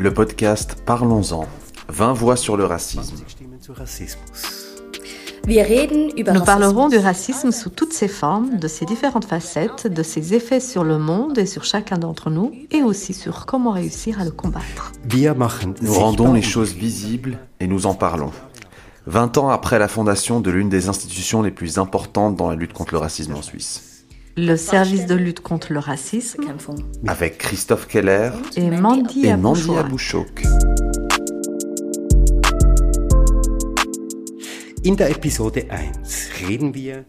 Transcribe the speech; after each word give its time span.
le 0.00 0.14
podcast 0.14 0.78
Parlons-en, 0.86 1.46
20 1.88 2.14
voix 2.14 2.36
sur 2.36 2.56
le 2.56 2.64
racisme. 2.64 3.16
Nous 5.46 6.44
parlerons 6.44 6.88
du 6.88 6.96
racisme 6.96 7.52
sous 7.52 7.68
toutes 7.68 7.92
ses 7.92 8.08
formes, 8.08 8.58
de 8.58 8.66
ses 8.66 8.86
différentes 8.86 9.26
facettes, 9.26 9.86
de 9.86 10.02
ses 10.02 10.32
effets 10.32 10.60
sur 10.60 10.84
le 10.84 10.96
monde 10.96 11.36
et 11.36 11.44
sur 11.44 11.64
chacun 11.64 11.98
d'entre 11.98 12.30
nous, 12.30 12.50
et 12.70 12.82
aussi 12.82 13.12
sur 13.12 13.44
comment 13.44 13.72
réussir 13.72 14.18
à 14.18 14.24
le 14.24 14.30
combattre. 14.30 14.92
Nous 15.82 15.92
rendons 15.92 16.32
les 16.32 16.40
choses 16.40 16.72
visibles 16.72 17.36
et 17.60 17.66
nous 17.66 17.84
en 17.84 17.94
parlons. 17.94 18.32
20 19.06 19.36
ans 19.36 19.50
après 19.50 19.78
la 19.78 19.88
fondation 19.88 20.40
de 20.40 20.50
l'une 20.50 20.70
des 20.70 20.88
institutions 20.88 21.42
les 21.42 21.50
plus 21.50 21.76
importantes 21.76 22.36
dans 22.36 22.48
la 22.48 22.56
lutte 22.56 22.72
contre 22.72 22.94
le 22.94 23.00
racisme 23.00 23.34
en 23.34 23.42
Suisse. 23.42 23.89
Le 24.36 24.56
service 24.56 25.06
de 25.06 25.14
lutte 25.14 25.40
contre 25.40 25.72
le 25.72 25.80
racisme. 25.80 26.44
Avec 27.06 27.38
Christophe 27.38 27.86
Keller 27.86 28.30
et 28.56 28.70
Mandy, 28.70 29.26
et 29.26 29.36
Mandy 29.36 29.76
Abouchouk. 29.76 30.42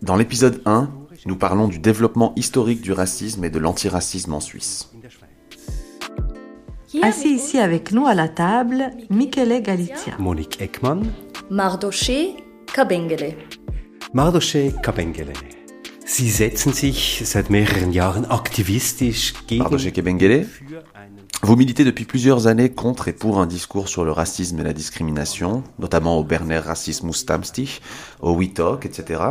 Dans 0.01 0.15
l'épisode 0.15 0.61
1, 0.65 0.89
nous 1.25 1.35
parlons 1.35 1.67
du 1.67 1.79
développement 1.79 2.33
historique 2.35 2.81
du 2.81 2.91
racisme 2.91 3.43
et 3.45 3.49
de 3.49 3.59
l'antiracisme 3.59 4.33
en 4.33 4.39
Suisse. 4.39 4.91
Assis 7.01 7.29
ici 7.29 7.59
avec 7.59 7.93
nous 7.93 8.07
à 8.07 8.13
la 8.13 8.27
table, 8.27 8.91
Michele 9.09 9.61
Galizia. 9.61 10.17
Monique 10.19 10.59
Ekman. 10.61 11.03
Mardoché 11.49 12.35
Kabengele. 12.73 13.35
Mardoché 14.13 14.73
Kabengele. 14.83 15.33
Sie 16.05 16.29
setzen 16.29 16.73
sich 16.73 17.21
seit 17.25 17.49
mehreren 17.49 17.91
Jahren 17.91 18.25
aktivistisch 18.25 19.33
gegen 19.47 19.63
Mardoché 19.63 19.91
Kabengele. 19.91 20.47
Vous 21.43 21.55
militez 21.55 21.83
depuis 21.83 22.05
plusieurs 22.05 22.47
années 22.47 22.69
contre 22.69 23.07
et 23.07 23.13
pour 23.13 23.39
un 23.39 23.47
discours 23.47 23.87
sur 23.87 24.05
le 24.05 24.11
racisme 24.11 24.59
et 24.59 24.63
la 24.63 24.73
discrimination, 24.73 25.63
notamment 25.79 26.19
au 26.19 26.23
Berner 26.23 26.59
Rassismus 26.59 27.13
Stammstich, 27.13 27.81
au 28.19 28.35
WeTalk, 28.35 28.85
etc. 28.85 29.21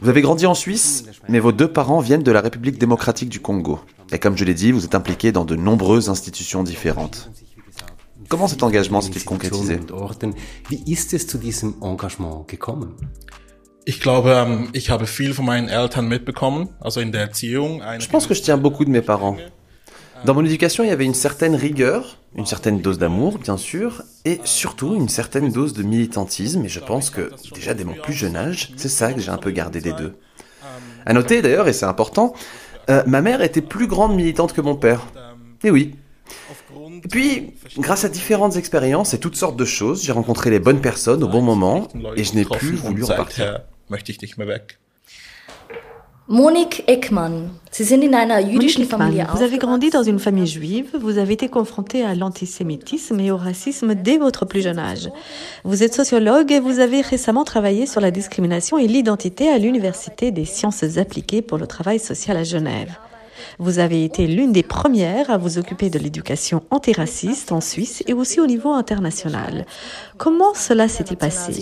Vous 0.00 0.08
avez 0.08 0.20
grandi 0.20 0.46
en 0.46 0.54
Suisse, 0.54 1.04
mais 1.28 1.40
vos 1.40 1.52
deux 1.52 1.72
parents 1.72 2.00
viennent 2.00 2.22
de 2.22 2.32
la 2.32 2.40
République 2.40 2.78
démocratique 2.78 3.28
du 3.28 3.40
Congo. 3.40 3.80
Et 4.12 4.18
comme 4.18 4.36
je 4.36 4.44
l'ai 4.44 4.54
dit, 4.54 4.72
vous 4.72 4.84
êtes 4.84 4.94
impliqué 4.94 5.32
dans 5.32 5.44
de 5.44 5.56
nombreuses 5.56 6.08
institutions 6.08 6.62
différentes. 6.62 7.30
Comment 8.28 8.46
cet 8.46 8.62
engagement 8.62 9.00
s'est-il 9.00 9.24
concrétisé? 9.24 9.80
Wie 10.68 10.82
ist 10.86 11.14
es 11.14 11.26
zu 11.26 11.38
diesem 11.38 11.74
Engagement 11.80 12.46
gekommen? 12.46 12.94
Je 17.98 18.06
pense 18.06 18.26
que 18.26 18.34
je 18.34 18.42
tiens 18.42 18.58
beaucoup 18.58 18.84
de 18.84 18.90
mes 18.90 19.00
parents. 19.00 19.38
Dans 20.26 20.34
mon 20.34 20.44
éducation, 20.44 20.84
il 20.84 20.88
y 20.88 20.90
avait 20.90 21.06
une 21.06 21.14
certaine 21.14 21.54
rigueur, 21.54 22.18
une 22.36 22.44
certaine 22.44 22.82
dose 22.82 22.98
d'amour, 22.98 23.38
bien 23.38 23.56
sûr, 23.56 24.02
et 24.26 24.40
surtout 24.44 24.94
une 24.94 25.08
certaine 25.08 25.50
dose 25.50 25.72
de 25.72 25.82
militantisme. 25.82 26.66
Et 26.66 26.68
je 26.68 26.80
pense 26.80 27.08
que 27.08 27.30
déjà 27.54 27.72
dès 27.72 27.84
mon 27.84 27.94
plus 27.94 28.12
jeune 28.12 28.36
âge, 28.36 28.72
c'est 28.76 28.90
ça 28.90 29.14
que 29.14 29.22
j'ai 29.22 29.30
un 29.30 29.38
peu 29.38 29.52
gardé 29.52 29.80
des 29.80 29.94
deux. 29.94 30.18
À 31.06 31.14
noter 31.14 31.40
d'ailleurs, 31.40 31.66
et 31.66 31.72
c'est 31.72 31.86
important, 31.86 32.34
euh, 32.90 33.02
ma 33.06 33.22
mère 33.22 33.40
était 33.40 33.62
plus 33.62 33.86
grande 33.86 34.14
militante 34.14 34.52
que 34.52 34.60
mon 34.60 34.76
père. 34.76 35.06
Et 35.64 35.70
oui. 35.70 35.94
Et 37.04 37.08
puis, 37.08 37.54
grâce 37.78 38.04
à 38.04 38.10
différentes 38.10 38.56
expériences 38.56 39.14
et 39.14 39.18
toutes 39.18 39.36
sortes 39.36 39.56
de 39.56 39.64
choses, 39.64 40.04
j'ai 40.04 40.12
rencontré 40.12 40.50
les 40.50 40.58
bonnes 40.60 40.82
personnes 40.82 41.24
au 41.24 41.28
bon 41.28 41.40
moment, 41.40 41.88
et 42.16 42.24
je 42.24 42.34
n'ai 42.34 42.44
plus 42.44 42.74
voulu 42.74 43.04
en 43.04 43.08
partir. 43.08 43.60
Möchte 43.88 44.12
ich 44.12 44.20
nicht 44.20 44.38
mehr 44.38 44.48
weg. 44.48 44.78
Monique 46.30 46.84
Ekman, 46.86 47.52
Sie 47.70 47.84
sind 47.84 48.02
in 48.02 48.14
einer 48.14 48.38
jüdischen 48.38 48.82
Monique 48.82 48.92
Ekman, 48.92 48.98
Familie 48.98 49.26
vous 49.32 49.42
avez 49.42 49.56
grandi 49.56 49.88
dans 49.88 50.02
une 50.02 50.18
famille 50.18 50.46
juive, 50.46 50.94
vous 51.00 51.16
avez 51.16 51.32
été 51.32 51.48
confronté 51.48 52.04
à 52.04 52.14
l'antisémitisme 52.14 53.18
et 53.20 53.30
au 53.30 53.38
racisme 53.38 53.94
dès 53.94 54.18
votre 54.18 54.44
plus 54.44 54.60
jeune 54.60 54.78
âge. 54.78 55.08
Vous 55.64 55.82
êtes 55.82 55.94
sociologue 55.94 56.52
et 56.52 56.60
vous 56.60 56.80
avez 56.80 57.00
récemment 57.00 57.44
travaillé 57.44 57.86
sur 57.86 58.02
la 58.02 58.10
discrimination 58.10 58.76
et 58.76 58.86
l'identité 58.86 59.48
à 59.48 59.56
l'Université 59.56 60.30
des 60.30 60.44
sciences 60.44 60.98
appliquées 60.98 61.40
pour 61.40 61.56
le 61.56 61.66
travail 61.66 61.98
social 61.98 62.36
à 62.36 62.44
Genève. 62.44 62.94
Vous 63.58 63.78
avez 63.78 64.04
été 64.04 64.26
l'une 64.26 64.52
des 64.52 64.62
premières 64.62 65.30
à 65.30 65.38
vous 65.38 65.56
occuper 65.56 65.88
de 65.88 65.98
l'éducation 65.98 66.62
antiraciste 66.70 67.52
en 67.52 67.62
Suisse 67.62 68.02
et 68.06 68.12
aussi 68.12 68.38
au 68.38 68.46
niveau 68.46 68.72
international. 68.72 69.64
Comment 70.18 70.52
cela 70.52 70.88
s'est-il 70.88 71.16
passé? 71.16 71.52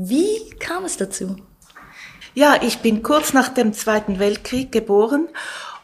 Wie 0.00 0.50
kam 0.60 0.84
es 0.84 0.96
dazu? 0.96 1.34
Ja, 2.32 2.62
ich 2.62 2.78
bin 2.78 3.02
kurz 3.02 3.32
nach 3.32 3.48
dem 3.48 3.72
Zweiten 3.72 4.20
Weltkrieg 4.20 4.70
geboren 4.70 5.26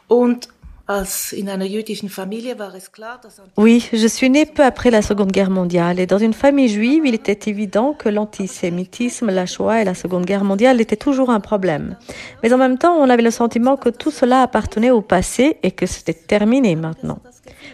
und 0.07 0.47
als 0.85 1.33
in 1.33 1.49
einer 1.49 1.65
jüdischen 1.65 2.07
Familie 2.07 2.57
war 2.57 2.73
es 2.75 2.93
klar, 2.93 3.19
dass 3.21 3.41
Oui, 3.57 3.83
je 3.91 4.07
suis 4.07 4.29
née 4.29 4.45
peu 4.45 4.63
après 4.63 4.89
la 4.89 5.01
Seconde 5.01 5.33
Guerre 5.33 5.49
mondiale 5.49 5.99
et 5.99 6.07
dans 6.07 6.17
une 6.17 6.33
famille 6.33 6.69
juive, 6.69 7.05
il 7.05 7.13
était 7.13 7.49
évident 7.51 7.93
que 7.93 8.07
l'antisémitisme, 8.07 9.31
la 9.31 9.45
Shoah 9.45 9.81
et 9.81 9.83
la 9.83 9.95
Seconde 9.95 10.25
Guerre 10.25 10.45
mondiale 10.45 10.79
étaient 10.79 10.95
toujours 10.95 11.29
un 11.29 11.41
problème. 11.41 11.97
Mais 12.41 12.53
en 12.53 12.57
même 12.57 12.77
temps, 12.77 12.95
on 12.95 13.09
avait 13.09 13.21
le 13.21 13.31
sentiment 13.31 13.75
que 13.75 13.89
tout 13.89 14.11
cela 14.11 14.43
appartenait 14.43 14.91
au 14.91 15.01
passé 15.01 15.57
et 15.61 15.71
que 15.71 15.85
c'était 15.85 16.13
terminé 16.13 16.77
maintenant. 16.77 17.19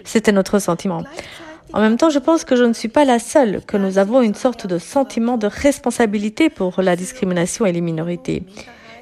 C'était 0.05 0.31
notre 0.31 0.57
sentiment. 0.57 1.03
En 1.73 1.79
même 1.79 1.97
temps, 1.97 2.09
je 2.09 2.19
pense 2.19 2.43
que 2.43 2.55
je 2.55 2.63
ne 2.63 2.73
suis 2.73 2.89
pas 2.89 3.05
la 3.05 3.19
seule, 3.19 3.61
que 3.65 3.77
nous 3.77 3.97
avons 3.97 4.21
une 4.21 4.35
sorte 4.35 4.67
de 4.67 4.77
sentiment 4.77 5.37
de 5.37 5.47
responsabilité 5.47 6.49
pour 6.49 6.81
la 6.81 6.95
discrimination 6.95 7.65
et 7.65 7.71
les 7.71 7.81
minorités. 7.81 8.43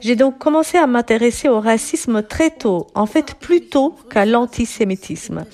J'ai 0.02 0.16
donc 0.16 0.38
commencé 0.38 0.78
à 0.78 0.88
m'intéresser 0.88 1.50
au 1.50 1.60
racisme 1.60 2.24
très 2.24 2.52
tôt, 2.52 2.88
en 2.96 3.06
fait 3.06 3.36
plus 3.36 3.68
tôt 3.68 3.96
qu'à 4.10 4.26
l'antisémitisme. 4.26 5.46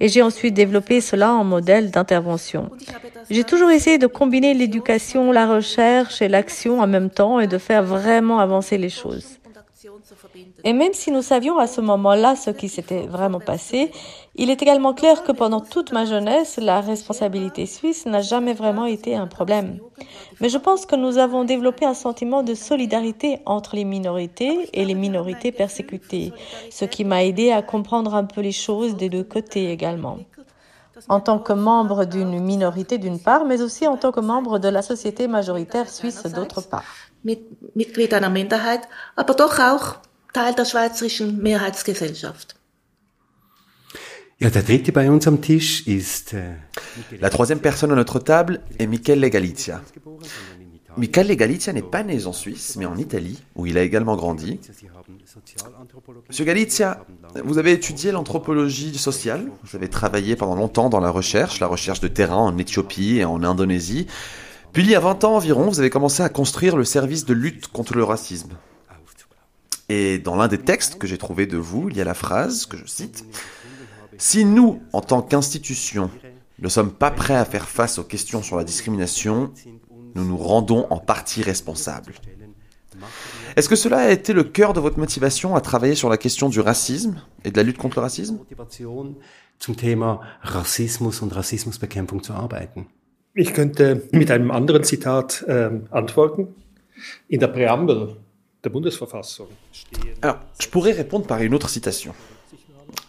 Et 0.00 0.08
j'ai 0.08 0.22
ensuite 0.22 0.54
développé 0.54 1.00
cela 1.00 1.34
en 1.34 1.44
modèle 1.44 1.90
d'intervention. 1.90 2.70
J'ai 3.28 3.44
toujours 3.44 3.70
essayé 3.70 3.98
de 3.98 4.06
combiner 4.06 4.54
l'éducation, 4.54 5.32
la 5.32 5.46
recherche 5.46 6.22
et 6.22 6.28
l'action 6.28 6.80
en 6.80 6.86
même 6.86 7.10
temps 7.10 7.40
et 7.40 7.46
de 7.46 7.58
faire 7.58 7.82
vraiment 7.82 8.38
avancer 8.38 8.78
les 8.78 8.88
choses. 8.88 9.40
Et 10.64 10.72
même 10.72 10.92
si 10.92 11.10
nous 11.10 11.22
savions 11.22 11.58
à 11.58 11.66
ce 11.66 11.80
moment-là 11.80 12.36
ce 12.36 12.50
qui 12.50 12.68
s'était 12.68 13.06
vraiment 13.06 13.40
passé, 13.40 13.90
il 14.40 14.48
est 14.48 14.62
également 14.62 14.94
clair 14.94 15.22
que 15.22 15.32
pendant 15.32 15.60
toute 15.60 15.92
ma 15.92 16.06
jeunesse, 16.06 16.56
la 16.56 16.80
responsabilité 16.80 17.66
suisse 17.66 18.06
n'a 18.06 18.22
jamais 18.22 18.54
vraiment 18.54 18.86
été 18.86 19.14
un 19.14 19.26
problème. 19.26 19.80
Mais 20.40 20.48
je 20.48 20.56
pense 20.56 20.86
que 20.86 20.96
nous 20.96 21.18
avons 21.18 21.44
développé 21.44 21.84
un 21.84 21.92
sentiment 21.92 22.42
de 22.42 22.54
solidarité 22.54 23.42
entre 23.44 23.76
les 23.76 23.84
minorités 23.84 24.70
et 24.72 24.86
les 24.86 24.94
minorités 24.94 25.52
persécutées, 25.52 26.32
ce 26.70 26.86
qui 26.86 27.04
m'a 27.04 27.22
aidé 27.22 27.52
à 27.52 27.60
comprendre 27.60 28.14
un 28.14 28.24
peu 28.24 28.40
les 28.40 28.52
choses 28.66 28.96
des 28.96 29.10
deux 29.10 29.24
côtés 29.24 29.70
également. 29.70 30.16
En 31.10 31.20
tant 31.20 31.38
que 31.38 31.52
membre 31.52 32.06
d'une 32.06 32.40
minorité 32.40 32.96
d'une 32.96 33.20
part, 33.20 33.44
mais 33.44 33.60
aussi 33.60 33.86
en 33.86 33.98
tant 33.98 34.10
que 34.10 34.20
membre 34.20 34.58
de 34.58 34.68
la 34.68 34.80
société 34.80 35.28
majoritaire 35.28 35.90
suisse 35.90 36.22
d'autre 36.22 36.62
part. 36.62 36.84
Ja, 37.22 37.34
der 40.44 40.54
dritte 40.54 40.56
bei 40.56 40.66
uns 40.66 40.74
am 40.74 40.94
Tisch 40.94 41.20
ist 41.20 41.44
äh, 42.40 42.56
La 47.20 47.28
troisième 47.30 47.60
personne 47.60 47.92
à 47.92 47.94
notre 47.94 48.18
table 48.18 48.62
est 48.78 48.86
Michele 48.86 49.28
Galizia. 49.28 49.82
Michele 50.96 51.36
Galizia 51.36 51.74
n'est 51.74 51.82
pas 51.82 52.02
né 52.02 52.24
en 52.24 52.32
Suisse, 52.32 52.76
mais 52.78 52.86
en 52.86 52.96
Italie, 52.96 53.38
où 53.54 53.66
il 53.66 53.76
a 53.76 53.82
également 53.82 54.16
grandi. 54.16 54.58
Monsieur 56.28 56.44
Galizia, 56.46 57.04
vous 57.44 57.58
avez 57.58 57.72
étudié 57.72 58.12
l'anthropologie 58.12 58.96
sociale, 58.96 59.50
vous 59.62 59.76
avez 59.76 59.88
travaillé 59.88 60.36
pendant 60.36 60.54
longtemps 60.54 60.88
dans 60.88 61.00
la 61.00 61.10
recherche, 61.10 61.60
la 61.60 61.66
recherche 61.66 62.00
de 62.00 62.08
terrain 62.08 62.36
en 62.36 62.56
Éthiopie 62.56 63.18
et 63.18 63.26
en 63.26 63.44
Indonésie. 63.44 64.06
Puis 64.72 64.84
il 64.84 64.88
y 64.88 64.94
a 64.94 65.00
20 65.00 65.24
ans 65.24 65.36
environ, 65.36 65.68
vous 65.68 65.80
avez 65.80 65.90
commencé 65.90 66.22
à 66.22 66.30
construire 66.30 66.76
le 66.76 66.84
service 66.84 67.26
de 67.26 67.34
lutte 67.34 67.68
contre 67.68 67.94
le 67.94 68.04
racisme. 68.04 68.52
Et 69.90 70.18
dans 70.18 70.36
l'un 70.36 70.48
des 70.48 70.58
textes 70.58 70.98
que 70.98 71.06
j'ai 71.06 71.18
trouvé 71.18 71.46
de 71.46 71.58
vous, 71.58 71.88
il 71.90 71.96
y 71.96 72.00
a 72.00 72.04
la 72.04 72.14
phrase 72.14 72.64
que 72.64 72.76
je 72.76 72.86
cite 72.86 73.24
Si 74.20 74.44
nous, 74.44 74.82
en 74.92 75.00
tant 75.00 75.22
qu'institution, 75.22 76.10
ne 76.58 76.68
sommes 76.68 76.92
pas 76.92 77.10
prêts 77.10 77.36
à 77.36 77.46
faire 77.46 77.66
face 77.66 77.98
aux 77.98 78.04
questions 78.04 78.42
sur 78.42 78.58
la 78.58 78.64
discrimination, 78.64 79.50
nous 80.14 80.24
nous 80.26 80.36
rendons 80.36 80.86
en 80.90 80.98
partie 80.98 81.42
responsables. 81.42 82.12
Est-ce 83.56 83.70
que 83.70 83.76
cela 83.76 84.00
a 84.00 84.10
été 84.10 84.34
le 84.34 84.44
cœur 84.44 84.74
de 84.74 84.80
votre 84.80 84.98
motivation 84.98 85.56
à 85.56 85.62
travailler 85.62 85.94
sur 85.94 86.10
la 86.10 86.18
question 86.18 86.50
du 86.50 86.60
racisme 86.60 87.22
et 87.44 87.50
de 87.50 87.56
la 87.56 87.62
lutte 87.62 87.78
contre 87.78 87.96
le 87.96 88.02
racisme? 88.02 88.36
Motivation 88.36 89.16
zum 89.58 89.74
Thema 89.74 90.20
Rassismus 90.42 91.22
und 91.22 91.34
Rassismusbekämpfung 91.34 92.22
zu 92.22 92.34
arbeiten. 92.34 92.88
Ich 93.34 93.54
könnte 93.54 94.02
mit 94.12 94.30
einem 94.30 94.50
anderen 94.50 94.84
Zitat 94.84 95.46
ähm, 95.48 95.86
antworten. 95.90 96.48
In 97.28 97.40
der 97.40 97.48
Präambel 97.48 98.16
der 98.62 98.68
Bundesverfassung 98.68 99.46
Alors, 100.20 100.40
je 100.60 100.68
pourrais 100.68 100.92
répondre 100.92 101.26
par 101.26 101.40
une 101.40 101.54
autre 101.54 101.70
citation. 101.70 102.12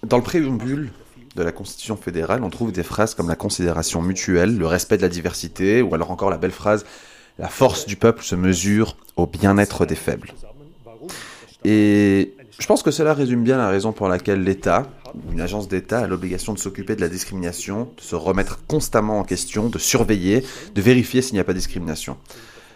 Dans 0.06 0.18
le 0.18 0.24
préambule 0.24 0.92
de 1.36 1.44
la 1.44 1.51
Constitution 1.51 1.95
fédérale, 1.95 2.44
on 2.44 2.50
trouve 2.50 2.72
des 2.72 2.83
phrases 2.83 3.16
comme 3.16 3.30
la 3.30 3.36
considération 3.36 4.01
mutuelle, 4.01 4.57
le 4.57 4.68
respect 4.68 4.98
de 4.98 5.01
la 5.01 5.10
diversité, 5.10 5.81
ou 5.81 5.94
alors 5.95 6.12
encore 6.12 6.30
la 6.30 6.38
belle 6.38 6.51
phrase 6.51 6.86
La 7.39 7.48
force 7.48 7.86
du 7.86 7.95
peuple 7.95 8.24
se 8.24 8.36
mesure 8.36 8.98
au 9.16 9.28
bien-être 9.28 9.86
des 9.86 9.95
faibles. 9.95 10.33
Et 11.63 12.33
Je 12.60 12.68
pense 12.68 12.83
que 12.83 12.92
cela 12.92 13.13
résume 13.13 13.44
bien 13.44 13.57
la 13.57 13.69
raison 13.69 13.92
pour 13.92 14.07
laquelle 14.07 14.44
l'État, 14.44 14.88
une 15.31 15.42
agence 15.42 15.68
d'État, 15.68 16.00
a 16.01 16.07
l'obligation 16.07 16.54
de 16.54 16.60
s'occuper 16.60 16.95
de 16.95 17.01
la 17.01 17.10
discrimination, 17.10 17.89
de 17.98 18.01
se 18.01 18.16
remettre 18.16 18.66
constamment 18.68 19.19
en 19.19 19.24
question, 19.24 19.69
de 19.69 19.80
surveiller, 19.80 20.44
de 20.75 20.81
vérifier 20.81 21.22
s'il 21.22 21.34
n'y 21.36 21.39
a 21.39 21.44
pas 21.44 21.54
de 21.54 21.57
discrimination. 21.57 22.18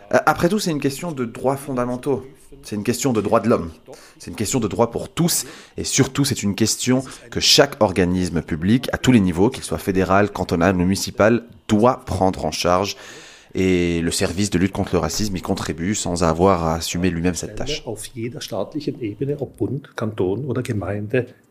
Après 0.09 0.49
tout, 0.49 0.59
c'est 0.59 0.71
une 0.71 0.79
question 0.79 1.11
de 1.11 1.25
droits 1.25 1.57
fondamentaux. 1.57 2.25
C'est 2.63 2.75
une 2.75 2.83
question 2.83 3.13
de 3.13 3.21
droits 3.21 3.39
de 3.39 3.49
l'homme. 3.49 3.71
C'est 4.19 4.31
une 4.31 4.37
question 4.37 4.59
de 4.59 4.67
droits 4.67 4.91
pour 4.91 5.09
tous. 5.09 5.45
Et 5.77 5.83
surtout, 5.83 6.25
c'est 6.25 6.43
une 6.43 6.55
question 6.55 7.03
que 7.31 7.39
chaque 7.39 7.81
organisme 7.81 8.41
public, 8.41 8.89
à 8.93 8.97
tous 8.97 9.11
les 9.11 9.19
niveaux, 9.19 9.49
qu'il 9.49 9.63
soit 9.63 9.77
fédéral, 9.77 10.31
cantonal 10.31 10.75
ou 10.75 10.79
municipal, 10.79 11.43
doit 11.67 12.03
prendre 12.05 12.45
en 12.45 12.51
charge. 12.51 12.97
Et 13.53 14.01
le 14.01 14.11
service 14.11 14.49
de 14.49 14.57
lutte 14.57 14.73
contre 14.73 14.93
le 14.93 14.99
racisme 14.99 15.35
y 15.37 15.41
contribue 15.41 15.95
sans 15.95 16.23
avoir 16.23 16.63
à 16.63 16.75
assumer 16.75 17.09
lui-même 17.09 17.35
cette 17.35 17.55
tâche. 17.55 17.83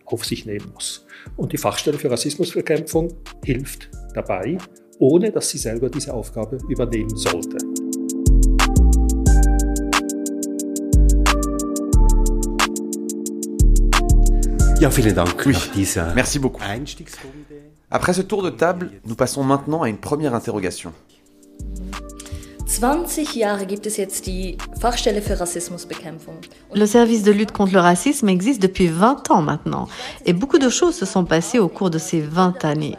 Auf 0.07 0.25
sich 0.25 0.45
nehmen 0.45 0.71
muss. 0.75 1.07
Und 1.37 1.53
die 1.53 1.57
Fachstelle 1.57 1.99
für 1.99 2.11
Rassismusbekämpfung 2.11 3.09
hilft 3.43 3.89
dabei, 4.15 4.59
ohne 4.99 5.31
dass 5.31 5.49
sie 5.49 5.59
selber 5.59 5.89
diese 5.89 6.13
Aufgabe 6.13 6.59
übernehmen 6.69 7.17
sollte. 7.17 7.57
Ja, 14.85 14.91
vielen 14.91 15.15
Dank 15.15 15.47
Oui. 15.47 15.55
nach 15.55 15.73
dieser 15.73 16.13
Merci 16.15 16.39
beaucoup. 16.39 16.63
Après 17.89 18.13
ce 18.13 18.21
tour 18.21 18.43
de 18.43 18.51
table, 18.51 18.91
nous 19.07 19.15
passons 19.15 19.43
maintenant 19.43 19.81
à 19.81 19.89
une 19.89 19.97
première 19.97 20.35
interrogation. 20.35 20.93
20 22.67 23.25
Jahre 23.35 23.65
gibt 23.65 23.87
es 23.87 23.97
jetzt 23.97 24.27
die 24.27 24.59
Fachstelle 24.79 25.23
für 25.23 25.41
Rassismusbekämpfung. 25.41 26.35
Und 26.69 26.79
Le 26.79 26.87
service 26.87 27.23
de 27.23 27.33
lutte 27.33 27.53
contre 27.53 27.73
le 27.73 27.81
racisme 27.81 28.29
existe 28.29 28.61
depuis 28.61 28.89
20 28.89 29.31
ans 29.31 29.41
maintenant, 29.41 29.89
et 30.27 30.35
beaucoup 30.35 30.59
de 30.59 30.69
choses 30.69 30.97
se 30.97 31.07
sont 31.07 31.25
passées 31.25 31.59
au 31.59 31.69
cours 31.69 31.89
de 31.89 31.99
ces 31.99 32.21
20 32.21 32.63
années. 32.67 32.99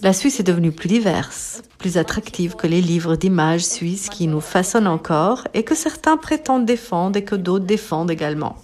La 0.00 0.14
Suisse 0.14 0.40
est 0.40 0.44
devenue 0.44 0.72
plus 0.72 0.88
diverse, 0.88 1.60
plus 1.76 1.98
attractive 1.98 2.54
que 2.54 2.66
les 2.66 2.80
livres 2.80 3.16
d'images 3.16 3.66
suisses 3.66 4.08
qui 4.08 4.28
nous 4.28 4.40
façonnent 4.40 4.86
encore 4.86 5.46
et 5.52 5.62
que 5.62 5.74
certains 5.74 6.16
prétendent 6.16 6.64
défendre 6.64 7.18
et 7.18 7.24
que 7.24 7.34
d'autres 7.34 7.66
défendent 7.66 8.10
également. 8.10 8.56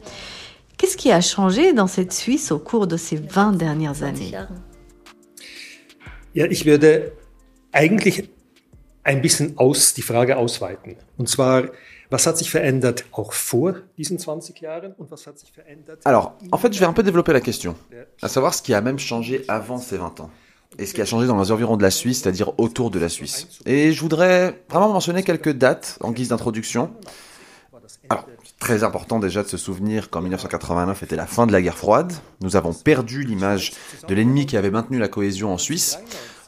Qu'est-ce 0.76 0.96
qui 0.96 1.12
a 1.12 1.20
changé 1.20 1.72
dans 1.72 1.86
cette 1.86 2.12
Suisse 2.12 2.50
au 2.50 2.58
cours 2.58 2.86
de 2.86 2.96
ces 2.96 3.16
20 3.16 3.52
dernières 3.52 3.94
20 3.94 4.06
années. 4.06 4.32
Ja, 6.34 6.46
ich 6.46 6.66
würde 6.66 7.12
eigentlich 7.72 8.28
ein 9.04 9.20
bisschen 9.20 9.56
aus, 9.56 9.94
die 9.94 10.02
Frage 10.02 10.36
ausweiten. 10.36 10.96
Und 11.16 11.28
zwar, 11.28 11.64
was 12.10 12.26
hat 12.26 12.38
sich 12.38 12.50
verändert 12.50 13.04
auch 13.12 13.32
vor 13.32 13.74
diesen 13.96 14.18
20 14.18 14.60
Jahren 14.60 14.92
und 14.94 15.10
was 15.10 15.26
hat 15.26 15.38
sich 15.38 15.52
verändert? 15.52 16.00
Alors, 16.04 16.32
en 16.50 16.58
fait, 16.58 16.74
je 16.74 16.80
vais 16.80 16.86
un 16.86 16.92
peu 16.92 17.02
développer 17.02 17.32
la 17.32 17.40
question, 17.40 17.76
à 18.20 18.28
savoir 18.28 18.54
ce 18.54 18.62
qui 18.62 18.74
a 18.74 18.80
même 18.80 18.98
changé 18.98 19.44
avant 19.46 19.78
ces 19.78 19.98
20 19.98 20.20
ans, 20.20 20.30
et 20.78 20.86
ce 20.86 20.94
qui 20.94 21.02
a 21.02 21.04
changé 21.04 21.26
dans 21.28 21.40
les 21.40 21.52
environs 21.52 21.76
de 21.76 21.82
la 21.82 21.90
Suisse, 21.90 22.22
c'est-à-dire 22.22 22.58
autour 22.58 22.90
de 22.90 22.98
la 22.98 23.08
Suisse. 23.08 23.46
Et 23.64 23.92
je 23.92 24.00
voudrais 24.00 24.64
vraiment 24.68 24.92
mentionner 24.92 25.22
quelques 25.22 25.52
dates 25.52 25.98
en 26.00 26.10
guise 26.10 26.28
d'introduction. 26.28 26.90
Très 28.64 28.82
important 28.82 29.18
déjà 29.18 29.42
de 29.42 29.48
se 29.48 29.58
souvenir 29.58 30.08
qu'en 30.08 30.22
1989 30.22 31.02
était 31.02 31.16
la 31.16 31.26
fin 31.26 31.46
de 31.46 31.52
la 31.52 31.60
guerre 31.60 31.76
froide. 31.76 32.14
Nous 32.40 32.56
avons 32.56 32.72
perdu 32.72 33.22
l'image 33.22 33.72
de 34.08 34.14
l'ennemi 34.14 34.46
qui 34.46 34.56
avait 34.56 34.70
maintenu 34.70 34.98
la 34.98 35.08
cohésion 35.08 35.52
en 35.52 35.58
Suisse. 35.58 35.98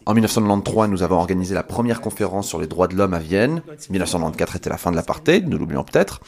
En 0.08 0.14
1993, 0.14 0.88
nous 0.88 1.02
avons 1.02 1.16
organisé 1.16 1.52
la 1.52 1.64
première 1.64 2.00
conférence 2.00 2.46
sur 2.46 2.60
les 2.60 2.68
droits 2.68 2.86
de 2.86 2.94
l'homme 2.94 3.12
à 3.12 3.18
Vienne. 3.18 3.60
1994 3.90 4.54
était 4.54 4.70
la 4.70 4.76
fin 4.76 4.92
de 4.92 4.96
l'apartheid, 4.96 5.48
nous 5.48 5.58
l'oublions 5.58 5.82
peut-être. 5.82 6.20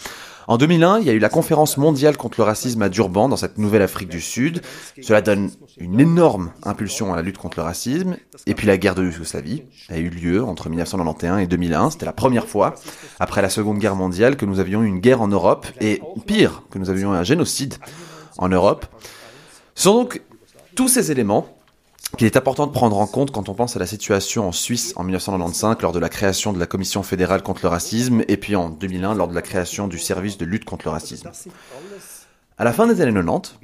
En 0.48 0.56
2001, 0.56 0.98
il 0.98 1.06
y 1.06 1.10
a 1.10 1.12
eu 1.12 1.20
la 1.20 1.28
conférence 1.28 1.76
mondiale 1.76 2.16
contre 2.16 2.40
le 2.40 2.44
racisme 2.44 2.82
à 2.82 2.88
Durban, 2.88 3.28
dans 3.28 3.36
cette 3.36 3.56
nouvelle 3.56 3.82
Afrique 3.82 4.08
du 4.08 4.20
Sud. 4.20 4.62
Cela 5.00 5.20
donne 5.20 5.50
une 5.76 6.00
énorme 6.00 6.50
impulsion 6.64 7.12
à 7.12 7.16
la 7.16 7.22
lutte 7.22 7.38
contre 7.38 7.58
le 7.60 7.62
racisme. 7.62 8.16
Et 8.46 8.54
puis 8.54 8.66
la 8.66 8.78
guerre 8.78 8.96
de 8.96 9.04
Yougoslavie 9.04 9.62
a 9.90 9.98
eu 9.98 10.08
lieu 10.08 10.42
entre 10.42 10.68
1991 10.70 11.40
et 11.40 11.46
2001. 11.46 11.90
C'était 11.90 12.06
la 12.06 12.12
première 12.12 12.48
fois, 12.48 12.74
après 13.20 13.42
la 13.42 13.50
Seconde 13.50 13.78
Guerre 13.78 13.94
mondiale, 13.94 14.36
que 14.36 14.46
nous 14.46 14.58
avions 14.58 14.82
eu 14.82 14.86
une 14.86 14.98
guerre 14.98 15.22
en 15.22 15.28
Europe, 15.28 15.68
et 15.80 16.02
pire, 16.26 16.62
que 16.70 16.80
nous 16.80 16.90
avions 16.90 17.14
eu 17.14 17.16
un 17.16 17.24
génocide 17.24 17.74
en 18.38 18.48
Europe. 18.48 18.86
Ce 19.76 19.84
sont 19.84 19.94
donc 19.94 20.22
tous 20.74 20.88
ces 20.88 21.12
éléments 21.12 21.57
qu'il 22.16 22.26
est 22.26 22.36
important 22.36 22.66
de 22.66 22.72
prendre 22.72 22.98
en 22.98 23.06
compte 23.06 23.30
quand 23.30 23.48
on 23.48 23.54
pense 23.54 23.76
à 23.76 23.78
la 23.78 23.86
situation 23.86 24.48
en 24.48 24.52
Suisse 24.52 24.92
en 24.96 25.04
1995 25.04 25.76
lors 25.82 25.92
de 25.92 25.98
la 25.98 26.08
création 26.08 26.52
de 26.52 26.58
la 26.58 26.66
Commission 26.66 27.02
fédérale 27.02 27.42
contre 27.42 27.60
le 27.62 27.68
racisme 27.68 28.22
et 28.28 28.36
puis 28.36 28.56
en 28.56 28.70
2001 28.70 29.14
lors 29.14 29.28
de 29.28 29.34
la 29.34 29.42
création 29.42 29.88
du 29.88 29.98
service 29.98 30.38
de 30.38 30.44
lutte 30.44 30.64
contre 30.64 30.86
le 30.86 30.92
racisme. 30.92 31.30
À 32.56 32.64
la 32.64 32.72
fin 32.72 32.86
des 32.86 33.00
années 33.00 33.12
90, 33.12 33.56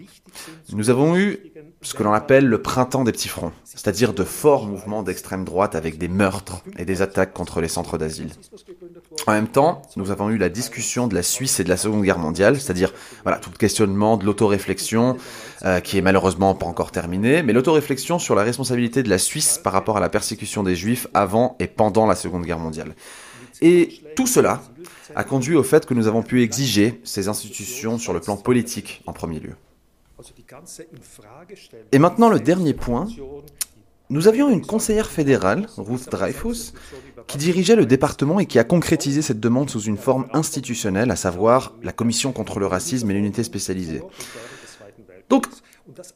nous 0.73 0.91
avons 0.91 1.17
eu 1.17 1.39
ce 1.83 1.95
que 1.95 2.03
l'on 2.03 2.13
appelle 2.13 2.47
le 2.47 2.63
printemps 2.63 3.05
des 3.05 3.13
petits 3.13 3.29
fronts, 3.29 3.53
c'est-à-dire 3.65 4.15
de 4.15 4.25
forts 4.25 4.67
mouvements 4.67 5.03
d'extrême 5.03 5.45
droite 5.45 5.75
avec 5.75 5.99
des 5.99 6.09
meurtres 6.09 6.63
et 6.79 6.85
des 6.85 7.03
attaques 7.03 7.33
contre 7.33 7.61
les 7.61 7.69
centres 7.69 7.99
d'asile. 7.99 8.31
En 9.27 9.33
même 9.33 9.49
temps, 9.49 9.83
nous 9.97 10.11
avons 10.11 10.31
eu 10.31 10.39
la 10.39 10.49
discussion 10.49 11.07
de 11.09 11.15
la 11.15 11.23
Suisse 11.23 11.61
et 11.61 11.65
de 11.65 11.69
la 11.69 11.77
Seconde 11.77 12.03
Guerre 12.03 12.19
mondiale, 12.19 12.59
c'est-à-dire 12.61 12.93
voilà 13.23 13.39
tout 13.39 13.51
le 13.51 13.57
questionnement 13.57 14.17
de 14.17 14.25
l'autoréflexion, 14.25 15.17
euh, 15.65 15.81
qui 15.81 15.97
est 15.97 16.03
malheureusement 16.03 16.55
pas 16.55 16.67
encore 16.67 16.91
terminé, 16.91 17.43
mais 17.43 17.53
l'autoréflexion 17.53 18.19
sur 18.19 18.35
la 18.35 18.43
responsabilité 18.43 19.03
de 19.03 19.09
la 19.09 19.19
Suisse 19.19 19.59
par 19.63 19.73
rapport 19.73 19.97
à 19.97 20.01
la 20.01 20.09
persécution 20.09 20.63
des 20.63 20.77
Juifs 20.77 21.07
avant 21.15 21.57
et 21.59 21.67
pendant 21.67 22.07
la 22.07 22.15
Seconde 22.15 22.45
Guerre 22.45 22.59
mondiale. 22.59 22.95
Et 23.63 24.01
tout 24.17 24.27
cela 24.27 24.63
a 25.15 25.25
conduit 25.25 25.57
au 25.57 25.63
fait 25.63 25.87
que 25.87 25.95
nous 25.95 26.07
avons 26.07 26.23
pu 26.23 26.43
exiger 26.43 27.01
ces 27.05 27.29
institutions 27.29 27.99
sur 27.99 28.13
le 28.13 28.21
plan 28.21 28.37
politique 28.37 29.03
en 29.07 29.13
premier 29.13 29.41
lieu. 29.41 29.55
Et 31.93 31.99
maintenant 31.99 32.29
le 32.29 32.41
dernier 32.41 32.75
point, 32.75 33.09
nous 34.11 34.29
avions 34.29 34.51
une 34.51 34.65
conseillère 34.65 35.11
fédérale, 35.11 35.67
Ruth 35.79 36.11
Dreyfus, 36.11 36.75
qui 37.27 37.39
dirigeait 37.39 37.75
le 37.75 37.87
département 37.87 38.39
et 38.39 38.45
qui 38.47 38.59
a 38.59 38.65
concrétisé 38.65 39.23
cette 39.23 39.41
demande 39.41 39.71
sous 39.71 39.81
une 39.81 39.97
forme 39.97 40.27
institutionnelle, 40.35 41.11
à 41.11 41.17
savoir 41.17 41.73
la 41.83 41.93
Commission 41.93 42.33
contre 42.33 42.61
le 42.61 42.67
racisme 42.67 43.11
et 43.11 43.15
l'unité 43.15 43.43
spécialisée. 43.43 44.03
Donc, 45.29 45.47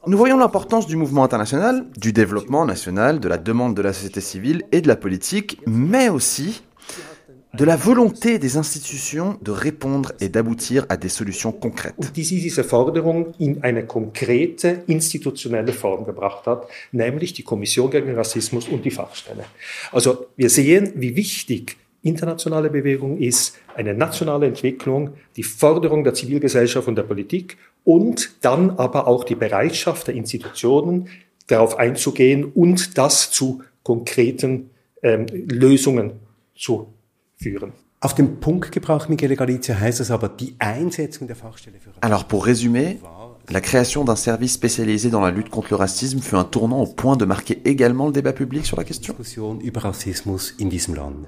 nous 0.06 0.16
voyons 0.16 0.38
l'importance 0.38 0.86
du 0.86 0.96
mouvement 0.96 1.24
international, 1.24 1.86
du 1.96 2.12
développement 2.12 2.64
national, 2.64 3.20
de 3.20 3.28
la 3.28 3.38
demande 3.38 3.74
de 3.74 3.82
la 3.82 3.92
société 3.92 4.20
civile 4.20 4.62
et 4.72 4.80
de 4.80 4.88
la 4.88 4.96
politique, 4.96 5.60
mais 5.66 6.08
aussi 6.08 6.62
de 7.54 7.64
la 7.64 7.76
volonté 7.76 8.38
des 8.38 8.56
institutions 8.56 9.38
de 9.42 9.50
répondre 9.50 10.12
et 10.20 10.28
d'aboutir 10.28 10.84
à 10.88 10.96
des 10.96 11.08
solutions 11.08 11.52
concrètes. 11.52 11.94
Internationale 22.08 22.70
Bewegung 22.70 23.18
ist, 23.18 23.56
eine 23.76 23.94
nationale 23.94 24.46
Entwicklung, 24.46 25.10
die 25.36 25.42
Forderung 25.42 26.04
der 26.04 26.14
Zivilgesellschaft 26.14 26.88
und 26.88 26.96
der 26.96 27.04
Politik 27.04 27.56
und 27.84 28.30
dann 28.40 28.70
aber 28.70 29.06
auch 29.06 29.24
die 29.24 29.34
Bereitschaft 29.34 30.08
der 30.08 30.14
Institutionen, 30.14 31.08
darauf 31.46 31.78
einzugehen 31.78 32.44
und 32.44 32.98
das 32.98 33.30
zu 33.30 33.62
konkreten 33.82 34.70
ähm, 35.02 35.26
Lösungen 35.32 36.12
zu 36.54 36.92
führen. 37.36 37.72
Auf 38.00 38.14
den 38.14 38.38
Punkt 38.38 38.70
gebracht, 38.70 39.08
Michele 39.08 39.34
Galizia, 39.34 39.78
heißt 39.78 39.98
das 39.98 40.10
aber, 40.10 40.28
die 40.28 40.54
Einsetzung 40.58 41.26
der 41.26 41.34
Fachstelle 41.34 41.78
für 41.80 41.90
Alors 42.00 42.24
pour 42.24 42.46
résumer, 42.46 42.98
la 43.50 43.60
création 43.60 44.04
d'un 44.04 44.14
service 44.14 44.52
spécialisé 44.52 45.10
dans 45.10 45.20
la 45.20 45.30
lutte 45.30 45.50
contre 45.50 45.70
le 45.70 45.76
racisme 45.76 46.20
fut 46.20 46.36
un 46.36 46.44
tournant 46.44 46.80
au 46.80 46.86
point 46.86 47.16
de 47.16 47.24
marquer 47.24 47.60
également 47.64 48.06
le 48.06 48.12
débat 48.12 48.32
public 48.32 48.66
sur 48.66 48.76
la 48.76 48.84
question. 48.84 49.14
Diskussion 49.14 49.58
über 49.60 49.80
Rassismus 49.80 50.54
in 50.60 50.68
diesem 50.68 50.94
Land. 50.94 51.26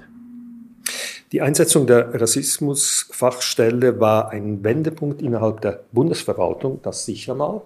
Die 1.31 1.39
Einsetzung 1.41 1.87
der 1.87 2.19
Rassismusfachstelle 2.19 3.99
war 3.99 4.31
ein 4.31 4.63
Wendepunkt 4.63 5.21
innerhalb 5.21 5.61
der 5.61 5.81
Bundesverwaltung, 5.93 6.79
das 6.83 7.05
sicher 7.05 7.35
mal. 7.35 7.61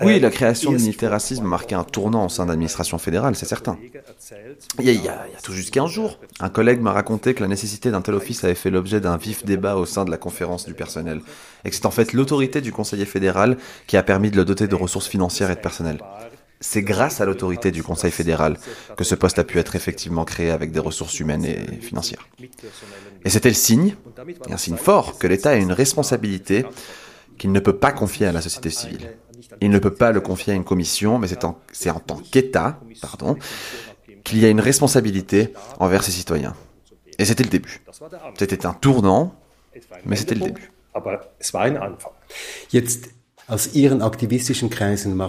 Oui, 0.00 0.18
la 0.18 0.30
création 0.30 0.72
de 0.72 0.76
l'unité 0.78 1.06
racisme 1.06 1.44
marquait 1.44 1.76
un 1.76 1.84
tournant 1.84 2.26
au 2.26 2.28
sein 2.28 2.44
de 2.44 2.50
l'administration 2.50 2.98
fédérale, 2.98 3.36
c'est 3.36 3.46
certain. 3.46 3.78
Il 4.80 4.84
y, 4.86 4.88
a, 4.90 4.92
il 4.92 5.04
y 5.04 5.08
a- 5.08 5.24
il 5.28 5.32
y 5.34 5.36
a 5.36 5.40
tout 5.42 5.52
juste 5.52 5.70
15 5.72 5.90
jours, 5.90 6.18
un 6.40 6.48
collègue 6.48 6.80
m'a 6.80 6.92
raconté 6.92 7.34
que 7.34 7.42
la 7.42 7.48
nécessité 7.48 7.90
d'un 7.90 8.02
tel 8.02 8.14
office 8.14 8.42
avait 8.44 8.54
fait 8.56 8.70
l'objet 8.70 9.00
d'un 9.00 9.16
vif 9.16 9.44
débat 9.44 9.76
au 9.76 9.86
sein 9.86 10.04
de 10.04 10.10
la 10.10 10.16
conférence 10.18 10.66
du 10.66 10.74
personnel, 10.74 11.20
et 11.64 11.70
que 11.70 11.76
c'est 11.76 11.86
en 11.86 11.90
fait 11.92 12.12
l'autorité 12.12 12.60
du 12.60 12.72
conseiller 12.72 13.06
fédéral 13.06 13.56
qui 13.86 13.96
a 13.96 14.02
permis 14.02 14.30
de 14.30 14.36
le 14.36 14.44
doter 14.44 14.66
de 14.66 14.74
ressources 14.74 15.06
financières 15.08 15.50
et 15.50 15.54
de 15.54 15.60
personnel. 15.60 15.98
C'est 16.60 16.82
grâce 16.82 17.20
à 17.20 17.26
l'autorité 17.26 17.70
du 17.70 17.82
Conseil 17.82 18.10
fédéral 18.10 18.58
que 18.96 19.04
ce 19.04 19.14
poste 19.14 19.38
a 19.38 19.44
pu 19.44 19.58
être 19.58 19.76
effectivement 19.76 20.24
créé 20.24 20.50
avec 20.50 20.72
des 20.72 20.80
ressources 20.80 21.20
humaines 21.20 21.44
et 21.44 21.80
financières. 21.80 22.28
Et 23.24 23.30
c'était 23.30 23.50
le 23.50 23.54
signe, 23.54 23.94
et 24.48 24.52
un 24.52 24.56
signe 24.56 24.76
fort, 24.76 25.18
que 25.18 25.26
l'État 25.26 25.50
a 25.50 25.56
une 25.56 25.72
responsabilité 25.72 26.64
qu'il 27.38 27.52
ne 27.52 27.60
peut 27.60 27.76
pas 27.76 27.92
confier 27.92 28.26
à 28.26 28.32
la 28.32 28.40
société 28.40 28.70
civile. 28.70 29.16
Il 29.60 29.70
ne 29.70 29.78
peut 29.78 29.92
pas 29.92 30.12
le 30.12 30.20
confier 30.20 30.54
à 30.54 30.56
une 30.56 30.64
commission, 30.64 31.18
mais 31.18 31.28
c'est 31.28 31.44
en, 31.44 32.00
tant 32.00 32.16
qu'État, 32.16 32.80
pardon, 33.02 33.36
qu'il 34.24 34.38
y 34.38 34.44
a 34.44 34.48
une 34.48 34.60
responsabilité 34.60 35.52
envers 35.78 36.02
ses 36.02 36.12
citoyens. 36.12 36.54
Et 37.18 37.24
c'était 37.24 37.44
le 37.44 37.50
début. 37.50 37.82
C'était 38.38 38.66
un 38.66 38.72
tournant, 38.72 39.34
mais 40.04 40.16
c'était 40.16 40.34
le 40.34 40.42
début. 40.42 40.72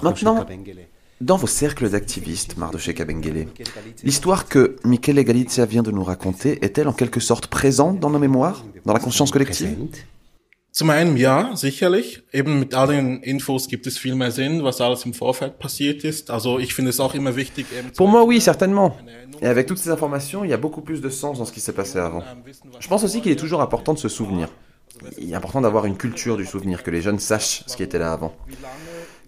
Maintenant. 0.10 0.46
Dans 1.20 1.38
vos 1.38 1.48
cercles 1.48 1.90
d'activistes, 1.90 2.58
Mardoché 2.58 2.94
Kabengele, 2.94 3.48
l'histoire 4.04 4.48
que 4.48 4.76
Michele 4.84 5.24
Galizia 5.24 5.66
vient 5.66 5.82
de 5.82 5.92
nous 5.92 6.04
raconter 6.04 6.64
est-elle 6.64 6.88
en 6.88 6.94
quelque 6.94 7.20
sorte 7.20 7.48
présente 7.48 8.00
dans 8.00 8.12
nos 8.12 8.20
mémoires, 8.20 8.64
dans 8.86 8.94
la 8.94 9.00
conscience 9.00 9.32
collective? 9.32 9.76
Zum 10.78 10.92
einen 10.92 11.18
ja, 11.18 11.56
sicherlich. 11.56 12.22
Eben 12.32 12.60
mit 12.60 12.76
all 12.76 12.88
den 12.90 13.24
Infos 13.24 13.68
gibt 13.68 13.88
es 13.88 13.98
viel 13.98 14.14
mehr 14.14 14.30
Sinn, 14.30 14.64
was 14.64 14.80
alles 14.80 15.06
im 15.06 15.14
Vorfeld 15.16 15.58
passiert 15.58 16.04
ist. 16.04 16.30
Also 16.30 16.60
ich 16.60 16.76
finde 16.76 16.92
es 16.92 17.00
auch 17.00 17.16
immer 17.16 17.36
wichtig, 17.36 17.66
eben 17.76 17.88
zu 17.92 17.98
Pour 17.98 18.08
moi, 18.08 18.24
oui, 18.24 18.40
certainement. 18.40 18.96
Et 19.42 19.48
avec 19.48 19.66
toutes 19.66 19.80
ces 19.80 19.90
informations, 19.90 20.44
il 20.44 20.52
y 20.52 20.54
a 20.54 20.58
beaucoup 20.58 20.82
plus 20.82 21.02
de 21.02 21.10
sens 21.10 21.40
dans 21.40 21.46
ce 21.46 21.52
qui 21.52 21.62
s'est 21.62 21.74
passé 21.74 21.98
avant. 21.98 22.22
Je 22.80 22.88
pense 22.88 23.04
aussi 23.04 23.22
qu'il 23.22 23.32
est 23.32 23.38
toujours 23.38 23.62
important 23.62 23.96
de 23.96 23.98
se 23.98 24.08
souvenir. 24.08 24.50
Il 25.18 25.32
est 25.32 25.36
important 25.36 25.62
d'avoir 25.62 25.86
une 25.86 25.98
culture 25.98 26.38
du 26.38 26.46
souvenir, 26.46 26.84
que 26.84 26.92
les 26.92 27.02
jeunes 27.02 27.18
sachent 27.18 27.64
ce 27.66 27.76
qui 27.76 27.82
était 27.82 27.98
là 27.98 28.14
avant. 28.14 28.36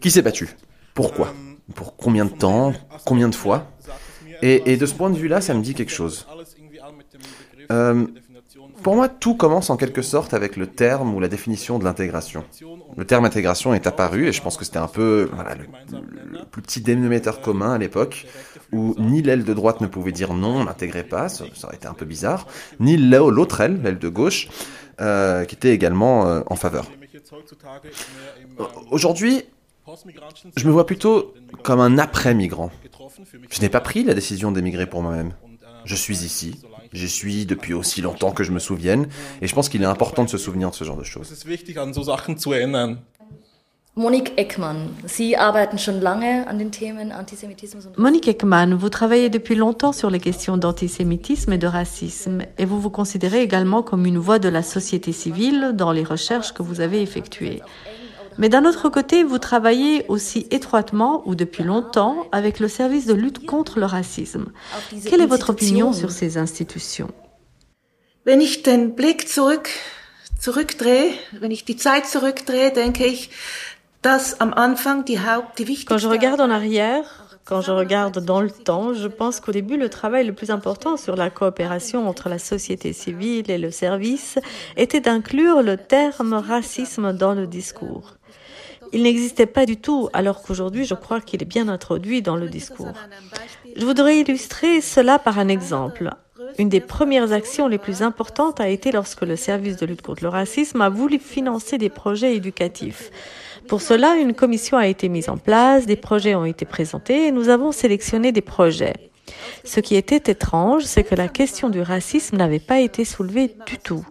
Qui 0.01 0.11
s'est 0.11 0.21
battu? 0.21 0.49
Pourquoi? 0.93 1.33
Pour 1.75 1.95
combien 1.95 2.25
de 2.25 2.31
temps 2.31 2.73
Combien 3.05 3.29
de 3.29 3.35
fois 3.35 3.67
et, 4.41 4.77
de 4.77 4.85
ce 4.85 4.93
point 4.93 5.09
de 5.09 5.17
vue-là, 5.17 5.41
ça 5.41 5.53
me 5.53 5.61
dit 5.61 5.73
quelque 5.73 5.91
chose. 5.91 6.25
Euh, 7.71 8.07
pour 8.81 8.95
moi, 8.95 9.09
tout 9.09 9.35
commence 9.35 9.69
en 9.69 9.77
quelque 9.77 10.01
sorte 10.01 10.33
avec 10.33 10.55
le 10.55 10.67
terme 10.67 11.13
ou 11.13 11.19
la 11.19 11.27
définition 11.27 11.79
de 11.79 11.83
l'intégration. 11.83 12.43
Le 12.97 13.05
terme 13.05 13.25
intégration 13.25 13.73
est 13.73 13.85
apparu 13.87 14.27
et 14.27 14.31
je 14.31 14.41
pense 14.41 14.57
que 14.57 14.65
c'était 14.65 14.77
un 14.77 14.87
peu 14.87 15.29
le, 16.31 16.45
plus 16.45 16.61
petit 16.61 16.81
dénominateur 16.81 17.41
commun 17.41 17.73
à 17.73 17.77
l'époque 17.77 18.25
où 18.71 18.95
ni 18.97 19.21
l'aile 19.21 19.43
de 19.43 19.53
droite 19.53 19.81
ne 19.81 19.87
pouvait 19.87 20.11
dire 20.11 20.33
non, 20.33 20.61
on 20.61 20.63
n'intégrait 20.65 21.03
pas, 21.03 21.27
ça, 21.29 21.43
aurait 21.63 21.75
été 21.75 21.87
un 21.87 21.93
peu 21.93 22.05
bizarre, 22.05 22.47
ni 22.79 22.97
l'autre 22.97 23.61
aile, 23.61 23.81
l'aile 23.81 23.99
de 23.99 24.09
gauche, 24.09 24.47
euh, 25.01 25.45
qui 25.45 25.55
était 25.55 25.73
également 25.73 26.27
euh, 26.27 26.41
en 26.47 26.55
faveur. 26.55 26.87
Aujourd'hui, 28.91 29.43
je 30.55 30.67
me 30.67 30.71
vois 30.71 30.85
plutôt 30.85 31.33
comme 31.63 31.79
un 31.79 31.97
après-migrant. 31.97 32.71
Je 33.49 33.61
n'ai 33.61 33.69
pas 33.69 33.81
pris 33.81 34.03
la 34.03 34.13
décision 34.13 34.51
d'émigrer 34.51 34.87
pour 34.87 35.01
moi-même. 35.01 35.33
Je 35.85 35.95
suis 35.95 36.23
ici, 36.23 36.59
j'y 36.93 37.09
suis 37.09 37.45
depuis 37.45 37.73
aussi 37.73 38.01
longtemps 38.01 38.31
que 38.31 38.43
je 38.43 38.51
me 38.51 38.59
souvienne, 38.59 39.07
et 39.41 39.47
je 39.47 39.55
pense 39.55 39.69
qu'il 39.69 39.81
est 39.81 39.85
important 39.85 40.23
de 40.23 40.29
se 40.29 40.37
souvenir 40.37 40.69
de 40.71 40.75
ce 40.75 40.83
genre 40.83 40.97
de 40.97 41.03
choses. 41.03 41.33
Monique 43.95 44.31
Eckmann, 44.37 44.91
Sie 45.07 45.35
arbeiten 45.35 45.77
schon 45.77 45.99
lange 45.99 46.45
an 46.47 46.57
den 46.57 46.71
Themen 46.71 47.11
Antisemitismus 47.11 47.85
und 47.85 47.97
Monique 47.97 48.29
Ekman, 48.29 48.73
vous 48.73 48.87
travaillez 48.87 49.29
depuis 49.29 49.55
longtemps 49.55 49.91
sur 49.91 50.09
les 50.09 50.19
questions 50.19 50.55
d'antisémitisme 50.55 51.51
et 51.51 51.57
de 51.57 51.67
racisme, 51.67 52.43
et 52.57 52.63
vous 52.63 52.79
vous 52.79 52.91
considérez 52.91 53.41
également 53.41 53.83
comme 53.83 54.05
une 54.05 54.17
voix 54.17 54.39
de 54.39 54.47
la 54.47 54.63
société 54.63 55.11
civile 55.11 55.71
dans 55.73 55.91
les 55.91 56.05
recherches 56.05 56.53
que 56.53 56.63
vous 56.63 56.79
avez 56.79 57.01
effectuées. 57.01 57.61
Mais 58.39 58.47
d'un 58.47 58.63
autre 58.63 58.87
côté, 58.87 59.23
vous 59.23 59.37
travaillez 59.37 60.05
aussi 60.07 60.47
étroitement 60.49 61.21
ou 61.25 61.35
depuis 61.35 61.63
longtemps 61.63 62.25
avec 62.31 62.61
le 62.61 62.69
service 62.69 63.05
de 63.05 63.13
lutte 63.13 63.45
contre 63.45 63.79
le 63.79 63.85
racisme. 63.85 64.45
Quelle 65.05 65.19
est 65.19 65.25
votre 65.25 65.49
opinion 65.49 65.91
sur 65.91 66.09
ces 66.09 66.37
institutions? 66.37 67.09
Wenn 68.25 68.39
ich 68.39 68.63
den 68.63 68.95
Blick 68.95 69.27
zurück, 69.27 69.69
zurückdrehe, 70.39 71.11
wenn 71.41 71.51
ich 71.51 71.65
die 71.65 71.75
Zeit 71.75 72.05
zurückdrehe, 72.05 72.71
denke 72.71 73.05
ich, 73.05 73.29
dass 74.01 74.39
am 74.39 74.53
Anfang 74.53 75.03
die 75.03 75.19
Haupt, 75.19 75.59
die 75.59 75.67
wichtigste... 75.67 75.95
Quand 75.95 76.01
je 76.01 76.07
regarde 76.07 76.41
en 76.41 76.49
arrière, 76.49 77.03
quand 77.43 77.61
je 77.61 77.71
regarde 77.71 78.23
dans 78.23 78.39
le 78.39 78.51
temps, 78.51 78.93
je 78.93 79.07
pense 79.07 79.41
qu'au 79.41 79.51
début, 79.51 79.75
le 79.75 79.89
travail 79.89 80.25
le 80.25 80.33
plus 80.33 80.49
important 80.49 80.95
sur 80.95 81.17
la 81.17 81.29
coopération 81.29 82.07
entre 82.07 82.29
la 82.29 82.39
société 82.39 82.93
civile 82.93 83.51
et 83.51 83.57
le 83.57 83.71
service 83.71 84.39
était 84.77 85.01
d'inclure 85.01 85.61
le 85.61 85.75
terme 85.75 86.35
racisme 86.35 87.11
dans 87.11 87.33
le 87.33 87.47
discours. 87.47 88.18
Il 88.91 89.03
n'existait 89.03 89.45
pas 89.45 89.65
du 89.65 89.77
tout, 89.77 90.09
alors 90.13 90.41
qu'aujourd'hui, 90.41 90.85
je 90.85 90.95
crois 90.95 91.21
qu'il 91.21 91.41
est 91.41 91.45
bien 91.45 91.67
introduit 91.67 92.21
dans 92.21 92.35
le 92.35 92.49
discours. 92.49 92.93
Je 93.75 93.85
voudrais 93.85 94.19
illustrer 94.19 94.81
cela 94.81 95.19
par 95.19 95.39
un 95.39 95.47
exemple. 95.47 96.09
Une 96.57 96.69
des 96.69 96.79
premières 96.79 97.31
actions 97.31 97.67
les 97.67 97.77
plus 97.77 98.01
importantes 98.01 98.59
a 98.59 98.69
été 98.69 98.91
lorsque 98.91 99.21
le 99.21 99.35
service 99.35 99.77
de 99.77 99.85
lutte 99.85 100.01
contre 100.01 100.23
le 100.23 100.29
racisme 100.29 100.81
a 100.81 100.89
voulu 100.89 101.19
financer 101.19 101.77
des 101.77 101.89
projets 101.89 102.35
éducatifs. 102.35 103.11
Pour 103.67 103.81
cela, 103.81 104.15
une 104.15 104.33
commission 104.33 104.77
a 104.77 104.87
été 104.87 105.09
mise 105.09 105.29
en 105.29 105.37
place, 105.37 105.85
des 105.85 105.95
projets 105.95 106.33
ont 106.33 106.45
été 106.45 106.65
présentés 106.65 107.27
et 107.27 107.31
nous 107.31 107.49
avons 107.49 107.71
sélectionné 107.71 108.31
des 108.31 108.41
projets. 108.41 109.08
Ce 109.63 109.79
qui 109.79 109.95
était 109.95 110.31
étrange, 110.31 110.83
c'est 110.83 111.03
que 111.03 111.15
la 111.15 111.27
question 111.27 111.69
du 111.69 111.81
racisme 111.81 112.37
n'avait 112.37 112.59
pas 112.59 112.79
été 112.79 113.05
soulevée 113.05 113.55
du 113.65 113.77
tout. 113.77 114.05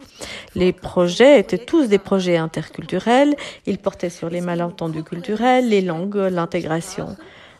Les 0.55 0.73
projets 0.73 1.41
étaient 1.41 1.59
tous 1.59 1.87
des 1.89 1.99
projets 1.99 2.37
interculturels, 2.37 3.35
ils 3.67 3.79
portaient 3.79 4.11
sur 4.11 4.31
les 4.31 4.41
malentendus 4.41 5.05
culturels, 5.05 5.69
les 5.69 5.81
langues, 5.81 6.17
l'intégration. 6.17 7.17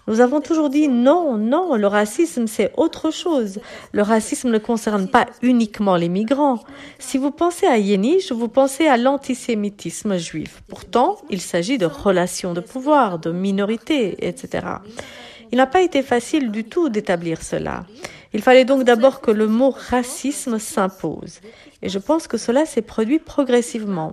Nous 0.09 0.23
avons 0.23 0.41
toujours 0.41 0.71
dit 0.71 0.89
non, 0.89 1.37
non, 1.37 1.77
le 1.77 1.87
racisme 1.87 2.47
c'est 2.47 2.73
autre 2.79 3.11
chose. 3.11 3.61
Le 3.93 4.01
racisme 4.01 4.49
ne 4.49 4.57
concerne 4.57 5.07
pas 5.07 5.27
uniquement 5.43 5.97
les 5.97 6.09
migrants. 6.09 6.61
Si 6.99 7.19
vous 7.19 7.31
pensez 7.31 7.67
à 7.67 7.77
Yeniche, 7.77 8.33
vous 8.33 8.49
pensez 8.49 8.87
à 8.87 8.97
l'antisémitisme 8.97 10.17
juif. 10.17 10.63
Pourtant, 10.67 11.19
il 11.29 11.43
s'agit 11.43 11.77
de 11.77 11.85
relations 11.85 12.55
de 12.55 12.61
pouvoir, 12.61 13.19
de 13.19 13.31
minorités, 13.31 14.27
etc. 14.27 14.67
Il 15.53 15.59
n'a 15.59 15.67
pas 15.67 15.83
été 15.83 16.03
facile 16.03 16.51
du 16.51 16.65
tout 16.65 16.89
d'établir 16.89 17.43
cela. 17.43 17.85
Il 18.33 18.43
fallait 18.43 18.65
donc 18.65 18.85
d'abord 18.85 19.21
que 19.21 19.31
le 19.31 19.47
mot 19.47 19.71
racisme 19.71 20.59
s'impose. 20.59 21.41
Et 21.83 21.89
je 21.89 21.99
pense 21.99 22.27
que 22.27 22.37
cela 22.37 22.67
s'est 22.67 22.83
produit 22.83 23.19
progressivement. 23.19 24.13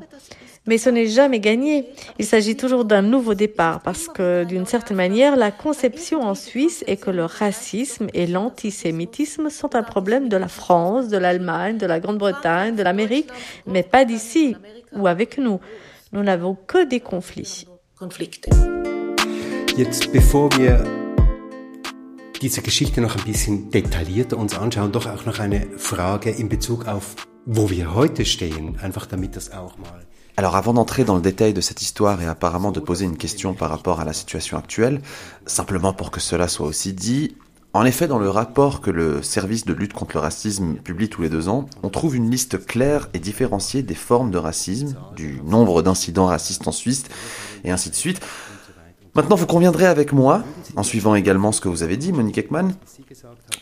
Mais 0.67 0.77
ce 0.79 0.89
n'est 0.89 1.05
jamais 1.05 1.39
gagné. 1.39 1.85
Il 2.17 2.25
s'agit 2.25 2.55
toujours 2.55 2.85
d'un 2.85 3.03
nouveau 3.03 3.35
départ 3.35 3.81
parce 3.81 4.07
que, 4.07 4.45
d'une 4.45 4.65
certaine 4.65 4.97
manière, 4.97 5.35
la 5.35 5.51
conception 5.51 6.21
en 6.21 6.33
Suisse 6.33 6.83
est 6.87 6.97
que 6.97 7.11
le 7.11 7.25
racisme 7.25 8.07
et 8.13 8.25
l'antisémitisme 8.25 9.49
sont 9.49 9.75
un 9.75 9.83
problème 9.83 10.27
de 10.27 10.37
la 10.37 10.47
France, 10.47 11.07
de 11.07 11.17
l'Allemagne, 11.17 11.77
de 11.77 11.85
la 11.85 11.99
Grande-Bretagne, 11.99 12.75
de 12.75 12.81
l'Amérique, 12.81 13.29
mais 13.67 13.83
pas 13.83 14.05
d'ici 14.05 14.55
ou 14.93 15.05
avec 15.05 15.37
nous. 15.37 15.59
Nous 16.13 16.23
n'avons 16.23 16.55
que 16.55 16.83
des 16.83 16.99
conflits. 16.99 17.67
Diese 22.41 22.61
Geschichte 22.61 23.01
noch 23.01 23.15
ein 23.15 23.23
bisschen 23.23 23.71
detaillierter 23.71 24.37
uns 24.37 24.57
anschauen, 24.57 24.91
doch 24.91 25.07
auch 25.07 25.25
noch 25.25 25.39
eine 25.39 25.67
Frage 25.77 26.29
in 26.29 26.49
Bezug 26.49 26.87
auf, 26.87 27.15
wo 27.45 27.69
wir 27.69 27.93
heute 27.95 28.25
stehen, 28.25 28.77
einfach 28.79 29.05
damit 29.05 29.35
das 29.35 29.51
auch 29.51 29.77
mal 29.77 30.05
Alors 30.37 30.57
avant 30.57 30.73
d'entrer 30.73 31.05
dans 31.05 31.15
le 31.15 31.21
détail 31.21 31.53
de 31.53 31.61
cette 31.61 31.81
histoire 31.81 32.21
et 32.21 32.25
apparemment 32.25 32.73
de 32.73 32.81
poser 32.81 33.05
une 33.05 33.15
question 33.15 33.53
par 33.53 33.69
rapport 33.69 34.01
à 34.01 34.05
la 34.05 34.11
situation 34.11 34.57
actuelle, 34.57 35.01
simplement 35.45 35.93
pour 35.93 36.11
que 36.11 36.19
cela 36.19 36.49
soit 36.49 36.67
aussi 36.67 36.91
dit, 36.91 37.37
en 37.71 37.85
effet 37.85 38.07
dans 38.07 38.19
le 38.19 38.29
rapport 38.29 38.81
que 38.81 38.91
le 38.91 39.23
service 39.23 39.63
de 39.63 39.71
lutte 39.71 39.93
contre 39.93 40.17
le 40.17 40.19
racisme 40.19 40.75
publie 40.75 41.07
tous 41.07 41.21
les 41.21 41.29
deux 41.29 41.47
ans, 41.47 41.67
on 41.83 41.89
trouve 41.89 42.17
une 42.17 42.29
liste 42.29 42.65
claire 42.65 43.07
et 43.13 43.19
différenciée 43.19 43.81
des 43.81 43.95
formes 43.95 44.29
de 44.29 44.37
racisme, 44.37 44.97
du 45.15 45.39
nombre 45.45 45.81
d'incidents 45.81 46.25
racistes 46.25 46.67
en 46.67 46.73
Suisse, 46.73 47.05
et 47.63 47.71
ainsi 47.71 47.89
de 47.89 47.95
suite. 47.95 48.19
Maintenant, 49.15 49.37
vous 49.37 49.45
conviendrez 49.45 49.85
avec 49.85 50.11
moi, 50.11 50.43
en 50.75 50.83
suivant 50.83 51.15
également 51.15 51.53
ce 51.53 51.61
que 51.61 51.69
vous 51.69 51.83
avez 51.83 51.95
dit, 51.95 52.11
Monique 52.11 52.37
Ekman, 52.37 52.73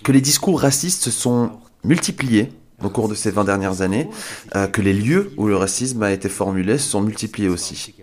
que 0.04 0.12
les 0.12 0.22
discours 0.22 0.60
racistes 0.60 1.04
se 1.04 1.12
sont 1.12 1.52
multipliés 1.84 2.52
au 2.84 2.90
cours 2.90 3.08
de 3.08 3.14
ces 3.14 3.30
20 3.30 3.44
dernières 3.44 3.82
années, 3.82 4.10
euh, 4.56 4.68
que 4.68 4.82
les 4.82 4.94
lieux 4.94 5.32
où 5.38 5.48
le 5.48 5.56
racisme 5.56 6.02
a 6.02 6.12
été 6.12 6.28
formulé 6.28 6.78
se 6.80 6.90
sont 6.90 7.02
multipliés 7.02 7.50
aussi. 7.50 7.94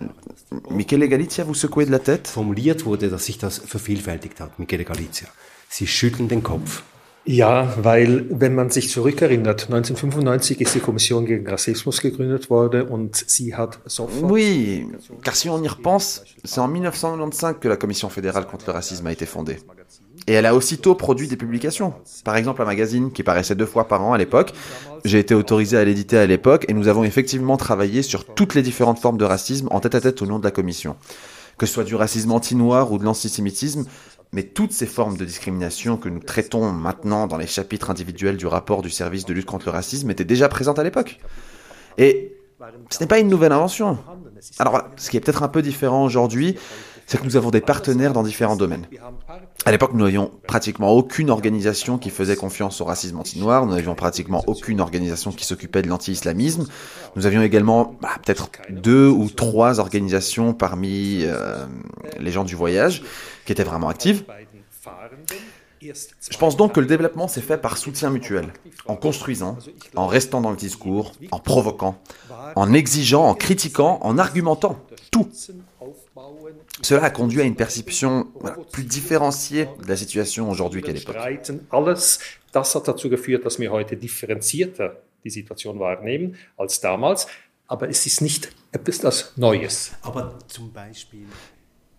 Michele 0.71 1.07
Galizia, 1.09 1.45
vous 1.45 1.54
secouez 1.54 1.87
de 1.87 1.90
la 1.90 1.99
tête? 1.99 2.28
Formuliert 2.28 2.85
wurde, 2.85 3.11
dass 3.11 3.25
sich 3.25 3.38
das 3.38 3.59
vervielfältigt 3.59 4.40
Michele 4.59 4.85
Galizia. 4.85 5.26
Sie 5.69 5.87
schütteln 5.87 6.28
den 6.28 6.42
Kopf. 6.42 6.85
Ja, 7.27 7.75
weil 7.83 8.27
wenn 8.31 8.55
man 8.55 8.71
sich 8.71 8.89
zurückerinnert, 8.89 9.65
1995 9.65 10.61
ist 10.61 10.75
die 10.75 10.81
Kommission 10.81 11.27
gegen 11.27 11.47
Rassismus 11.47 12.00
gegründet 12.00 12.49
worden 12.49 12.89
und 12.89 13.15
sie 13.15 13.55
hat 13.55 13.79
sofort... 13.85 14.31
Oui, 14.31 14.87
car 15.23 15.35
si 15.35 15.49
on 15.50 15.62
y 15.62 15.69
repense, 15.69 16.23
c'est 16.45 16.61
en 16.61 16.69
1995 16.69 17.61
que 17.61 17.69
la 17.69 17.77
Commission 17.77 18.09
fédérale 18.09 18.47
contre 18.47 18.67
le 18.69 18.73
racisme 18.73 19.07
a 19.07 19.12
été 19.12 19.27
fondée. 19.27 19.59
Et 20.27 20.33
elle 20.33 20.47
a 20.47 20.55
aussitôt 20.55 20.95
produit 20.95 21.29
des 21.29 21.37
publications. 21.37 21.93
Par 22.25 22.37
exemple, 22.37 22.62
un 22.62 22.67
magazine 22.67 23.12
qui 23.12 23.23
paraissait 23.23 23.55
deux 23.55 23.67
fois 23.67 23.87
par 23.87 24.03
an 24.03 24.12
à 24.12 24.19
l'époque. 24.19 24.53
J'ai 25.05 25.19
été 25.19 25.35
autorisé 25.35 25.77
à 25.77 25.85
l'éditer 25.85 26.19
à 26.19 26.27
l'époque 26.27 26.67
et 26.69 26.73
nous 26.73 26.89
avons 26.89 27.05
effectivement 27.05 27.57
travaillé 27.57 28.03
sur 28.03 28.25
toutes 28.25 28.55
les 28.55 28.62
différentes 28.62 28.99
formes 28.99 29.19
de 29.19 29.25
racisme 29.25 29.69
en 29.71 29.81
tête 29.81 29.95
à 29.95 30.00
tête 30.00 30.23
au 30.23 30.27
nom 30.27 30.39
de 30.39 30.45
la 30.45 30.50
Commission. 30.50 30.97
Que 31.59 31.67
ce 31.67 31.75
soit 31.75 31.85
du 31.85 31.95
racisme 31.95 32.33
anti-noir 32.33 32.93
ou 32.93 32.99
de 32.99 33.05
l'antisémitisme, 33.05 33.85
mais 34.32 34.44
toutes 34.44 34.72
ces 34.72 34.87
formes 34.87 35.16
de 35.16 35.25
discrimination 35.25 35.96
que 35.96 36.08
nous 36.08 36.20
traitons 36.20 36.70
maintenant 36.72 37.26
dans 37.26 37.37
les 37.37 37.46
chapitres 37.46 37.90
individuels 37.90 38.37
du 38.37 38.46
rapport 38.46 38.82
du 38.82 38.90
service 38.90 39.25
de 39.25 39.32
lutte 39.32 39.46
contre 39.46 39.66
le 39.66 39.72
racisme 39.72 40.10
étaient 40.10 40.25
déjà 40.25 40.49
présentes 40.49 40.78
à 40.78 40.84
l'époque. 40.84 41.18
Et 41.99 42.37
ce 42.90 43.00
n'est 43.00 43.08
pas 43.08 43.18
une 43.18 43.28
nouvelle 43.28 43.52
invention. 43.52 43.99
Alors 44.58 44.82
ce 44.96 45.10
qui 45.10 45.16
est 45.16 45.20
peut-être 45.20 45.42
un 45.42 45.49
peu 45.49 45.62
différent 45.62 46.04
aujourd'hui, 46.04 46.56
c'est 47.06 47.18
que 47.18 47.25
nous 47.25 47.37
avons 47.37 47.50
des 47.50 47.60
partenaires 47.60 48.12
dans 48.12 48.22
différents 48.22 48.54
domaines. 48.54 48.87
À 49.64 49.72
l'époque, 49.72 49.90
nous 49.94 50.04
n'avions 50.04 50.30
pratiquement 50.46 50.92
aucune 50.92 51.28
organisation 51.28 51.99
qui 51.99 52.08
faisait 52.08 52.37
confiance 52.37 52.80
au 52.80 52.84
racisme 52.84 53.18
anti-noir, 53.18 53.66
nous 53.66 53.75
n'avions 53.75 53.96
pratiquement 53.96 54.44
aucune 54.46 54.80
organisation 54.80 55.32
qui 55.32 55.44
s'occupait 55.44 55.82
de 55.82 55.88
l'anti-islamisme. 55.88 56.68
Nous 57.16 57.26
avions 57.26 57.42
également 57.42 57.96
bah, 58.00 58.10
peut-être 58.25 58.49
deux 58.70 59.08
ou 59.08 59.28
trois 59.28 59.80
organisations 59.80 60.54
parmi 60.54 61.25
euh, 61.25 61.66
les 62.20 62.30
gens 62.30 62.44
du 62.44 62.54
voyage 62.54 63.02
qui 63.50 63.52
étaient 63.52 63.69
vraiment 63.69 63.88
actives. 63.88 64.23
Je 65.83 66.38
pense 66.38 66.57
donc 66.57 66.75
que 66.75 66.78
le 66.78 66.87
développement 66.87 67.26
s'est 67.26 67.40
fait 67.40 67.59
par 67.59 67.78
soutien 67.78 68.09
mutuel, 68.09 68.52
en 68.87 68.95
construisant, 68.95 69.59
en 69.97 70.07
restant 70.07 70.40
dans 70.40 70.52
le 70.52 70.57
discours, 70.57 71.11
en 71.33 71.40
provoquant, 71.40 72.00
en 72.54 72.73
exigeant, 72.73 73.25
en 73.26 73.35
critiquant, 73.35 73.99
en 74.02 74.19
argumentant, 74.19 74.78
tout. 75.11 75.28
Cela 76.83 77.02
a 77.02 77.11
conduit 77.11 77.40
à 77.40 77.45
une 77.45 77.57
perception 77.57 78.28
voilà, 78.38 78.57
plus 78.71 78.85
différenciée 78.85 79.66
de 79.83 79.88
la 79.88 79.97
situation 79.97 80.49
aujourd'hui 80.49 80.80
qu'à 80.80 80.92
l'époque. 80.92 81.16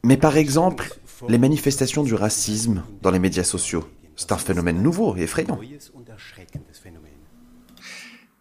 Mais 0.03 0.17
par 0.17 0.38
exemple, 0.38 0.96
les 1.28 1.38
manifestations 1.38 2.04
du 2.04 2.13
racisme 2.13 2.84
dans 3.01 3.12
les 3.12 3.20
médias 3.20 3.44
sociaux, 3.44 3.84
c'est 4.16 4.32
un 4.32 4.38
phénomène 4.38 4.82
nouveau 4.82 5.16
et 5.16 5.22
effrayant. 5.22 5.60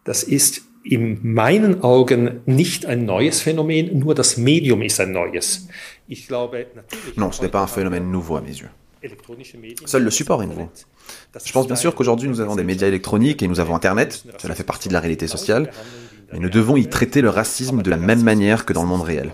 Das 0.04 0.22
ist 0.22 0.62
in 0.82 1.18
meinen 1.22 1.82
Augen 1.82 2.40
nicht 2.46 2.86
ein 2.86 3.04
neues 3.04 3.40
Phänomen, 3.42 3.98
nur 3.98 4.14
das 4.14 4.36
Medium 4.38 4.82
ist 4.82 4.98
ein 4.98 5.12
neues. 5.12 5.68
Ich 6.08 6.26
glaube, 6.26 6.66
natürlich 6.74 7.16
Non, 7.16 7.30
ce 7.32 7.42
n'est 7.42 7.50
pas 7.50 7.62
un 7.62 7.66
phénomène 7.66 8.10
nouveau 8.10 8.36
à 8.36 8.40
mes 8.40 8.48
yeux. 8.48 8.70
Seul 9.86 10.02
le 10.02 10.10
support 10.10 10.42
est 10.42 10.46
nouveau. 10.46 10.68
Je 11.44 11.52
pense 11.52 11.66
bien 11.66 11.76
sûr 11.76 11.94
qu'aujourd'hui 11.94 12.28
nous 12.28 12.40
avons 12.40 12.54
des 12.56 12.64
médias 12.64 12.88
électroniques 12.88 13.42
et 13.42 13.48
nous 13.48 13.60
avons 13.60 13.74
Internet, 13.74 14.24
cela 14.38 14.54
fait 14.54 14.64
partie 14.64 14.88
de 14.88 14.92
la 14.92 15.00
réalité 15.00 15.26
sociale, 15.26 15.70
mais 16.32 16.38
nous 16.38 16.50
devons 16.50 16.76
y 16.76 16.88
traiter 16.88 17.20
le 17.20 17.30
racisme 17.30 17.82
de 17.82 17.90
la 17.90 17.96
même 17.96 18.22
manière 18.22 18.64
que 18.66 18.72
dans 18.72 18.82
le 18.82 18.88
monde 18.88 19.02
réel. 19.02 19.30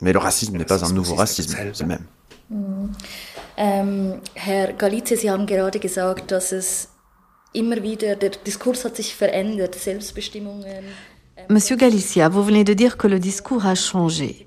Mais 0.00 0.12
le 0.12 0.18
racisme 0.18 0.56
n'est 0.56 0.64
pas 0.64 0.84
un 0.84 0.92
nouveau 0.92 1.14
racisme, 1.14 1.56
c'est 1.72 1.82
le 1.82 1.88
même. 1.88 2.04
Monsieur 11.48 11.76
Galicia, 11.76 12.28
vous 12.28 12.42
venez 12.42 12.64
de 12.64 12.72
dire 12.72 12.96
que 12.96 13.06
le 13.06 13.18
discours 13.18 13.66
a 13.66 13.74
changé. 13.74 14.46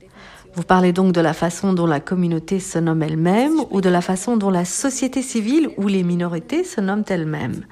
Vous 0.55 0.63
parlez 0.63 0.93
donc 0.93 1.11
de 1.11 1.19
la 1.19 1.33
façon 1.33 1.73
dont 1.73 1.85
la 1.85 1.99
communauté 1.99 2.59
se 2.59 2.79
nomme 2.79 3.03
elle-même 3.03 3.59
ou 3.71 3.81
de 3.81 3.89
la 3.89 4.01
façon 4.01 4.37
dont 4.37 4.49
la 4.49 4.63
société 4.63 5.21
civile 5.21 5.69
ou 5.77 5.87
les 5.87 6.03
minorités 6.03 6.63
se 6.63 6.79
nomment 6.79 7.03
elles-mêmes. 7.09 7.65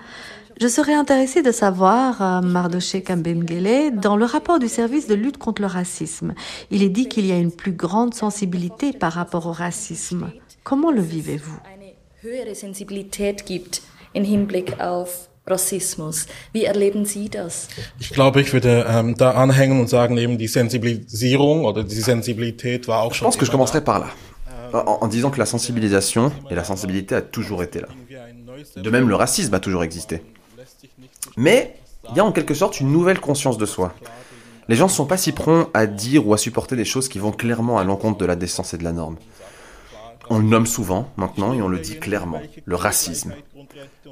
Je 0.60 0.68
serais 0.68 0.94
intéressée 0.94 1.42
de 1.42 1.52
savoir, 1.52 2.22
euh, 2.22 2.42
Mardoché 2.42 3.02
Kambemgele, 3.02 4.00
dans 4.00 4.16
le 4.16 4.26
rapport 4.26 4.60
du 4.60 4.68
service 4.68 5.08
de 5.08 5.16
lutte 5.16 5.38
contre 5.38 5.62
le 5.62 5.68
racisme, 5.68 6.34
il 6.70 6.84
est 6.84 6.90
dit 6.90 7.08
qu'il 7.08 7.26
y 7.26 7.32
a 7.32 7.38
une 7.38 7.52
plus 7.52 7.74
grande 7.74 8.14
sensibilité 8.14 8.94
par 8.94 9.14
rapport 9.14 9.48
au 9.48 9.52
racisme. 9.52 10.32
Comment 10.64 10.92
le 10.92 11.02
vivez-vous? 11.02 11.58
Eine 11.66 11.94
höhere 12.22 12.56
Sensibilität 12.56 13.46
gibt 13.46 13.82
im 14.14 14.24
Hinblick 14.24 14.80
auf 14.80 15.28
Rassismus. 15.48 16.28
Wie 16.54 16.64
erleben 16.64 17.04
Sie 17.06 17.30
das? 17.30 17.68
Ich 18.00 18.12
glaube, 18.12 18.40
ich 18.40 18.54
würde 18.54 18.86
ähm, 18.88 19.16
da 19.18 19.32
anhängen 19.32 19.80
und 19.82 19.90
sagen, 19.90 20.18
eben 20.18 20.38
die 20.38 20.48
Sensibilisierung 20.48 21.66
oder 21.66 21.84
die 21.84 21.96
Sensibilität 21.96 22.88
war 22.88 23.02
auch 23.02 23.12
Je 23.12 23.18
schon 23.18 23.26
pense 23.26 23.38
que 23.40 23.46
je 23.46 23.52
commencerai 23.52 23.82
par 23.82 24.00
là, 24.00 24.10
en, 24.72 25.00
en 25.02 25.08
disant 25.08 25.32
que 25.32 25.40
la 25.40 25.46
sensibilisation 25.46 26.32
et 26.50 26.56
la 26.56 26.64
sensibilité 26.64 27.16
a 27.16 27.22
toujours 27.22 27.64
été 27.64 27.82
là. 27.82 27.90
De 28.78 28.90
même, 28.90 29.10
le 29.10 29.16
racisme 29.16 29.54
a 29.56 29.60
toujours 29.60 29.84
existé. 29.84 30.22
Mais 31.38 31.76
il 32.10 32.18
y 32.18 32.20
a 32.20 32.26
en 32.26 32.32
quelque 32.32 32.54
sorte 32.54 32.80
une 32.80 32.92
nouvelle 32.92 33.20
conscience 33.20 33.58
de 33.58 33.66
soi. 33.66 33.94
Les 34.70 34.76
gens 34.76 34.88
ne 34.88 34.92
sont 34.92 35.06
pas 35.06 35.18
si 35.18 35.32
prompts 35.32 35.70
à 35.74 35.88
dire 35.88 36.28
ou 36.28 36.34
à 36.34 36.38
supporter 36.38 36.76
des 36.76 36.86
choses 36.86 37.10
qui 37.10 37.20
vont 37.20 37.32
clairement 37.32 37.78
à 37.78 37.84
l'encontre 37.84 38.18
de 38.18 38.26
la 38.26 38.36
décence 38.36 38.74
et 38.74 38.78
de 38.78 38.84
la 38.84 38.94
norme. 38.94 39.18
On 40.30 40.40
le 40.40 40.46
nomme 40.46 40.66
souvent 40.66 41.10
maintenant 41.18 41.54
et 41.54 41.62
on 41.62 41.68
le 41.68 41.80
dit 41.80 42.00
clairement, 42.00 42.42
le 42.64 42.76
racisme. 42.76 43.34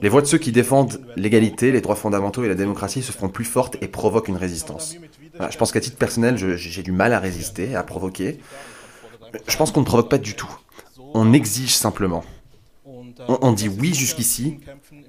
Les 0.01 0.09
voix 0.09 0.21
de 0.21 0.27
ceux 0.27 0.37
qui 0.37 0.51
défendent 0.51 1.01
l'égalité, 1.15 1.71
les 1.71 1.79
droits 1.79 1.95
fondamentaux 1.95 2.43
et 2.43 2.49
la 2.49 2.55
démocratie 2.55 3.01
se 3.01 3.11
feront 3.11 3.29
plus 3.29 3.45
fortes 3.45 3.77
et 3.81 3.87
provoquent 3.87 4.27
une 4.27 4.37
résistance. 4.37 4.97
Je 5.49 5.57
pense 5.57 5.71
qu'à 5.71 5.79
titre 5.79 5.97
personnel, 5.97 6.37
j'ai 6.37 6.83
du 6.83 6.91
mal 6.91 7.13
à 7.13 7.19
résister, 7.19 7.75
à 7.75 7.83
provoquer. 7.83 8.39
Je 9.47 9.55
pense 9.55 9.71
qu'on 9.71 9.81
ne 9.81 9.85
provoque 9.85 10.09
pas 10.09 10.17
du 10.17 10.35
tout. 10.35 10.51
On 11.13 11.31
exige 11.31 11.75
simplement. 11.75 12.23
On 13.27 13.53
dit 13.53 13.69
oui 13.69 13.93
jusqu'ici 13.93 14.59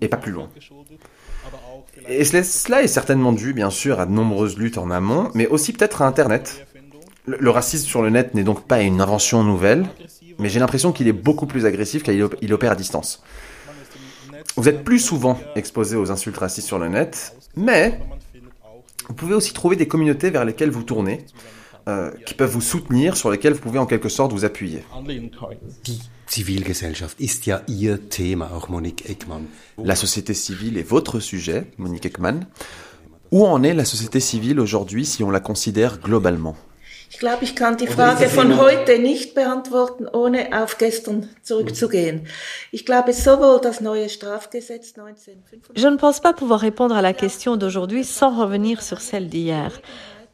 et 0.00 0.08
pas 0.08 0.18
plus 0.18 0.32
loin. 0.32 0.48
Et 2.08 2.24
cela- 2.24 2.82
est 2.82 2.86
certainement 2.88 3.32
dû, 3.32 3.52
bien 3.52 3.70
sûr, 3.70 4.00
à 4.00 4.06
de 4.06 4.12
nombreuses 4.12 4.56
luttes 4.58 4.78
en 4.78 4.90
amont, 4.90 5.30
mais 5.34 5.46
aussi 5.46 5.72
peut-être 5.72 6.02
à 6.02 6.06
Internet. 6.06 6.66
Le, 7.26 7.50
racisme 7.50 7.86
sur 7.86 8.02
le 8.02 8.10
net 8.10 8.34
n'est 8.34 8.42
donc 8.42 8.66
pas 8.66 8.80
une 8.82 9.00
invention 9.00 9.44
nouvelle, 9.44 9.86
mais 10.38 10.48
j'ai 10.48 10.58
l'impression 10.58 10.90
qu'il 10.90 11.06
est 11.06 11.12
beaucoup 11.12 11.46
plus 11.46 11.66
agressif 11.66 12.02
car 12.02 12.14
il, 12.14 12.22
op- 12.24 12.36
il 12.42 12.52
opère 12.52 12.72
à 12.72 12.74
distance. 12.74 13.22
Vous 14.56 14.68
êtes 14.68 14.82
plus 14.82 14.98
souvent 14.98 15.38
exposé 15.54 15.96
aux 15.96 16.10
insultes 16.10 16.36
racistes 16.38 16.66
sur 16.66 16.78
le 16.80 16.88
net, 16.88 17.36
mais 17.56 18.00
vous 19.08 19.14
pouvez 19.14 19.34
aussi 19.34 19.52
trouver 19.52 19.76
des 19.76 19.86
communautés 19.86 20.30
vers 20.30 20.44
lesquelles 20.44 20.70
vous 20.70 20.82
tournez, 20.82 21.24
euh, 21.88 22.10
qui 22.26 22.34
peuvent 22.34 22.50
vous 22.50 22.60
soutenir, 22.60 23.16
sur 23.16 23.30
lesquelles 23.30 23.52
vous 23.54 23.60
pouvez 23.60 23.78
en 23.78 23.86
quelque 23.86 24.08
sorte 24.08 24.32
vous 24.32 24.44
appuyer. 24.44 24.84
Zivilgesellschaft 26.32 27.20
ist 27.20 27.44
ja 27.44 27.60
Ihr 27.66 28.08
Thema, 28.08 28.52
auch 28.52 28.70
Monique 28.70 29.04
Eckmann. 29.10 29.48
La 29.76 29.94
société 29.94 30.32
civile 30.32 30.78
est 30.78 30.88
votre 30.88 31.20
sujet, 31.20 31.66
Monique 31.76 32.06
Ekman. 32.06 32.46
Où 33.30 33.44
en 33.44 33.62
est 33.62 33.74
la 33.74 33.84
société 33.84 34.18
civile 34.18 34.58
aujourd'hui 34.58 35.04
si 35.04 35.22
on 35.22 35.30
la 35.30 35.40
considère 35.40 35.98
globalement 36.00 36.56
Ich 37.10 37.18
glaube, 37.18 37.44
ich 37.44 37.54
kann 37.54 37.76
die 37.76 37.86
Frage 37.86 38.30
von 38.30 38.56
heute 38.58 38.98
nicht 38.98 39.34
beantworten, 39.34 40.06
ohne 40.10 40.58
auf 40.58 40.78
gestern 40.78 41.28
zurückzugehen. 41.42 42.26
Ich 42.70 42.86
glaube, 42.86 43.12
sowohl 43.12 43.60
das 43.60 43.82
neue 43.82 44.08
Strafgesetz 44.08 44.94
1995 44.96 45.82
Je 45.82 45.86
ne 45.86 45.98
pense 45.98 46.20
pas 46.20 46.32
pouvoir 46.32 46.60
répondre 46.60 46.96
à 46.96 47.02
la 47.02 47.12
question 47.12 47.58
d'aujourd'hui 47.58 48.04
sans 48.04 48.40
revenir 48.40 48.80
sur 48.80 49.02
celle 49.02 49.28
d'hier. 49.28 49.82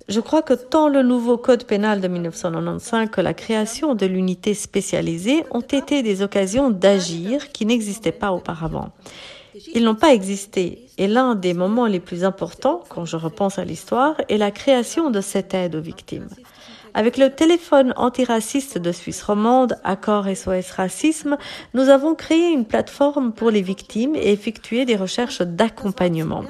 Je 0.09 0.21
crois 0.21 0.41
que 0.41 0.55
tant 0.55 0.89
le 0.89 1.03
nouveau 1.03 1.37
code 1.37 1.65
pénal 1.65 2.01
de 2.01 2.09
1995 2.09 3.11
que 3.11 3.21
la 3.21 3.35
création 3.35 3.95
de 3.95 4.07
l'unité 4.07 4.55
spécialisée 4.55 5.45
ont 5.51 5.61
été 5.61 6.03
des 6.03 6.23
occasions 6.23 6.71
d'agir 6.71 7.53
qui 7.53 7.67
n'existaient 7.67 8.11
pas 8.11 8.33
auparavant. 8.33 8.91
Ils 9.75 9.85
n'ont 9.85 9.95
pas 9.95 10.15
existé 10.15 10.87
et 10.97 11.09
l'un 11.09 11.35
des 11.35 11.53
moments 11.53 11.87
les 11.87 12.01
plus 12.01 12.25
importants, 12.25 12.83
quand 12.89 13.05
je 13.05 13.17
repense 13.17 13.59
à 13.59 13.67
l'histoire, 13.67 14.15
est 14.31 14.39
la 14.39 14.51
création 14.51 15.11
de 15.11 15.21
cette 15.21 15.53
aide 15.53 15.75
aux 15.75 15.81
victimes. 15.83 16.29
Avec 16.99 17.17
le 17.17 17.31
téléphone 17.31 17.95
antiraciste 17.97 18.77
de 18.77 18.91
Suisse 18.91 19.23
romande, 19.23 19.79
Accord 19.85 20.27
SOS 20.27 20.73
Racisme, 20.73 21.37
nous 21.73 21.91
avons 21.91 22.17
créé 22.17 22.51
une 22.51 22.65
plateforme 22.65 23.31
pour 23.31 23.53
les 23.53 23.63
victimes 23.63 24.17
et 24.17 24.33
effectué 24.33 24.85
des 24.85 24.97
recherches 24.97 25.41
d'accompagnement. 25.41 26.43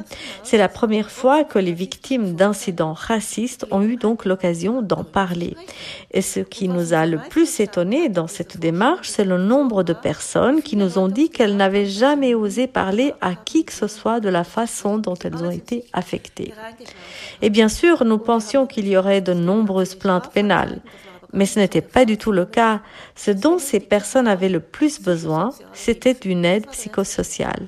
C'est 0.44 0.56
la 0.56 0.70
première 0.70 1.10
fois 1.10 1.44
que 1.44 1.58
les 1.58 1.74
victimes 1.74 2.34
d'incidents 2.34 2.94
racistes 2.94 3.66
ont 3.70 3.82
eu 3.82 3.96
donc 3.96 4.24
l'occasion 4.24 4.80
d'en 4.80 5.04
parler. 5.04 5.54
Et 6.12 6.22
ce 6.22 6.40
qui 6.40 6.68
nous 6.68 6.94
a 6.94 7.04
le 7.04 7.18
plus 7.28 7.60
étonné 7.60 8.08
dans 8.08 8.26
cette 8.26 8.56
démarche, 8.58 9.10
c'est 9.10 9.26
le 9.26 9.36
nombre 9.36 9.82
de 9.82 9.92
personnes 9.92 10.62
qui 10.62 10.76
nous 10.76 10.96
ont 10.96 11.08
dit 11.08 11.28
qu'elles 11.28 11.56
n'avaient 11.56 11.84
jamais 11.84 12.34
osé 12.34 12.66
parler 12.66 13.12
à 13.20 13.34
qui 13.34 13.66
que 13.66 13.74
ce 13.74 13.86
soit 13.86 14.20
de 14.20 14.30
la 14.30 14.44
façon 14.44 14.96
dont 14.96 15.16
elles 15.22 15.44
ont 15.44 15.50
été 15.50 15.84
affectées. 15.92 16.54
Et 17.42 17.50
bien 17.50 17.68
sûr, 17.68 18.06
nous 18.06 18.16
pensions 18.16 18.66
qu'il 18.66 18.88
y 18.88 18.96
aurait 18.96 19.20
de 19.20 19.34
nombreuses 19.34 19.94
plaintes 19.94 20.30
Mais 21.32 21.46
ce 21.46 21.58
n'était 21.58 21.82
pas 21.82 22.04
du 22.04 22.16
tout 22.16 22.32
le 22.32 22.46
cas. 22.46 22.80
Ce 23.14 23.30
dont 23.30 23.58
ces 23.58 23.80
personnes 23.80 24.28
avaient 24.28 24.48
le 24.48 24.60
plus 24.60 25.00
besoin, 25.00 25.50
c'était 25.72 26.14
d'une 26.14 26.44
aide 26.44 26.66
psychosociale. 26.68 27.66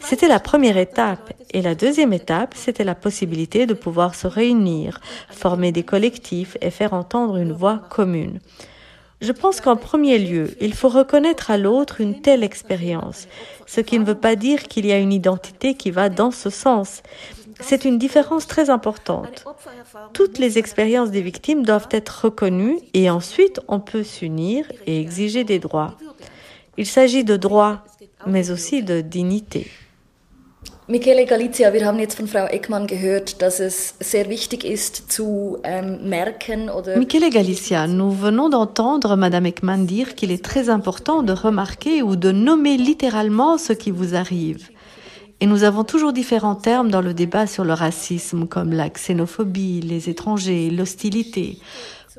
C'était 0.00 0.28
la 0.28 0.40
première 0.40 0.76
étape. 0.76 1.32
Et 1.52 1.62
la 1.62 1.74
deuxième 1.74 2.12
étape, 2.12 2.54
c'était 2.54 2.84
la 2.84 2.94
possibilité 2.94 3.66
de 3.66 3.74
pouvoir 3.74 4.14
se 4.14 4.26
réunir, 4.26 5.00
former 5.30 5.72
des 5.72 5.82
collectifs 5.82 6.56
et 6.60 6.70
faire 6.70 6.92
entendre 6.92 7.36
une 7.36 7.52
voix 7.52 7.80
commune. 7.88 8.40
Je 9.20 9.32
pense 9.32 9.60
qu'en 9.60 9.74
premier 9.74 10.18
lieu, 10.18 10.54
il 10.60 10.74
faut 10.74 10.88
reconnaître 10.88 11.50
à 11.50 11.58
l'autre 11.58 12.00
une 12.00 12.20
telle 12.20 12.44
expérience, 12.44 13.26
ce 13.66 13.80
qui 13.80 13.98
ne 13.98 14.04
veut 14.04 14.14
pas 14.14 14.36
dire 14.36 14.62
qu'il 14.64 14.86
y 14.86 14.92
a 14.92 14.98
une 14.98 15.12
identité 15.12 15.74
qui 15.74 15.90
va 15.90 16.08
dans 16.08 16.30
ce 16.30 16.50
sens. 16.50 17.02
C'est 17.60 17.84
une 17.84 17.98
différence 17.98 18.46
très 18.46 18.70
importante. 18.70 19.44
Toutes 20.12 20.38
les 20.38 20.58
expériences 20.58 21.10
des 21.10 21.22
victimes 21.22 21.64
doivent 21.64 21.88
être 21.90 22.24
reconnues 22.24 22.78
et 22.94 23.10
ensuite 23.10 23.60
on 23.68 23.80
peut 23.80 24.04
s'unir 24.04 24.64
et 24.86 25.00
exiger 25.00 25.44
des 25.44 25.58
droits. 25.58 25.94
Il 26.76 26.86
s'agit 26.86 27.24
de 27.24 27.36
droits, 27.36 27.84
mais 28.26 28.50
aussi 28.50 28.82
de 28.82 29.00
dignité. 29.00 29.66
Michele 30.90 31.26
Galizia, 31.26 31.74
wir 31.74 31.84
haben 31.84 31.98
jetzt 31.98 32.14
von 32.14 32.26
Frau 32.26 32.46
Eckmann 32.46 32.86
gehört, 32.86 33.42
dass 33.42 33.60
es 33.60 33.94
sehr 34.00 34.30
wichtig 34.30 34.64
ist 34.64 35.12
zu 35.12 35.58
ähm, 35.62 36.08
merken 36.08 36.70
oder. 36.70 36.96
Michele 36.96 37.28
Galicia, 37.28 37.86
nous 37.86 38.10
venons 38.10 38.48
d'entendre 38.48 39.14
Madame 39.14 39.44
Ekman 39.44 39.84
dire 39.84 40.14
qu'il 40.14 40.30
est 40.30 40.42
très 40.42 40.70
important 40.70 41.22
de 41.22 41.34
remarquer 41.34 42.02
ou 42.02 42.16
de 42.16 42.32
nommer 42.32 42.78
littéralement 42.78 43.58
ce 43.58 43.74
qui 43.74 43.90
vous 43.90 44.14
arrive. 44.14 44.70
Et 45.40 45.46
nous 45.46 45.62
avons 45.62 45.84
toujours 45.84 46.12
différents 46.12 46.56
termes 46.56 46.90
dans 46.90 47.00
le 47.00 47.14
débat 47.14 47.46
sur 47.46 47.64
le 47.64 47.72
racisme, 47.72 48.48
comme 48.48 48.72
la 48.72 48.88
xénophobie, 48.90 49.80
les 49.80 50.08
étrangers, 50.08 50.70
l'hostilité. 50.70 51.58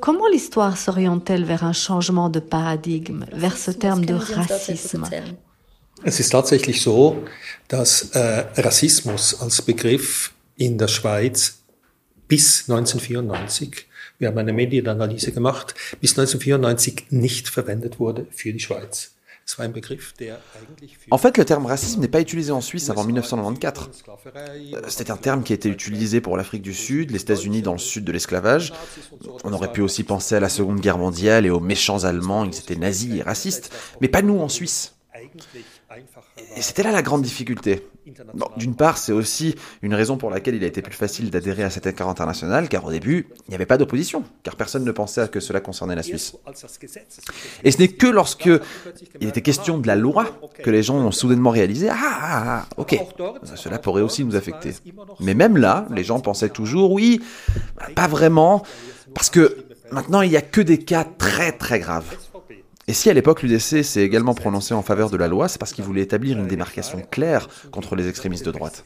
Comment 0.00 0.28
l'histoire 0.28 0.78
s'oriente-t-elle 0.78 1.44
vers 1.44 1.64
un 1.64 1.74
changement 1.74 2.30
de 2.30 2.40
paradigme, 2.40 3.26
vers 3.32 3.58
ce 3.58 3.70
terme 3.70 4.06
de 4.06 4.14
racisme 4.14 5.04
Es 6.02 6.18
ist 6.18 6.32
tatsächlich 6.32 6.80
so, 6.80 7.22
dass 7.68 8.10
äh, 8.12 8.46
Rassismus 8.56 9.38
als 9.42 9.60
Begriff 9.60 10.32
in 10.56 10.78
der 10.78 10.88
Schweiz 10.88 11.58
bis 12.26 12.70
1994, 12.70 13.86
wir 14.18 14.28
haben 14.28 14.38
eine 14.38 14.54
Medienanalyse 14.54 15.32
gemacht, 15.32 15.74
bis 16.00 16.12
1994 16.12 17.08
nicht 17.10 17.48
verwendet 17.50 18.00
wurde 18.00 18.26
für 18.30 18.52
die 18.54 18.60
Schweiz. 18.60 19.12
En 21.10 21.18
fait, 21.18 21.36
le 21.38 21.44
terme 21.44 21.66
racisme 21.66 22.00
n'est 22.00 22.08
pas 22.08 22.20
utilisé 22.20 22.52
en 22.52 22.60
Suisse 22.60 22.90
avant 22.90 23.04
1994. 23.04 23.90
Euh, 24.36 24.80
c'était 24.88 25.10
un 25.10 25.16
terme 25.16 25.42
qui 25.42 25.52
a 25.52 25.56
été 25.56 25.68
utilisé 25.68 26.20
pour 26.20 26.36
l'Afrique 26.36 26.62
du 26.62 26.74
Sud, 26.74 27.10
les 27.10 27.20
États-Unis 27.20 27.62
dans 27.62 27.72
le 27.72 27.78
sud 27.78 28.04
de 28.04 28.12
l'esclavage. 28.12 28.72
On 29.44 29.52
aurait 29.52 29.72
pu 29.72 29.80
aussi 29.80 30.04
penser 30.04 30.34
à 30.34 30.40
la 30.40 30.48
Seconde 30.48 30.80
Guerre 30.80 30.98
mondiale 30.98 31.46
et 31.46 31.50
aux 31.50 31.60
méchants 31.60 32.04
Allemands, 32.04 32.44
ils 32.44 32.56
étaient 32.56 32.76
nazis 32.76 33.18
et 33.18 33.22
racistes, 33.22 33.72
mais 34.00 34.08
pas 34.08 34.22
nous 34.22 34.38
en 34.38 34.48
Suisse. 34.48 34.94
Et 36.56 36.62
c'était 36.62 36.82
là 36.82 36.92
la 36.92 37.02
grande 37.02 37.22
difficulté. 37.22 37.86
D'une 38.56 38.74
part, 38.74 38.98
c'est 38.98 39.12
aussi 39.12 39.54
une 39.82 39.94
raison 39.94 40.16
pour 40.16 40.30
laquelle 40.30 40.54
il 40.54 40.64
a 40.64 40.66
été 40.66 40.82
plus 40.82 40.94
facile 40.94 41.30
d'adhérer 41.30 41.62
à 41.62 41.70
cet 41.70 41.86
accord 41.86 42.08
international, 42.08 42.68
car 42.68 42.84
au 42.84 42.90
début, 42.90 43.28
il 43.46 43.50
n'y 43.50 43.54
avait 43.54 43.66
pas 43.66 43.78
d'opposition, 43.78 44.24
car 44.42 44.56
personne 44.56 44.84
ne 44.84 44.92
pensait 44.92 45.28
que 45.28 45.40
cela 45.40 45.60
concernait 45.60 45.94
la 45.94 46.02
Suisse. 46.02 46.36
Et 47.64 47.70
ce 47.70 47.78
n'est 47.78 47.88
que 47.88 48.06
lorsque 48.06 48.50
il 49.20 49.28
était 49.28 49.42
question 49.42 49.78
de 49.78 49.86
la 49.86 49.96
loi 49.96 50.26
que 50.62 50.70
les 50.70 50.82
gens 50.82 50.96
ont 50.96 51.12
soudainement 51.12 51.50
réalisé, 51.50 51.88
ah, 51.88 51.96
ah, 51.98 52.42
ah 52.60 52.66
ok, 52.76 52.98
cela 53.54 53.78
pourrait 53.78 54.02
aussi 54.02 54.24
nous 54.24 54.36
affecter. 54.36 54.72
Mais 55.20 55.34
même 55.34 55.56
là, 55.56 55.86
les 55.94 56.04
gens 56.04 56.20
pensaient 56.20 56.48
toujours, 56.48 56.92
oui, 56.92 57.20
pas 57.94 58.08
vraiment, 58.08 58.62
parce 59.14 59.30
que 59.30 59.56
maintenant, 59.90 60.22
il 60.22 60.30
n'y 60.30 60.36
a 60.36 60.42
que 60.42 60.60
des 60.60 60.78
cas 60.78 61.04
très 61.04 61.52
très 61.52 61.78
graves. 61.78 62.16
Et 62.90 62.92
si 62.92 63.08
à 63.08 63.14
l'époque 63.14 63.44
l'UDC 63.44 63.84
s'est 63.84 64.02
également 64.02 64.34
prononcé 64.34 64.74
en 64.74 64.82
faveur 64.82 65.10
de 65.10 65.16
la 65.16 65.28
loi, 65.28 65.46
c'est 65.46 65.60
parce 65.60 65.72
qu'il 65.72 65.84
voulait 65.84 66.02
établir 66.02 66.36
une 66.36 66.48
démarcation 66.48 67.00
claire 67.08 67.46
contre 67.70 67.94
les 67.94 68.08
extrémistes 68.08 68.44
de 68.44 68.50
droite. 68.50 68.84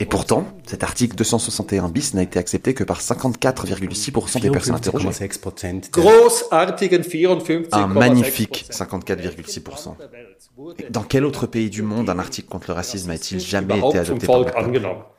Et 0.00 0.06
pourtant, 0.06 0.46
cet 0.66 0.82
article 0.82 1.14
261 1.14 1.90
bis 1.90 2.14
n'a 2.14 2.22
été 2.22 2.38
accepté 2.38 2.72
que 2.72 2.84
par 2.84 3.02
54,6% 3.02 4.40
des 4.40 4.50
personnes 4.50 4.76
interrogées. 4.76 5.10
Un 7.72 7.86
magnifique 7.86 8.64
54,6%. 8.70 9.94
Dans 10.88 11.02
quel 11.02 11.26
autre 11.26 11.46
pays 11.46 11.68
du 11.68 11.82
monde 11.82 12.08
un 12.08 12.18
article 12.18 12.48
contre 12.48 12.70
le 12.70 12.74
racisme 12.76 13.10
a-t-il 13.10 13.40
jamais 13.40 13.76
été 13.76 13.98
adopté 13.98 14.26
par 14.26 14.46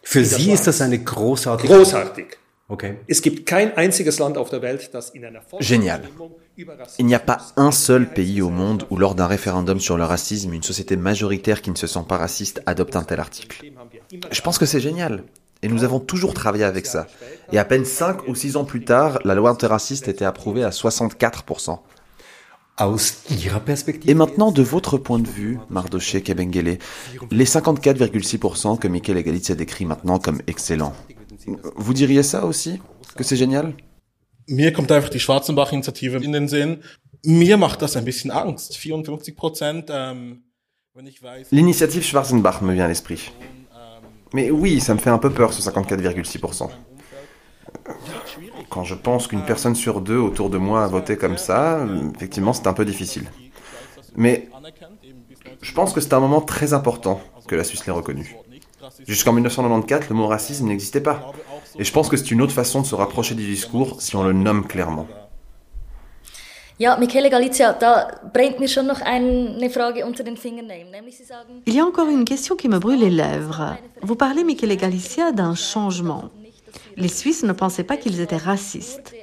Für 0.01 0.25
Sie 0.25 0.51
ist 0.51 0.65
das 0.65 0.81
eine 0.81 0.97
großartige 0.97 1.69
Génial. 5.59 6.01
Il 6.97 7.05
n'y 7.05 7.15
a 7.15 7.19
pas 7.19 7.39
un 7.57 7.71
seul 7.71 8.09
pays 8.09 8.41
au 8.41 8.49
monde 8.49 8.85
où 8.89 8.97
lors 8.97 9.15
d'un 9.15 9.27
référendum 9.27 9.79
sur 9.79 9.97
le 9.97 10.03
racisme, 10.03 10.53
une 10.53 10.63
société 10.63 10.95
majoritaire 10.95 11.61
qui 11.61 11.71
ne 11.71 11.75
se 11.75 11.87
sent 11.87 12.05
pas 12.07 12.17
raciste 12.17 12.61
adopte 12.65 12.95
un 12.95 13.03
tel 13.03 13.19
article. 13.19 13.65
Je 14.31 14.41
pense 14.41 14.57
que 14.57 14.65
c'est 14.65 14.79
génial. 14.79 15.23
Et 15.61 15.67
nous 15.67 15.83
avons 15.83 15.99
toujours 15.99 16.33
travaillé 16.33 16.65
avec 16.65 16.85
ça. 16.85 17.07
Et 17.51 17.57
à 17.57 17.65
peine 17.65 17.85
5 17.85 18.27
ou 18.27 18.35
6 18.35 18.57
ans 18.57 18.65
plus 18.65 18.83
tard, 18.83 19.19
la 19.23 19.33
loi 19.33 19.51
antiraciste 19.51 20.07
était 20.07 20.25
approuvée 20.25 20.63
à 20.63 20.69
64%. 20.69 21.79
Et 24.07 24.13
maintenant, 24.15 24.51
de 24.51 24.63
votre 24.63 24.97
point 24.97 25.19
de 25.19 25.27
vue, 25.27 25.59
Mardoché 25.69 26.21
Kebengele, 26.21 26.79
les 27.31 27.45
54,6% 27.45 28.79
que 28.79 28.87
Michael 28.87 29.17
Egalitza 29.17 29.53
décrit 29.53 29.85
maintenant 29.85 30.17
comme 30.17 30.41
excellents, 30.47 30.93
vous 31.75 31.93
diriez 31.93 32.23
ça 32.23 32.45
aussi 32.45 32.81
Que 33.15 33.23
c'est 33.23 33.37
génial? 33.37 33.73
Mir 34.47 34.73
kommt 34.73 34.91
einfach 34.91 35.09
die 35.09 35.19
Schwarzenbach-Initiative 35.19 36.17
in 36.23 36.33
den 36.33 36.47
Sinn. 36.47 36.83
Mir 37.25 37.57
macht 37.57 37.81
das 37.81 37.95
ein 37.95 38.03
bisschen 38.05 38.31
Angst. 38.31 38.77
54 38.77 39.35
Prozent. 39.35 39.89
Ähm, 39.89 40.43
L'initiative 41.51 42.03
Schwarzenbach 42.03 42.61
me 42.61 42.73
vient 42.73 42.85
à 42.85 42.87
l'esprit. 42.87 43.31
Mais 44.33 44.51
oui, 44.51 44.79
ça 44.79 44.93
me 44.93 44.99
fait 44.99 45.09
un 45.09 45.17
peu 45.17 45.31
peur 45.31 45.53
ce 45.53 45.61
54,6%. 45.61 46.69
Quand 48.69 48.83
je 48.83 48.95
pense 48.95 49.27
qu'une 49.27 49.43
personne 49.43 49.75
sur 49.75 50.01
deux 50.01 50.17
autour 50.17 50.49
de 50.49 50.57
moi 50.57 50.83
a 50.83 50.87
voté 50.87 51.17
comme 51.17 51.37
ça, 51.37 51.85
effectivement, 52.15 52.53
c'est 52.53 52.67
un 52.67 52.73
peu 52.73 52.85
difficile. 52.85 53.25
Mais 54.15 54.49
je 55.61 55.73
pense 55.73 55.93
que 55.93 56.01
c'est 56.01 56.13
un 56.13 56.19
moment 56.19 56.41
très 56.41 56.73
important 56.73 57.21
que 57.47 57.55
la 57.55 57.63
Suisse 57.63 57.85
l'ait 57.85 57.93
reconnu. 57.93 58.35
Jusqu'en 59.07 59.33
1994, 59.33 60.09
le 60.09 60.15
mot 60.15 60.27
racisme 60.27 60.67
n'existait 60.67 61.01
pas. 61.01 61.31
Et 61.77 61.83
je 61.83 61.91
pense 61.91 62.09
que 62.09 62.17
c'est 62.17 62.31
une 62.31 62.41
autre 62.41 62.53
façon 62.53 62.81
de 62.81 62.85
se 62.85 62.95
rapprocher 62.95 63.35
du 63.35 63.45
discours 63.45 64.01
si 64.01 64.15
on 64.15 64.23
le 64.23 64.33
nomme 64.33 64.67
clairement. 64.67 65.07
Il 66.79 66.85
y 71.73 71.79
a 71.79 71.85
encore 71.85 72.09
une 72.09 72.25
question 72.25 72.55
qui 72.55 72.67
me 72.67 72.79
brûle 72.79 72.99
les 72.99 73.09
lèvres. 73.09 73.77
Vous 74.01 74.15
parlez, 74.15 74.43
Michele 74.43 74.75
Galicia, 74.75 75.31
d'un 75.31 75.55
changement. 75.55 76.29
Les 76.97 77.07
Suisses 77.07 77.43
ne 77.43 77.53
pensaient 77.53 77.83
pas 77.83 77.97
qu'ils 77.97 78.19
étaient 78.19 78.37
racistes. 78.37 79.13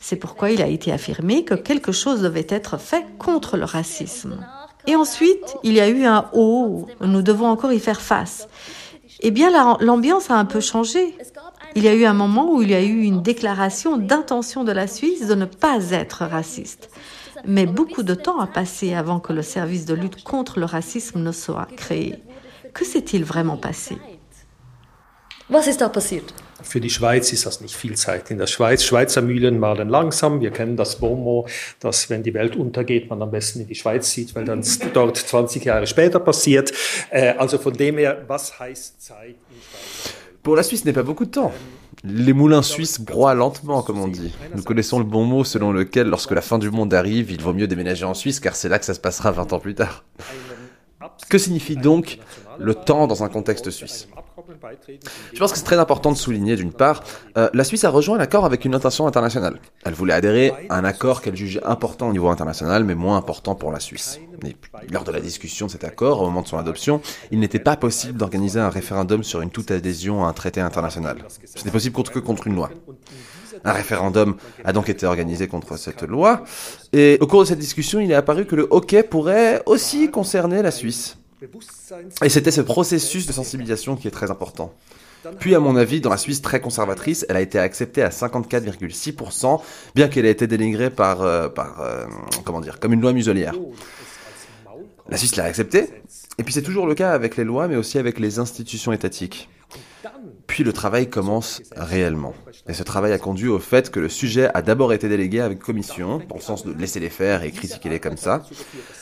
C'est 0.00 0.16
pourquoi 0.16 0.50
il 0.50 0.62
a 0.62 0.66
été 0.66 0.92
affirmé 0.92 1.44
que 1.44 1.54
quelque 1.54 1.92
chose 1.92 2.22
devait 2.22 2.46
être 2.48 2.78
fait 2.78 3.04
contre 3.18 3.56
le 3.56 3.64
racisme. 3.64 4.44
Et 4.86 4.96
ensuite, 4.96 5.56
il 5.62 5.74
y 5.74 5.80
a 5.80 5.88
eu 5.88 6.04
un 6.04 6.28
haut, 6.32 6.86
nous 7.00 7.22
devons 7.22 7.46
encore 7.46 7.72
y 7.72 7.78
faire 7.78 8.00
face. 8.00 8.48
Eh 9.22 9.30
bien, 9.30 9.76
l'ambiance 9.80 10.30
a 10.30 10.34
un 10.34 10.46
peu 10.46 10.60
changé. 10.60 11.14
Il 11.76 11.84
y 11.84 11.88
a 11.88 11.94
eu 11.94 12.04
un 12.04 12.14
moment 12.14 12.52
où 12.52 12.62
il 12.62 12.70
y 12.70 12.74
a 12.74 12.82
eu 12.82 13.02
une 13.02 13.22
déclaration 13.22 13.96
d'intention 13.96 14.64
de 14.64 14.72
la 14.72 14.86
Suisse 14.86 15.26
de 15.26 15.34
ne 15.34 15.44
pas 15.44 15.90
être 15.90 16.24
raciste. 16.24 16.90
Mais 17.44 17.66
beaucoup 17.66 18.02
de 18.02 18.14
temps 18.14 18.40
a 18.40 18.46
passé 18.46 18.94
avant 18.94 19.20
que 19.20 19.32
le 19.32 19.42
service 19.42 19.84
de 19.84 19.94
lutte 19.94 20.24
contre 20.24 20.58
le 20.58 20.64
racisme 20.64 21.20
ne 21.20 21.32
soit 21.32 21.68
créé. 21.76 22.22
Que 22.74 22.84
s'est-il 22.84 23.24
vraiment 23.24 23.56
passé? 23.56 23.98
Für 26.62 26.80
die 26.80 26.90
Schweiz 26.90 27.32
ist 27.32 27.46
das 27.46 27.60
nicht 27.60 27.74
viel 27.74 27.96
Zeit. 27.96 28.30
In 28.30 28.38
der 28.38 28.46
Schweiz, 28.46 28.84
Schweizer 28.84 29.22
Mühlen 29.22 29.58
malen 29.58 29.88
langsam. 29.88 30.40
Wir 30.40 30.50
kennen 30.50 30.76
das 30.76 30.96
Bomo, 30.96 31.46
dass 31.80 32.10
wenn 32.10 32.22
die 32.22 32.34
Welt 32.34 32.56
untergeht, 32.56 33.08
man 33.08 33.20
am 33.22 33.30
besten 33.30 33.60
in 33.60 33.66
die 33.66 33.74
Schweiz 33.74 34.10
zieht, 34.10 34.34
weil 34.34 34.44
dann 34.44 34.64
dort 34.92 35.16
20 35.16 35.64
Jahre 35.64 35.86
später 35.86 36.20
passiert. 36.20 36.72
Äh, 37.10 37.34
also 37.38 37.58
von 37.58 37.72
dem 37.72 37.98
her, 37.98 38.24
was 38.26 38.58
heißt 38.58 39.02
Zeit 39.02 39.28
in 39.28 39.60
Schweiz? 39.60 40.14
Pour 40.42 40.56
la 40.56 40.62
Suisse 40.62 40.84
n'est 40.86 40.94
pas 40.94 41.02
beaucoup 41.02 41.26
de 41.26 41.30
temps. 41.30 41.52
Les 42.02 42.32
moulins 42.32 42.62
suisses 42.62 42.98
broient 42.98 43.34
lentement, 43.34 43.82
comme 43.82 44.00
on 44.00 44.08
dit. 44.08 44.32
Nous 44.54 44.62
connaissons 44.62 44.98
le 44.98 45.04
bon 45.04 45.24
mot 45.24 45.44
selon 45.44 45.70
lequel, 45.70 46.08
lorsque 46.08 46.30
la 46.30 46.40
fin 46.40 46.58
du 46.58 46.70
monde 46.70 46.94
arrive, 46.94 47.30
il 47.30 47.42
vaut 47.42 47.52
mieux 47.52 47.66
déménager 47.66 48.06
en 48.06 48.14
Suisse, 48.14 48.40
car 48.40 48.56
c'est 48.56 48.70
là 48.70 48.78
que 48.78 48.86
ça 48.86 48.94
se 48.94 49.00
passera 49.00 49.32
20 49.32 49.52
ans 49.52 49.60
plus 49.60 49.74
tard. 49.74 50.02
Que 51.28 51.36
signifie 51.36 51.76
donc 51.76 52.18
le 52.58 52.74
temps 52.74 53.06
dans 53.06 53.22
un 53.22 53.28
contexte 53.28 53.70
suisse? 53.70 54.08
Je 55.32 55.38
pense 55.38 55.52
que 55.52 55.58
c'est 55.58 55.64
très 55.64 55.78
important 55.78 56.12
de 56.12 56.16
souligner 56.16 56.56
d'une 56.56 56.72
part, 56.72 57.02
euh, 57.36 57.48
la 57.54 57.64
Suisse 57.64 57.84
a 57.84 57.90
rejoint 57.90 58.18
un 58.18 58.20
accord 58.20 58.44
avec 58.44 58.64
une 58.64 58.74
intention 58.74 59.06
internationale. 59.06 59.58
Elle 59.84 59.94
voulait 59.94 60.12
adhérer 60.14 60.52
à 60.68 60.76
un 60.76 60.84
accord 60.84 61.22
qu'elle 61.22 61.36
jugeait 61.36 61.64
important 61.64 62.08
au 62.08 62.12
niveau 62.12 62.28
international, 62.28 62.84
mais 62.84 62.94
moins 62.94 63.16
important 63.16 63.54
pour 63.54 63.72
la 63.72 63.80
Suisse. 63.80 64.20
lors 64.90 65.04
de 65.04 65.12
la 65.12 65.20
discussion 65.20 65.66
de 65.66 65.70
cet 65.70 65.84
accord, 65.84 66.20
au 66.20 66.24
moment 66.24 66.42
de 66.42 66.48
son 66.48 66.58
adoption, 66.58 67.00
il 67.30 67.40
n'était 67.40 67.58
pas 67.58 67.76
possible 67.76 68.18
d'organiser 68.18 68.58
un 68.60 68.70
référendum 68.70 69.22
sur 69.22 69.42
une 69.42 69.50
toute 69.50 69.70
adhésion 69.70 70.24
à 70.24 70.28
un 70.28 70.32
traité 70.32 70.60
international. 70.60 71.18
Ce 71.44 71.64
n'est 71.64 71.70
possible 71.70 71.94
que 72.02 72.18
contre 72.18 72.46
une 72.46 72.54
loi. 72.54 72.70
Un 73.64 73.72
référendum 73.72 74.36
a 74.64 74.72
donc 74.72 74.88
été 74.88 75.06
organisé 75.06 75.48
contre 75.48 75.76
cette 75.76 76.02
loi, 76.02 76.44
et 76.92 77.18
au 77.20 77.26
cours 77.26 77.40
de 77.40 77.46
cette 77.46 77.58
discussion, 77.58 78.00
il 78.00 78.10
est 78.10 78.14
apparu 78.14 78.46
que 78.46 78.56
le 78.56 78.66
hockey 78.70 79.02
pourrait 79.02 79.62
aussi 79.66 80.10
concerner 80.10 80.62
la 80.62 80.70
Suisse. 80.70 81.19
Et 82.22 82.28
c'était 82.28 82.50
ce 82.50 82.60
processus 82.60 83.26
de 83.26 83.32
sensibilisation 83.32 83.96
qui 83.96 84.08
est 84.08 84.10
très 84.10 84.30
important. 84.30 84.74
Puis, 85.38 85.54
à 85.54 85.60
mon 85.60 85.76
avis, 85.76 86.00
dans 86.00 86.10
la 86.10 86.16
Suisse 86.16 86.40
très 86.40 86.60
conservatrice, 86.60 87.26
elle 87.28 87.36
a 87.36 87.40
été 87.40 87.58
acceptée 87.58 88.02
à 88.02 88.08
54,6%, 88.08 89.60
bien 89.94 90.08
qu'elle 90.08 90.24
ait 90.24 90.30
été 90.30 90.46
dénigrée 90.46 90.90
par, 90.90 91.22
euh, 91.22 91.48
par 91.48 91.80
euh, 91.80 92.06
comment 92.44 92.60
dire, 92.60 92.80
comme 92.80 92.92
une 92.92 93.00
loi 93.00 93.12
muselière. 93.12 93.54
La 95.08 95.16
Suisse 95.16 95.36
l'a 95.36 95.44
acceptée, 95.44 95.90
et 96.38 96.42
puis 96.42 96.54
c'est 96.54 96.62
toujours 96.62 96.86
le 96.86 96.94
cas 96.94 97.12
avec 97.12 97.36
les 97.36 97.44
lois, 97.44 97.68
mais 97.68 97.76
aussi 97.76 97.98
avec 97.98 98.18
les 98.18 98.38
institutions 98.38 98.92
étatiques. 98.92 99.50
Le 100.62 100.72
travail 100.72 101.08
commence 101.08 101.62
réellement. 101.74 102.34
Et 102.68 102.74
ce 102.74 102.82
travail 102.82 103.12
a 103.12 103.18
conduit 103.18 103.48
au 103.48 103.58
fait 103.58 103.90
que 103.90 103.98
le 103.98 104.08
sujet 104.08 104.50
a 104.52 104.62
d'abord 104.62 104.92
été 104.92 105.08
délégué 105.08 105.40
avec 105.40 105.58
commission, 105.58 106.20
dans 106.28 106.36
le 106.36 106.40
sens 106.40 106.64
de 106.64 106.72
laisser 106.72 107.00
les 107.00 107.08
faire 107.08 107.42
et 107.42 107.50
critiquer-les 107.50 107.98
comme 107.98 108.16
ça. 108.16 108.44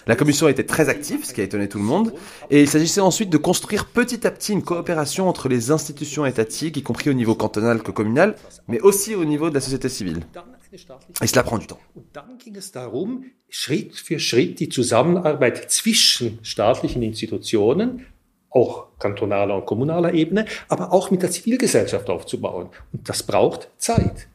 La 0.06 0.14
commission 0.14 0.48
était 0.48 0.64
très 0.64 0.88
active, 0.88 1.24
ce 1.24 1.34
qui 1.34 1.40
a 1.40 1.44
étonné 1.44 1.68
tout 1.68 1.78
le 1.78 1.84
monde, 1.84 2.14
et 2.50 2.62
il 2.62 2.68
s'agissait 2.68 3.00
ensuite 3.00 3.30
de 3.30 3.38
construire 3.38 3.86
petit 3.86 4.26
à 4.26 4.30
petit 4.30 4.52
une 4.52 4.62
coopération 4.62 5.28
entre 5.28 5.48
les 5.48 5.70
institutions 5.70 6.24
étatiques, 6.26 6.76
y 6.76 6.82
compris 6.82 7.10
au 7.10 7.14
niveau 7.14 7.34
cantonal 7.34 7.82
que 7.82 7.90
communal, 7.90 8.36
mais 8.68 8.80
aussi 8.80 9.14
au 9.14 9.24
niveau 9.24 9.50
de 9.50 9.54
la 9.54 9.60
société 9.60 9.88
civile. 9.88 10.20
Et 11.22 11.26
cela 11.26 11.42
prend 11.42 11.58
du 11.58 11.66
temps. 11.66 11.80
Schritt 13.50 13.96
für 13.96 14.18
Schritt 14.18 14.60
die 14.60 14.68
Zusammenarbeit 14.68 15.70
zwischen 15.70 16.38
staatlichen 16.42 17.02
Institutionen 17.02 18.04
auch 18.50 18.86
kantonaler 18.98 19.56
und 19.56 19.66
kommunaler 19.66 20.14
Ebene, 20.14 20.46
aber 20.68 20.92
auch 20.92 21.10
mit 21.10 21.22
der 21.22 21.30
Zivilgesellschaft 21.30 22.08
aufzubauen. 22.08 22.68
Und 22.92 23.08
das 23.08 23.22
braucht 23.22 23.68
Zeit. 23.78 24.28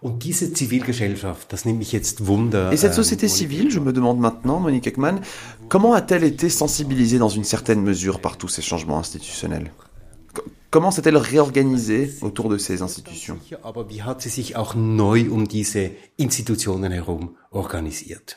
Und 0.00 0.24
diese 0.24 0.52
Zivilgesellschaft, 0.52 1.52
das 1.52 1.64
nimmt 1.64 1.78
mich 1.78 1.92
jetzt 1.92 2.26
Wunder. 2.26 2.70
Et 2.70 2.78
cette 2.78 2.94
société 2.94 3.28
civile, 3.28 3.70
je 3.70 3.80
me 3.80 3.92
demande 3.92 4.20
maintenant, 4.20 4.60
Monique 4.60 4.86
Ekman, 4.86 5.20
comment 5.68 5.94
a-t-elle 5.94 6.24
été 6.24 6.48
sensibilisée 6.48 7.18
dans 7.18 7.30
une 7.30 7.44
certaine 7.44 7.82
mesure 7.82 8.20
par 8.20 8.36
tous 8.36 8.48
ces 8.48 8.62
changements 8.62 8.98
institutionnels 8.98 9.70
Comment 10.70 10.90
s'est-elle 10.90 11.16
réorganisée 11.16 12.12
autour 12.20 12.50
de 12.50 12.58
ces 12.58 12.82
institutions 12.82 13.38
Aber 13.62 13.88
wie 13.88 14.02
hat 14.02 14.20
sie 14.20 14.28
sich 14.28 14.56
auch 14.56 14.74
neu 14.74 15.30
um 15.30 15.48
diese 15.48 15.92
Institutionen 16.18 16.92
herum 16.92 17.36
organisiert? 17.50 18.36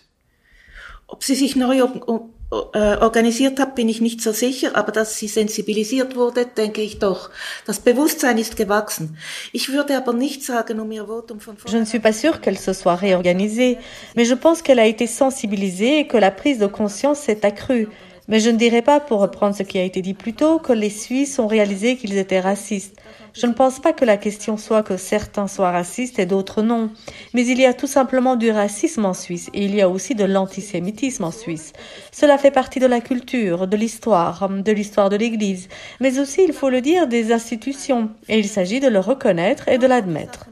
Ob 1.08 1.24
sie 1.24 1.36
sich 1.36 1.56
neu 1.56 1.84
um, 1.84 2.30
äh, 2.52 2.98
organisiert 2.98 3.60
hat, 3.60 3.76
bin 3.76 3.88
ich 3.90 4.02
nicht 4.02 4.22
so 4.22 4.32
sicher, 4.32 4.76
aber 4.76 4.92
dass 4.92 5.18
sie 5.18 5.28
sensibilisiert 5.28 6.16
wurde, 6.16 6.48
denke 6.48 6.82
ich 6.82 6.98
doch. 6.98 7.30
Das 7.68 7.80
Bewusstsein 7.80 8.40
ist 8.40 8.58
gewachsen. 8.58 9.18
Ich 9.52 9.72
würde 9.72 9.96
aber 9.96 10.14
nicht 10.14 10.44
sagen, 10.44 10.80
um 10.80 10.92
ihr 10.92 11.06
Votum 11.06 11.40
von 11.40 11.58
Je 11.68 11.78
ne 11.78 11.86
suis 11.86 12.00
pas 12.00 12.14
sûre 12.14 12.42
qu'elle 12.42 12.58
se 12.58 12.74
soit 12.74 12.96
réorganisée, 12.96 13.78
mais 14.16 14.26
je 14.26 14.34
pense 14.34 14.64
qu'elle 14.64 14.80
a 14.80 14.88
été 14.88 15.06
sensibilisée 15.06 16.00
et 16.00 16.08
que 16.08 16.18
la 16.18 16.32
prise 16.32 16.58
de 16.58 16.68
conscience 16.68 17.20
s'est 17.20 17.46
accrue. 17.46 17.88
Mais 18.30 18.40
je 18.40 18.52
ne 18.52 18.58
dirais 18.58 18.84
pas, 18.84 19.00
pour 19.00 19.22
reprendre 19.22 19.56
ce 19.56 19.64
qui 19.64 19.80
a 19.80 19.84
été 19.84 20.02
dit 20.04 20.14
plus 20.14 20.34
tôt, 20.34 20.60
que 20.60 20.72
les 20.72 20.92
Suisses 20.92 21.40
ont 21.40 21.48
réalisé 21.48 21.98
qu'ils 21.98 22.18
étaient 22.18 22.40
racistes. 22.40 22.96
Je 23.34 23.48
ne 23.48 23.54
pense 23.54 23.80
pas 23.80 23.92
que 23.92 24.06
la 24.06 24.18
question 24.18 24.56
soit 24.56 24.84
que 24.84 24.98
certains 24.98 25.48
soient 25.48 25.72
racistes 25.72 26.20
et 26.20 26.28
d'autres 26.28 26.62
non. 26.62 26.92
Mais 27.34 27.46
il 27.46 27.60
y 27.60 27.66
a 27.66 27.74
tout 27.74 27.88
simplement 27.88 28.36
du 28.36 28.52
racisme 28.52 29.06
en 29.06 29.16
Suisse 29.16 29.50
et 29.54 29.66
il 29.66 29.74
y 29.74 29.82
a 29.82 29.90
aussi 29.90 30.14
de 30.14 30.26
l'antisémitisme 30.26 31.24
en 31.24 31.32
Suisse. 31.32 31.74
Cela 32.12 32.38
fait 32.38 32.52
partie 32.52 32.80
de 32.80 32.86
la 32.86 33.02
culture, 33.02 33.68
de 33.68 33.78
l'histoire, 33.78 34.48
de 34.48 34.72
l'histoire 34.72 35.10
de 35.10 35.16
l'Église, 35.16 35.68
mais 36.00 36.20
aussi, 36.20 36.44
il 36.44 36.54
faut 36.54 36.70
le 36.70 36.82
dire, 36.82 37.08
des 37.08 37.32
institutions. 37.32 38.12
Et 38.28 38.38
il 38.38 38.48
s'agit 38.48 38.80
de 38.80 38.88
le 38.88 39.00
reconnaître 39.00 39.68
et 39.68 39.80
de 39.80 39.88
l'admettre. 39.88 40.50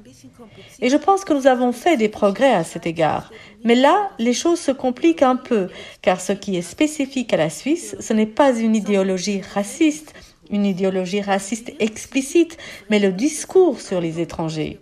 Et 0.82 0.90
je 0.90 0.98
pense 0.98 1.24
que 1.24 1.34
nous 1.34 1.48
avons 1.48 1.72
fait 1.72 1.98
des 1.98 2.10
progrès 2.10 2.54
à 2.54 2.64
cet 2.64 2.86
égard. 2.86 3.32
Mais 3.64 3.76
là, 3.76 4.10
les 4.20 4.34
choses 4.34 4.60
se 4.60 4.72
compliquent 4.72 5.24
un 5.24 5.36
peu, 5.36 5.70
car 6.02 6.22
ce 6.22 6.34
qui 6.34 6.58
est 6.58 6.62
spécifique 6.62 7.34
à 7.34 7.38
la 7.38 7.50
Suisse, 7.50 7.96
ce 8.00 8.14
n'est 8.14 8.26
pas 8.26 8.58
une 8.58 8.76
idéologie 8.76 9.42
raciste, 9.54 10.14
une 10.50 10.66
idéologie 10.66 11.22
raciste 11.22 11.72
explicite, 11.80 12.58
mais 12.90 13.00
le 13.00 13.12
discours 13.12 13.82
sur 13.82 14.00
les 14.02 14.20
étrangers. 14.20 14.80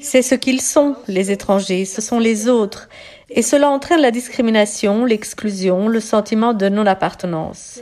C'est 0.00 0.22
ce 0.22 0.34
qu'ils 0.34 0.60
sont, 0.60 0.96
les 1.08 1.30
étrangers, 1.30 1.84
ce 1.84 2.00
sont 2.00 2.18
les 2.18 2.48
autres, 2.48 2.88
et 3.30 3.42
cela 3.42 3.70
entraîne 3.70 4.00
la 4.00 4.10
discrimination, 4.10 5.04
l'exclusion, 5.04 5.88
le 5.88 6.00
sentiment 6.00 6.54
de 6.54 6.68
non-appartenance. 6.68 7.80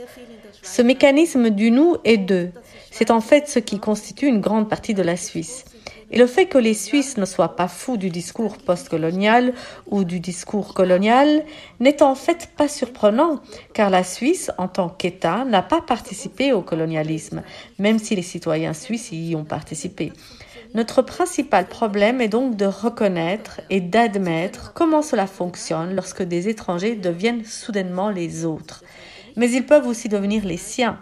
Ce 0.63 0.81
mécanisme 0.81 1.51
du 1.51 1.69
nous 1.69 1.97
et 2.03 2.17
d'eux, 2.17 2.49
c'est 2.91 3.11
en 3.11 3.21
fait 3.21 3.47
ce 3.47 3.59
qui 3.59 3.79
constitue 3.79 4.27
une 4.27 4.41
grande 4.41 4.69
partie 4.69 4.93
de 4.93 5.03
la 5.03 5.17
Suisse. 5.17 5.64
Et 6.11 6.19
le 6.19 6.27
fait 6.27 6.45
que 6.45 6.57
les 6.57 6.73
Suisses 6.73 7.17
ne 7.17 7.25
soient 7.25 7.55
pas 7.55 7.67
fous 7.67 7.97
du 7.97 8.09
discours 8.09 8.57
postcolonial 8.57 9.53
ou 9.87 10.03
du 10.03 10.19
discours 10.19 10.73
colonial 10.73 11.43
n'est 11.79 12.03
en 12.03 12.15
fait 12.15 12.49
pas 12.55 12.67
surprenant, 12.67 13.41
car 13.73 13.89
la 13.89 14.03
Suisse, 14.03 14.51
en 14.57 14.67
tant 14.67 14.89
qu'État, 14.89 15.45
n'a 15.45 15.63
pas 15.63 15.81
participé 15.81 16.53
au 16.53 16.61
colonialisme, 16.61 17.41
même 17.79 17.99
si 17.99 18.15
les 18.15 18.21
citoyens 18.21 18.73
suisses 18.73 19.09
y 19.11 19.35
ont 19.35 19.45
participé. 19.45 20.13
Notre 20.75 21.01
principal 21.01 21.67
problème 21.67 22.19
est 22.19 22.27
donc 22.27 22.57
de 22.57 22.65
reconnaître 22.65 23.61
et 23.69 23.79
d'admettre 23.79 24.73
comment 24.73 25.01
cela 25.01 25.25
fonctionne 25.25 25.95
lorsque 25.95 26.21
des 26.21 26.49
étrangers 26.49 26.95
deviennent 26.95 27.45
soudainement 27.45 28.09
les 28.09 28.43
autres. 28.45 28.83
Mais 29.37 29.49
ils 29.51 29.65
peuvent 29.65 29.87
aussi 29.87 30.09
devenir 30.09 30.45
les 30.45 30.57
siens. 30.57 30.99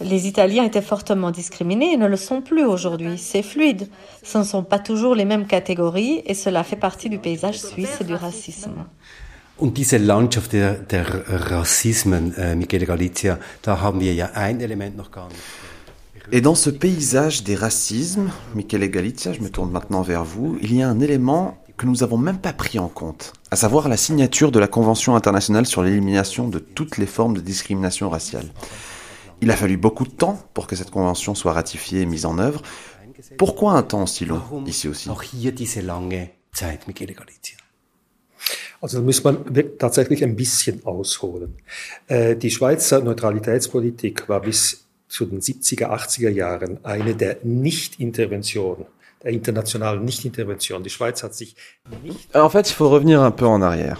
Les 0.00 0.26
Italiens 0.26 0.64
étaient 0.64 0.82
fortement 0.82 1.30
discriminés 1.30 1.92
et 1.92 1.96
ne 1.96 2.06
le 2.06 2.16
sont 2.16 2.40
plus 2.42 2.64
aujourd'hui. 2.64 3.16
C'est 3.16 3.42
fluide. 3.42 3.88
Ce 4.24 4.38
ne 4.38 4.44
sont 4.44 4.64
pas 4.64 4.80
toujours 4.80 5.14
les 5.14 5.24
mêmes 5.24 5.46
catégories 5.46 6.22
et 6.26 6.34
cela 6.34 6.64
fait 6.64 6.76
partie 6.76 7.08
du 7.08 7.18
paysage 7.18 7.60
suisse 7.60 7.98
et 8.00 8.04
du 8.04 8.14
racisme. 8.14 8.86
Und 9.56 9.76
diese 9.76 9.98
Landschaft 9.98 10.52
der, 10.52 10.74
der 10.74 11.06
Rassismen, 11.48 12.34
äh, 12.36 12.56
Michele 12.56 12.86
Galizia, 12.86 13.38
da 13.62 13.80
haben 13.80 14.00
wir 14.00 14.12
ja 14.12 14.30
ein 14.34 14.60
Element 14.60 14.96
noch 14.96 15.12
gar 15.12 15.28
nicht. 15.28 15.38
Et 16.32 16.40
dans 16.40 16.56
ce 16.56 16.70
paysage 16.70 17.44
des 17.44 17.54
racismes, 17.54 18.30
Michele 18.56 18.88
Galizia, 18.88 19.32
je 19.32 19.40
me 19.40 19.50
tourne 19.50 19.70
maintenant 19.70 20.02
vers 20.02 20.24
vous, 20.24 20.58
il 20.60 20.74
y 20.74 20.82
a 20.82 20.88
un 20.88 20.98
élément 20.98 21.58
que 21.76 21.86
nous 21.86 21.96
n'avons 21.96 22.16
même 22.16 22.38
pas 22.38 22.52
pris 22.52 22.78
en 22.78 22.88
compte, 22.88 23.32
à 23.50 23.56
savoir 23.56 23.88
la 23.88 23.96
signature 23.96 24.50
de 24.50 24.58
la 24.58 24.66
Convention 24.66 25.14
internationale 25.14 25.66
sur 25.66 25.82
l'élimination 25.82 26.48
de 26.48 26.58
toutes 26.58 26.98
les 26.98 27.06
formes 27.06 27.34
de 27.34 27.40
discrimination 27.40 28.08
raciale. 28.08 28.46
Il 29.44 29.50
a 29.50 29.56
fallu 29.56 29.76
beaucoup 29.76 30.06
de 30.06 30.16
temps 30.24 30.38
pour 30.54 30.66
que 30.66 30.74
cette 30.74 30.90
convention 30.90 31.34
soit 31.34 31.52
ratifiée 31.52 32.00
et 32.00 32.06
mise 32.06 32.24
en 32.24 32.38
œuvre. 32.38 32.62
Pourquoi 33.36 33.72
un 33.72 33.82
temps 33.82 34.06
si 34.06 34.24
long 34.24 34.40
ici 34.66 34.88
aussi 34.88 35.08
Auch 35.10 35.22
hier 35.22 35.52
diese 35.52 35.80
lange 35.82 36.30
Zeit, 36.52 36.88
Michele 36.88 37.12
Galizia? 37.14 37.58
Also 38.80 38.98
da 38.98 39.04
muss 39.04 39.22
man 39.22 39.36
wir- 39.54 39.76
tatsächlich 39.78 40.22
ein 40.24 40.34
bisschen 40.36 40.76
ausholen. 40.84 41.50
Die 42.10 42.50
Schweizer 42.50 43.00
Neutralitätspolitik 43.02 44.28
war 44.28 44.40
bis 44.40 44.86
zu 45.08 45.26
den 45.26 45.40
70er, 45.40 45.86
80er 45.90 46.30
Jahren 46.30 46.78
eine 46.84 47.14
der 47.14 47.36
Nicht-Intervention, 47.44 48.86
der 49.22 49.32
internationalen 49.32 50.04
Nicht-Intervention. 50.04 50.82
Die 50.82 50.90
Schweiz 50.90 51.22
hat 51.22 51.34
sich 51.34 51.54
nicht 52.02 52.34
En 52.34 52.48
fait, 52.50 52.68
il 52.70 52.74
faut 52.74 52.88
revenir 52.90 53.20
un 53.22 53.30
peu 53.30 53.46
en 53.46 53.60
arrière. 53.62 53.98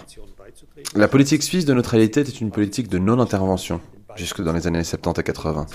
La 0.95 1.07
politique 1.07 1.43
suisse 1.43 1.65
de 1.65 1.73
neutralité 1.73 2.21
était 2.21 2.31
une 2.45 2.51
politique 2.51 2.89
de 2.89 2.99
non-intervention, 2.99 3.79
jusque 4.15 4.41
dans 4.41 4.53
les 4.53 4.67
années 4.67 4.83
70 4.83 5.19
et 5.19 5.23
80. 5.23 5.65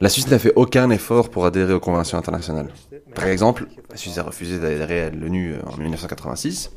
La 0.00 0.08
Suisse 0.08 0.28
n'a 0.28 0.38
fait 0.38 0.52
aucun 0.56 0.90
effort 0.90 1.30
pour 1.30 1.46
adhérer 1.46 1.72
aux 1.72 1.80
conventions 1.80 2.18
internationales. 2.18 2.68
Par 3.14 3.26
exemple, 3.26 3.66
la 3.90 3.96
Suisse 3.96 4.18
a 4.18 4.22
refusé 4.22 4.58
d'adhérer 4.58 5.04
à 5.04 5.10
l'ONU 5.10 5.54
en 5.66 5.76
1986. 5.76 6.70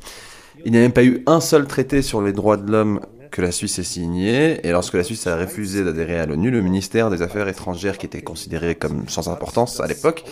Il 0.64 0.72
n'y 0.72 0.78
a 0.78 0.80
même 0.80 0.92
pas 0.92 1.04
eu 1.04 1.22
un 1.26 1.40
seul 1.40 1.66
traité 1.66 2.02
sur 2.02 2.22
les 2.22 2.32
droits 2.32 2.56
de 2.56 2.70
l'homme 2.70 3.00
que 3.30 3.42
la 3.42 3.52
Suisse 3.52 3.78
ait 3.78 3.84
signé, 3.84 4.66
et 4.66 4.70
lorsque 4.70 4.94
la 4.94 5.02
Suisse 5.02 5.26
a 5.26 5.36
refusé 5.36 5.84
d'adhérer 5.84 6.18
à 6.18 6.26
l'ONU, 6.26 6.50
le 6.50 6.62
ministère 6.62 7.10
des 7.10 7.22
Affaires 7.22 7.48
étrangères, 7.48 7.98
qui 7.98 8.06
était 8.06 8.22
considéré 8.22 8.76
comme 8.76 9.08
sans 9.08 9.28
importance 9.28 9.80
à 9.80 9.86
l'époque, 9.86 10.24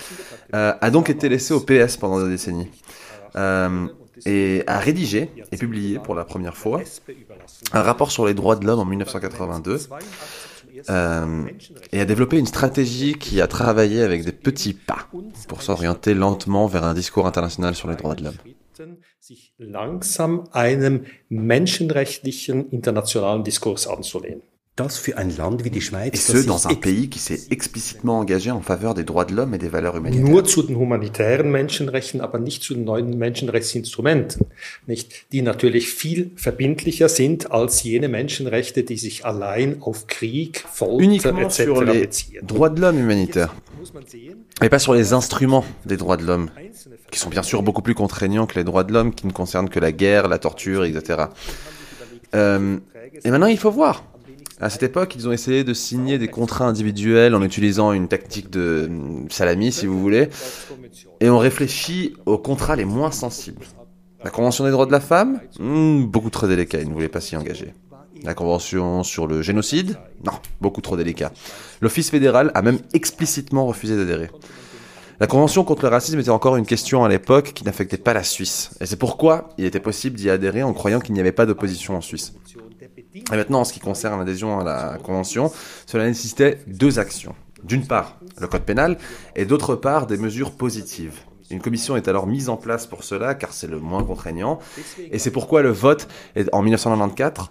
euh, 0.55 0.73
a 0.81 0.91
donc 0.91 1.11
été 1.11 1.29
laissé 1.29 1.53
au 1.53 1.61
PS 1.61 1.97
pendant 1.97 2.23
des 2.25 2.31
décennies. 2.31 2.71
Euh, 3.37 3.89
et 4.27 4.63
a 4.67 4.79
rédigé 4.79 5.31
et 5.51 5.57
publié 5.57 5.99
pour 5.99 6.15
la 6.15 6.25
première 6.25 6.57
fois 6.57 6.81
un 7.73 7.83
rapport 7.83 8.11
sur 8.11 8.27
les 8.27 8.35
droits 8.35 8.57
de 8.57 8.65
l'homme 8.65 8.79
en 8.79 8.85
1982 8.85 9.89
euh, 10.91 11.45
et 11.93 12.01
a 12.01 12.05
développé 12.05 12.39
une 12.39 12.47
stratégie 12.47 13.15
qui 13.15 13.41
a 13.41 13.47
travaillé 13.47 14.03
avec 14.03 14.25
des 14.25 14.33
petits 14.33 14.75
pas 14.75 15.09
pour 15.49 15.63
s'orienter 15.63 16.15
lentement 16.15 16.67
vers 16.67 16.85
un 16.85 16.95
discours 16.95 17.27
international 17.27 17.75
sur 17.75 17.89
les 17.89 17.97
droits 17.97 18.15
de 18.15 18.25
l'homme. 18.25 18.35
Et 24.77 26.17
ce, 26.17 26.47
dans 26.47 26.67
un 26.67 26.75
pays 26.75 27.09
qui 27.09 27.21
s'est 27.21 27.39
explicitement 27.53 28.19
engagé 28.19 28.51
en 28.51 28.61
faveur 28.61 28.95
des 28.95 29.05
droits 29.05 29.25
de 29.25 29.33
l'homme 29.33 29.55
et 29.55 29.59
des 29.59 29.69
valeurs 29.69 29.97
humanitaires. 29.97 30.29
Nur 30.29 30.45
zu 30.45 30.65
den 30.65 30.75
humanitären 30.77 31.49
Menschenrechten, 31.49 32.21
aber 32.21 32.41
nicht 32.41 32.65
zu 32.65 32.75
den 32.75 32.83
neuen 32.83 33.17
Menschenrechtsinstrumenten, 33.17 34.47
nicht, 34.89 35.27
die 35.31 35.43
natürlich 35.43 35.91
viel 35.91 36.33
verbindlicher 36.35 37.09
sind 37.09 37.53
als 37.53 37.85
jene 37.85 38.09
Menschenrechte, 38.09 38.83
die 38.83 38.97
sich 38.97 39.25
allein 39.25 39.81
auf 39.81 40.09
Krieg, 40.09 40.65
Folter 40.69 41.07
Uniquement 41.07 41.39
etc. 41.39 41.63
sur 41.67 41.85
les 41.85 42.01
beziehen. 42.01 42.45
droits 42.45 42.75
de 42.75 42.81
l'homme 42.81 42.99
humanitaires, 42.99 43.55
et 44.61 44.69
pas 44.69 44.81
sur 44.81 44.95
les 44.95 45.13
instruments 45.13 45.65
des 45.85 45.97
droits 45.97 46.17
de 46.17 46.25
l'homme, 46.25 46.51
qui 47.13 47.21
sont 47.21 47.31
bien 47.31 47.45
sûr 47.45 47.63
beaucoup 47.63 47.83
plus 47.83 47.95
contraignants 47.95 48.47
que 48.47 48.57
les 48.57 48.65
droits 48.65 48.83
de 48.83 48.93
l'homme, 48.93 49.15
qui 49.15 49.29
ne 49.29 49.33
concernent 49.33 49.71
que 49.71 49.79
la 49.79 49.93
guerre, 49.93 50.27
la 50.27 50.39
torture, 50.39 50.85
etc. 50.85 51.27
Euh, 52.35 52.79
et 53.25 53.31
maintenant, 53.31 53.47
il 53.47 53.59
faut 53.59 53.71
voir. 53.71 54.03
À 54.61 54.71
cette 54.71 54.85
époque, 54.85 55.15
ils 55.17 55.29
ont 55.29 55.33
essayé 55.33 55.65
de 55.65 55.75
signer 55.75 56.19
des 56.19 56.29
contrats 56.29 56.67
individuels 56.67 57.35
en 57.35 57.43
utilisant 57.43 57.93
une 57.93 58.09
tactique 58.09 58.51
de 58.51 58.87
hum, 58.89 59.27
salami, 59.31 59.73
si 59.73 59.87
vous 59.87 60.01
voulez, 60.01 60.29
et 61.21 61.29
on 61.29 61.39
réfléchit 61.39 62.15
aux 62.27 62.39
contrats 62.39 62.77
les 62.77 62.85
moins 62.85 63.11
sensibles. 63.11 63.65
La 64.23 64.31
Convention 64.31 64.65
des 64.65 64.71
droits 64.71 64.87
de 64.87 64.93
la 64.93 65.01
femme? 65.01 65.41
Hmm, 65.59 66.05
Beaucoup 66.05 66.31
trop 66.31 66.47
délicat, 66.47 66.81
ils 66.81 66.89
ne 66.89 66.95
voulaient 66.95 67.09
pas 67.09 67.21
s'y 67.21 67.37
engager. 67.37 67.75
La 68.23 68.33
Convention 68.35 69.03
sur 69.03 69.27
le 69.27 69.43
génocide? 69.43 69.99
Non, 70.25 70.33
beaucoup 70.61 70.81
trop 70.81 70.97
délicat. 70.97 71.33
L'Office 71.83 72.11
fédéral 72.11 72.51
a 72.55 72.63
même 72.63 72.79
explicitement 72.95 73.67
refusé 73.67 73.97
d'adhérer. 73.97 74.31
La 75.21 75.27
Convention 75.27 75.63
contre 75.65 75.83
le 75.83 75.89
racisme 75.89 76.19
était 76.21 76.31
encore 76.31 76.57
une 76.57 76.65
question 76.65 77.05
à 77.05 77.09
l'époque 77.09 77.53
qui 77.55 77.65
n'affectait 77.65 77.99
pas 77.99 78.15
la 78.15 78.23
Suisse. 78.23 78.71
Et 78.81 78.87
c'est 78.87 78.97
pourquoi 78.97 79.51
il 79.59 79.65
était 79.65 79.81
possible 79.81 80.17
d'y 80.17 80.31
adhérer 80.31 80.63
en 80.63 80.73
croyant 80.73 81.01
qu'il 81.01 81.15
n'y 81.15 81.21
avait 81.21 81.33
pas 81.33 81.45
d'opposition 81.45 81.97
en 81.97 82.01
Suisse. 82.01 82.33
Et 83.15 83.37
maintenant, 83.37 83.61
en 83.61 83.65
ce 83.65 83.73
qui 83.73 83.81
concerne 83.81 84.19
l'adhésion 84.19 84.59
à 84.59 84.65
la 84.65 84.99
Convention, 85.03 85.53
cela 85.87 86.07
nécessitait 86.07 86.59
deux 86.67 86.99
actions. 86.99 87.35
D'une 87.63 87.87
part, 87.87 88.19
le 88.41 88.47
code 88.47 88.63
pénal, 88.63 88.99
et 89.37 89.45
d'autre 89.45 89.77
part, 89.77 90.07
des 90.07 90.17
mesures 90.17 90.53
positives. 90.53 91.21
Une 91.51 91.61
commission 91.61 91.97
est 91.97 92.09
alors 92.09 92.27
mise 92.27 92.49
en 92.49 92.57
place 92.57 92.87
pour 92.87 93.05
cela, 93.05 93.35
car 93.35 93.53
c'est 93.53 93.67
le 93.67 93.79
moins 93.79 94.03
contraignant, 94.03 94.59
et 94.99 95.19
c'est 95.19 95.31
pourquoi 95.31 95.63
le 95.63 95.71
vote, 95.71 96.09
en 96.53 96.63
1994, 96.63 97.51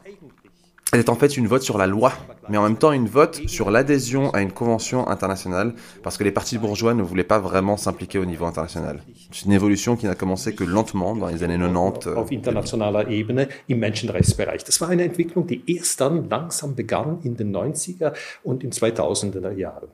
elle 0.94 1.00
est 1.00 1.10
en 1.10 1.16
fait 1.16 1.38
une 1.38 1.48
vote 1.48 1.64
sur 1.64 1.80
la 1.80 1.88
loi, 1.88 2.14
mais 2.50 2.58
en 2.58 2.64
même 2.64 2.78
temps 2.78 2.92
une 2.92 3.08
vote 3.08 3.42
sur 3.48 3.72
l'adhésion 3.72 4.30
à 4.30 4.42
une 4.42 4.52
convention 4.52 5.08
internationale, 5.08 5.74
parce 6.04 6.18
que 6.18 6.24
les 6.24 6.32
partis 6.32 6.60
bourgeois 6.60 6.94
ne 6.94 7.02
voulaient 7.02 7.24
pas 7.24 7.40
vraiment 7.40 7.78
s'impliquer 7.78 8.20
au 8.20 8.26
niveau 8.26 8.46
international. 8.46 9.02
C'est 9.32 9.46
une 9.46 9.54
évolution 9.54 9.96
qui 9.96 10.06
n'a 10.06 10.14
commencé 10.14 10.54
que 10.54 10.64
lentement 10.64 11.16
dans 11.16 11.28
les 11.28 11.42
années 11.42 11.58
90. 11.58 12.10
Auf 12.16 12.32
internationaler 12.32 13.10
Ebene 13.10 13.48
im 13.68 13.80
Menschenrechtsbereich. 13.80 14.64
Das 14.64 14.80
war 14.82 14.90
eine 14.90 15.04
Entwicklung, 15.04 15.48
die 15.48 15.64
erst 15.66 16.00
dann 16.00 16.30
langsam 16.30 16.76
begann 16.76 17.18
in 17.24 17.36
den 17.38 17.52
90er 17.52 18.14
und 18.44 18.64
in 18.64 18.70
2000er 18.70 19.52
Jahren. 19.52 19.88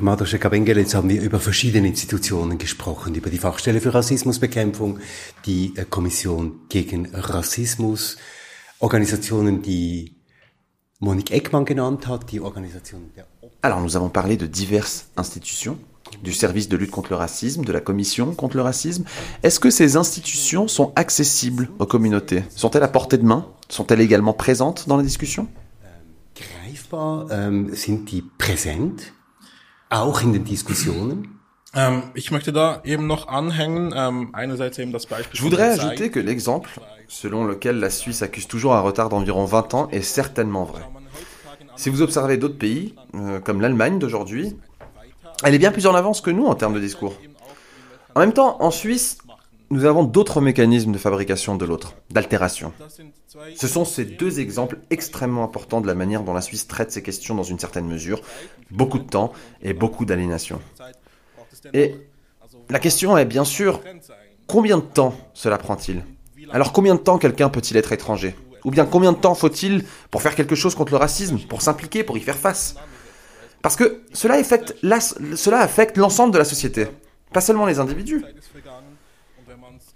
Madosche 0.00 0.38
Kabengele, 0.38 0.80
jetzt 0.80 0.94
haben 0.94 1.08
wir 1.08 1.20
über 1.20 1.40
verschiedene 1.40 1.88
Institutionen 1.88 2.58
gesprochen, 2.58 3.14
über 3.14 3.30
die 3.30 3.38
Fachstelle 3.38 3.80
für 3.80 3.92
Rassismusbekämpfung, 3.92 4.98
die 5.46 5.74
äh, 5.76 5.84
Kommission 5.84 6.60
gegen 6.68 7.08
Rassismus, 7.14 8.16
Organisationen, 8.78 9.62
die 9.62 10.16
Monique 11.00 11.30
Eckmann 11.32 11.64
genannt 11.64 12.06
hat, 12.06 12.30
die 12.32 12.40
Organisation 12.40 13.10
der 13.16 13.26
Alors 13.62 13.80
nous 13.80 13.96
avons 13.96 14.08
parlé 14.08 14.36
de 14.36 14.46
diverses 14.46 15.08
institutions, 15.16 15.78
du 16.22 16.32
service 16.32 16.68
de 16.68 16.76
lutte 16.76 16.90
contre 16.90 17.10
le 17.10 17.16
racisme, 17.16 17.64
de 17.64 17.72
la 17.72 17.80
commission 17.80 18.34
contre 18.34 18.56
le 18.56 18.62
racisme. 18.62 19.04
Est-ce 19.42 19.58
que 19.58 19.70
ces 19.70 19.96
institutions 19.96 20.68
sont 20.68 20.92
accessibles 20.94 21.68
aux 21.78 21.86
communautés? 21.86 22.44
Sont-elles 22.50 22.84
à 22.84 22.88
portée 22.88 23.18
de 23.18 23.24
main? 23.24 23.46
Sont-elles 23.68 24.00
également 24.00 24.32
présentes 24.32 24.88
dans 24.88 24.96
la 24.96 25.02
discussion 25.02 25.48
greifbar? 26.38 27.26
Ähm, 27.30 27.74
sind 27.74 28.10
die 28.10 28.22
präsent? 28.22 29.12
Auch 29.90 30.22
in 30.22 30.32
den 30.32 30.44
Diskussionen? 30.44 31.40
Ähm, 31.74 32.02
ich 32.14 32.30
möchte 32.30 32.52
da 32.52 32.80
eben 32.84 33.06
noch 33.06 33.28
anhängen, 33.28 33.92
ähm, 33.94 34.30
einerseits 34.32 34.78
eben 34.78 34.92
das 34.92 35.06
Beispiel. 35.06 35.38
Je 35.38 35.42
voudrais 35.42 35.78
ajouter 35.78 36.08
que 36.08 36.20
l'exemple, 36.20 36.70
selon 37.08 37.46
lequel 37.46 37.78
la 37.78 37.90
Suisse 37.90 38.22
accuse 38.22 38.48
toujours 38.48 38.74
un 38.74 38.80
retard 38.80 39.10
d'environ 39.10 39.44
20 39.44 39.74
ans, 39.74 39.88
est 39.90 40.02
certainement 40.02 40.64
vrai. 40.64 40.82
Si 41.76 41.90
vous 41.90 42.02
observez 42.02 42.38
d'autres 42.38 42.58
pays, 42.58 42.94
euh, 43.14 43.40
comme 43.40 43.60
l'Allemagne 43.60 43.98
d'aujourd'hui, 43.98 44.56
elle 45.44 45.54
est 45.54 45.58
bien 45.58 45.70
plus 45.70 45.86
en 45.86 45.94
avance 45.94 46.20
que 46.20 46.30
nous 46.30 46.46
en 46.46 46.54
termes 46.54 46.74
de 46.74 46.80
discours. 46.80 47.14
En 48.14 48.20
même 48.20 48.32
temps, 48.32 48.60
en 48.60 48.70
Suisse, 48.70 49.18
nous 49.70 49.84
avons 49.84 50.04
d'autres 50.04 50.40
mécanismes 50.40 50.92
de 50.92 50.98
fabrication 50.98 51.54
de 51.54 51.64
l'autre, 51.64 51.94
d'altération. 52.10 52.72
Ce 53.54 53.68
sont 53.68 53.84
ces 53.84 54.04
deux 54.04 54.40
exemples 54.40 54.78
extrêmement 54.90 55.44
importants 55.44 55.80
de 55.80 55.86
la 55.86 55.94
manière 55.94 56.22
dont 56.22 56.32
la 56.32 56.40
Suisse 56.40 56.66
traite 56.66 56.90
ces 56.90 57.02
questions 57.02 57.34
dans 57.34 57.42
une 57.42 57.58
certaine 57.58 57.86
mesure, 57.86 58.22
beaucoup 58.70 58.98
de 58.98 59.08
temps 59.08 59.32
et 59.62 59.74
beaucoup 59.74 60.04
d'aliénation. 60.04 60.60
Et 61.74 61.96
la 62.70 62.78
question 62.78 63.18
est 63.18 63.26
bien 63.26 63.44
sûr, 63.44 63.80
combien 64.46 64.78
de 64.78 64.82
temps 64.82 65.14
cela 65.34 65.58
prend-il? 65.58 66.02
Alors 66.50 66.72
combien 66.72 66.94
de 66.94 67.00
temps 67.00 67.18
quelqu'un 67.18 67.50
peut-il 67.50 67.76
être 67.76 67.92
étranger? 67.92 68.34
Ou 68.64 68.70
bien 68.70 68.86
combien 68.86 69.12
de 69.12 69.18
temps 69.18 69.34
faut-il 69.34 69.84
pour 70.10 70.22
faire 70.22 70.34
quelque 70.34 70.54
chose 70.54 70.74
contre 70.74 70.92
le 70.92 70.98
racisme, 70.98 71.38
pour 71.38 71.62
s'impliquer, 71.62 72.04
pour 72.04 72.16
y 72.16 72.20
faire 72.20 72.36
face? 72.36 72.74
Parce 73.60 73.76
que 73.76 74.02
cela 74.12 74.34
affecte 74.36 75.96
l'ensemble 75.96 76.32
de 76.32 76.38
la 76.38 76.44
société, 76.44 76.86
pas 77.32 77.40
seulement 77.40 77.66
les 77.66 77.80
individus. 77.80 78.24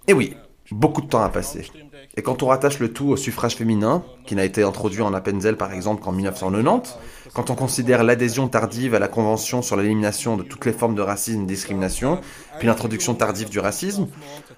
Et 0.07 0.13
oui, 0.13 0.35
beaucoup 0.71 1.01
de 1.01 1.07
temps 1.07 1.23
a 1.23 1.29
passé. 1.29 1.69
Et 2.15 2.21
quand 2.21 2.43
on 2.43 2.47
rattache 2.47 2.79
le 2.79 2.91
tout 2.91 3.09
au 3.09 3.17
suffrage 3.17 3.55
féminin, 3.55 4.03
qui 4.25 4.35
n'a 4.35 4.45
été 4.45 4.61
introduit 4.61 5.01
en 5.01 5.13
Appenzell 5.13 5.57
par 5.57 5.73
exemple 5.73 6.03
qu'en 6.03 6.11
1990, 6.11 6.95
quand 7.33 7.49
on 7.49 7.55
considère 7.55 8.03
l'adhésion 8.03 8.47
tardive 8.47 8.93
à 8.93 8.99
la 8.99 9.07
Convention 9.07 9.61
sur 9.61 9.77
l'élimination 9.77 10.37
de 10.37 10.43
toutes 10.43 10.65
les 10.65 10.73
formes 10.73 10.93
de 10.93 11.01
racisme 11.01 11.39
et 11.39 11.43
de 11.43 11.47
discrimination, 11.47 12.19
puis 12.59 12.67
l'introduction 12.67 13.15
tardive 13.15 13.49
du 13.49 13.59
racisme, 13.59 14.07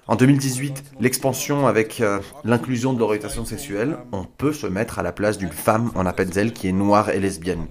en 0.06 0.16
2018, 0.16 0.84
l'expansion 1.00 1.66
avec 1.66 2.00
euh, 2.00 2.20
l'inclusion 2.44 2.92
de 2.92 2.98
l'orientation 2.98 3.44
sexuelle, 3.44 3.96
on 4.12 4.24
peut 4.24 4.52
se 4.52 4.66
mettre 4.66 4.98
à 4.98 5.02
la 5.02 5.12
place 5.12 5.38
d'une 5.38 5.50
femme 5.50 5.92
en 5.94 6.06
Appenzell 6.06 6.52
qui 6.52 6.68
est 6.68 6.72
noire 6.72 7.08
et 7.08 7.20
lesbienne. 7.20 7.66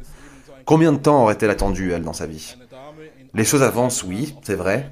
Combien 0.66 0.94
de 0.94 0.98
temps 0.98 1.22
aurait-elle 1.22 1.52
attendu, 1.52 1.92
elle, 1.92 2.04
dans 2.04 2.14
sa 2.14 2.26
vie? 2.26 2.56
Les 3.36 3.44
choses 3.44 3.62
avancent, 3.62 4.04
oui, 4.04 4.34
c'est 4.42 4.56
vrai, 4.56 4.92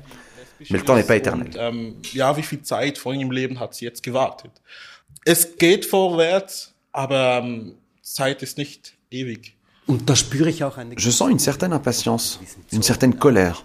n'est 0.70 1.04
pas 1.06 1.16
éternel. 1.16 1.48
Und, 1.48 1.56
ähm, 1.58 1.96
ja, 2.14 2.36
wie 2.38 2.44
viel 2.44 2.62
Zeit 2.62 2.98
vor 2.98 3.14
ihrem 3.14 3.32
Leben 3.32 3.60
hat 3.60 3.74
sie 3.76 3.86
jetzt 3.86 4.04
gewartet? 4.04 4.52
Es 5.26 5.58
geht 5.58 5.86
vorwärts, 5.86 6.74
aber 6.92 7.42
ähm, 7.44 7.76
Zeit 8.02 8.44
ist 8.44 8.58
nicht 8.58 8.94
ewig. 9.10 9.56
Und 9.86 10.10
da 10.10 10.16
spüre 10.16 10.50
ich 10.50 10.64
auch 10.64 10.78
eine 10.78 10.96
Je 10.96 11.12
sens 11.12 11.30
une 11.30 11.40
certaine 11.40 11.76
impatience, 11.76 12.40
une 12.72 12.84
certaine 12.84 13.16
colère. 13.16 13.58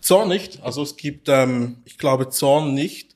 Zorn 0.00 0.28
nicht. 0.28 0.62
Also 0.62 0.82
es 0.82 0.96
gibt, 0.96 1.28
ähm, 1.28 1.76
ich 1.84 1.96
glaube, 1.96 2.28
Zorn 2.28 2.74
nicht. 2.74 3.14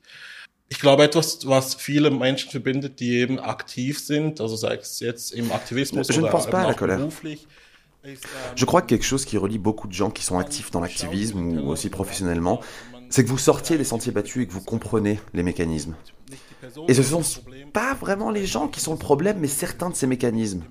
Ich 0.68 0.80
glaube, 0.80 1.04
etwas, 1.04 1.46
was 1.46 1.74
viele 1.74 2.10
Menschen 2.10 2.50
verbindet, 2.50 2.98
die 3.00 3.18
eben 3.18 3.38
aktiv 3.38 4.00
sind, 4.00 4.40
also 4.40 4.56
sei 4.56 4.74
es 4.76 4.98
jetzt 5.00 5.32
im 5.32 5.52
Aktivismus 5.52 6.08
Je 6.08 6.16
ne 6.18 6.28
oder 6.28 6.48
eben 6.48 6.56
auch 6.56 6.76
colère. 6.76 6.96
beruflich, 6.96 7.42
ist, 7.42 7.44
ähm, 7.44 7.48
Je 8.54 8.64
crois 8.64 8.82
que 8.82 8.86
quelque 8.86 9.04
chose 9.04 9.24
qui 9.24 9.38
relie 9.38 9.58
beaucoup 9.58 9.88
de 9.88 9.92
gens 9.92 10.10
qui 10.10 10.22
sont 10.22 10.38
actifs 10.38 10.70
dans 10.70 10.80
l'activisme 10.80 11.40
ou 11.40 11.68
aussi 11.68 11.88
professionnellement, 11.88 12.60
c'est 13.10 13.24
que 13.24 13.28
vous 13.28 13.38
sortiez 13.38 13.78
des 13.78 13.84
sentiers 13.84 14.12
battus 14.12 14.44
et 14.44 14.46
que 14.46 14.52
vous 14.52 14.60
comprenez 14.60 15.20
les 15.34 15.42
mécanismes. 15.42 15.94
Et 16.88 16.94
ce 16.94 17.02
sont 17.02 17.22
pas 17.72 17.94
vraiment 17.94 18.30
les 18.30 18.46
gens 18.46 18.68
qui 18.68 18.80
sont 18.80 18.92
le 18.92 18.98
problème, 18.98 19.38
mais 19.38 19.48
certains 19.48 19.90
de 19.90 19.94
ces 19.94 20.06
mécanismes. 20.06 20.64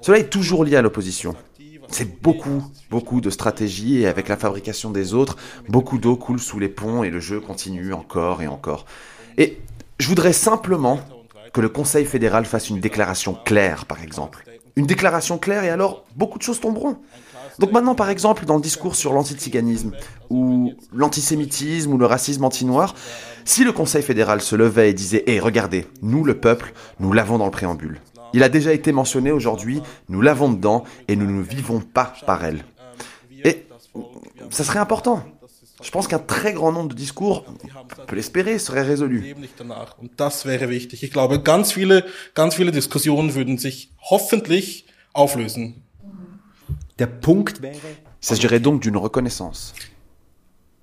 Cela 0.00 0.18
est 0.18 0.30
toujours 0.30 0.64
lié 0.64 0.76
à 0.76 0.82
l'opposition. 0.82 1.34
C'est 1.88 2.20
beaucoup, 2.22 2.64
beaucoup 2.90 3.20
de 3.20 3.30
stratégies 3.30 3.98
et 3.98 4.06
avec 4.06 4.28
la 4.28 4.36
fabrication 4.36 4.90
des 4.90 5.14
autres, 5.14 5.36
beaucoup 5.68 5.98
d'eau 5.98 6.16
coule 6.16 6.40
sous 6.40 6.58
les 6.58 6.68
ponts 6.68 7.02
et 7.04 7.10
le 7.10 7.20
jeu 7.20 7.40
continue 7.40 7.92
encore 7.92 8.40
et 8.40 8.46
encore. 8.46 8.86
Et 9.36 9.60
je 9.98 10.08
voudrais 10.08 10.32
simplement 10.32 11.00
que 11.52 11.60
le 11.60 11.68
Conseil 11.68 12.06
fédéral 12.06 12.46
fasse 12.46 12.70
une 12.70 12.80
déclaration 12.80 13.34
claire, 13.44 13.84
par 13.84 14.02
exemple. 14.02 14.44
Une 14.76 14.86
déclaration 14.86 15.38
claire 15.38 15.64
et 15.64 15.70
alors 15.70 16.04
beaucoup 16.16 16.38
de 16.38 16.42
choses 16.42 16.60
tomberont. 16.60 16.96
Donc 17.58 17.72
maintenant, 17.72 17.94
par 17.94 18.08
exemple, 18.08 18.46
dans 18.46 18.56
le 18.56 18.62
discours 18.62 18.96
sur 18.96 19.12
l'antiziganisme, 19.12 19.92
ou 20.30 20.72
l'antisémitisme, 20.94 21.92
ou 21.92 21.98
le 21.98 22.06
racisme 22.06 22.44
anti-noir, 22.44 22.94
si 23.44 23.64
le 23.64 23.72
Conseil 23.72 24.02
fédéral 24.02 24.40
se 24.40 24.56
levait 24.56 24.90
et 24.90 24.94
disait 24.94 25.24
Hé, 25.26 25.40
regardez, 25.40 25.86
nous, 26.00 26.24
le 26.24 26.38
peuple, 26.38 26.72
nous 27.00 27.12
l'avons 27.12 27.38
dans 27.38 27.44
le 27.44 27.50
préambule. 27.50 28.00
Il 28.32 28.42
a 28.42 28.48
déjà 28.48 28.72
été 28.72 28.92
mentionné 28.92 29.30
aujourd'hui, 29.30 29.82
nous 30.08 30.22
l'avons 30.22 30.50
dedans, 30.50 30.84
et 31.08 31.16
nous 31.16 31.30
ne 31.30 31.42
vivons 31.42 31.80
pas 31.80 32.14
par 32.26 32.44
elle. 32.44 32.64
Et 33.44 33.66
ça 34.48 34.64
serait 34.64 34.78
important. 34.78 35.22
Je 35.82 35.90
pense 35.90 36.06
qu'un 36.08 36.18
très 36.18 36.52
grand 36.52 36.72
nombre 36.72 36.90
de 36.90 36.94
discours, 36.94 37.44
on 37.48 38.06
peut 38.06 38.16
l'espérer, 38.16 38.58
seraient 38.58 38.82
résolus. 38.82 39.34
Und 39.98 40.10
das 40.16 40.46
wäre 40.46 40.68
wichtig. 40.68 41.02
Ich 41.02 41.10
glaube, 41.10 41.42
ganz 41.42 41.72
viele, 41.72 42.04
ganz 42.34 42.54
viele 42.54 42.72
Diskussionen 42.72 43.34
würden 43.34 43.58
sich 43.58 43.92
hoffentlich 44.00 44.86
auflösen. 45.12 45.82
Der 46.98 47.06
Punkt 47.06 47.62
wäre, 47.62 47.76
Il 48.22 48.28
s'agirait 48.28 48.60
donc 48.60 48.82
d'une 48.82 48.96
reconnaissance. 48.96 49.74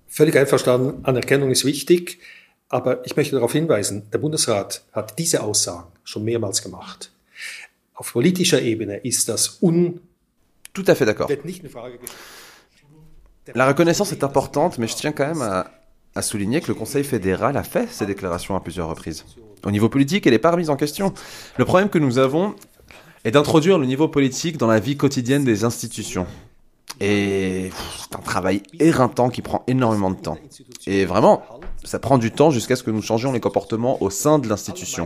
Völlig 0.07 0.35
einverstanden, 0.35 1.05
Anerkennung 1.05 1.51
ist 1.51 1.63
wichtig, 1.63 2.19
aber 2.67 3.05
ich 3.05 3.15
möchte 3.15 3.35
darauf 3.35 3.53
hinweisen, 3.53 4.09
der 4.12 4.17
Bundesrat 4.17 4.83
hat 4.91 5.17
diese 5.17 5.41
Aussagen 5.41 5.88
schon 6.03 6.25
mehrmals 6.25 6.62
gemacht. 6.62 7.12
Auf 7.93 8.12
politischer 8.12 8.62
Ebene 8.62 8.97
ist 8.97 9.29
das 9.29 9.59
un 9.62 10.01
Tout 10.73 10.85
à 10.88 10.95
fait 10.95 11.05
d'accord. 11.05 11.27
La 13.55 13.67
reconnaissance 13.67 14.12
est 14.12 14.23
importante, 14.23 14.77
mais 14.77 14.88
je 14.88 14.95
tiens 14.95 15.12
quand 15.12 15.27
même 15.27 15.41
à, 15.41 16.21
souligner 16.21 16.59
que 16.59 16.67
le 16.67 16.73
Conseil 16.73 17.05
fédéral 17.05 17.55
a 17.55 17.63
fait 17.63 17.88
ces 17.89 18.05
déclarations 18.05 18.55
à 18.55 18.59
plusieurs 18.59 18.89
reprises. 18.89 19.23
Au 19.65 19.71
niveau 19.71 19.88
politique, 19.88 20.27
elle 20.27 20.33
n'est 20.33 20.39
pas 20.39 20.51
remise 20.51 20.69
en 20.69 20.75
question. 20.75 21.13
Le 21.57 21.63
problème 21.63 21.89
que 21.89 21.97
nous 21.97 22.17
avons 22.17 22.55
est 23.23 23.31
d'introduire 23.31 23.77
le 23.77 23.85
niveau 23.85 24.07
politique 24.09 24.57
dans 24.57 24.67
la 24.67 24.79
vie 24.79 24.97
quotidienne 24.97 25.45
des 25.45 25.63
institutions. 25.63 26.27
Et 26.99 27.71
c'est 27.97 28.15
un 28.15 28.21
travail 28.21 28.63
éreintant 28.79 29.29
qui 29.29 29.41
prend 29.41 29.63
énormément 29.67 30.12
de 30.12 30.17
temps. 30.17 30.38
Et 30.85 31.05
vraiment, 31.05 31.43
ça 31.85 31.99
prend 31.99 32.17
du 32.17 32.31
temps 32.31 32.51
jusqu'à 32.51 32.75
ce 32.75 32.83
que 32.83 32.91
nous 32.91 33.01
changions 33.01 33.31
les 33.31 33.39
comportements 33.39 34.01
au 34.03 34.09
sein 34.09 34.39
de 34.39 34.50
l'institution. 34.50 35.06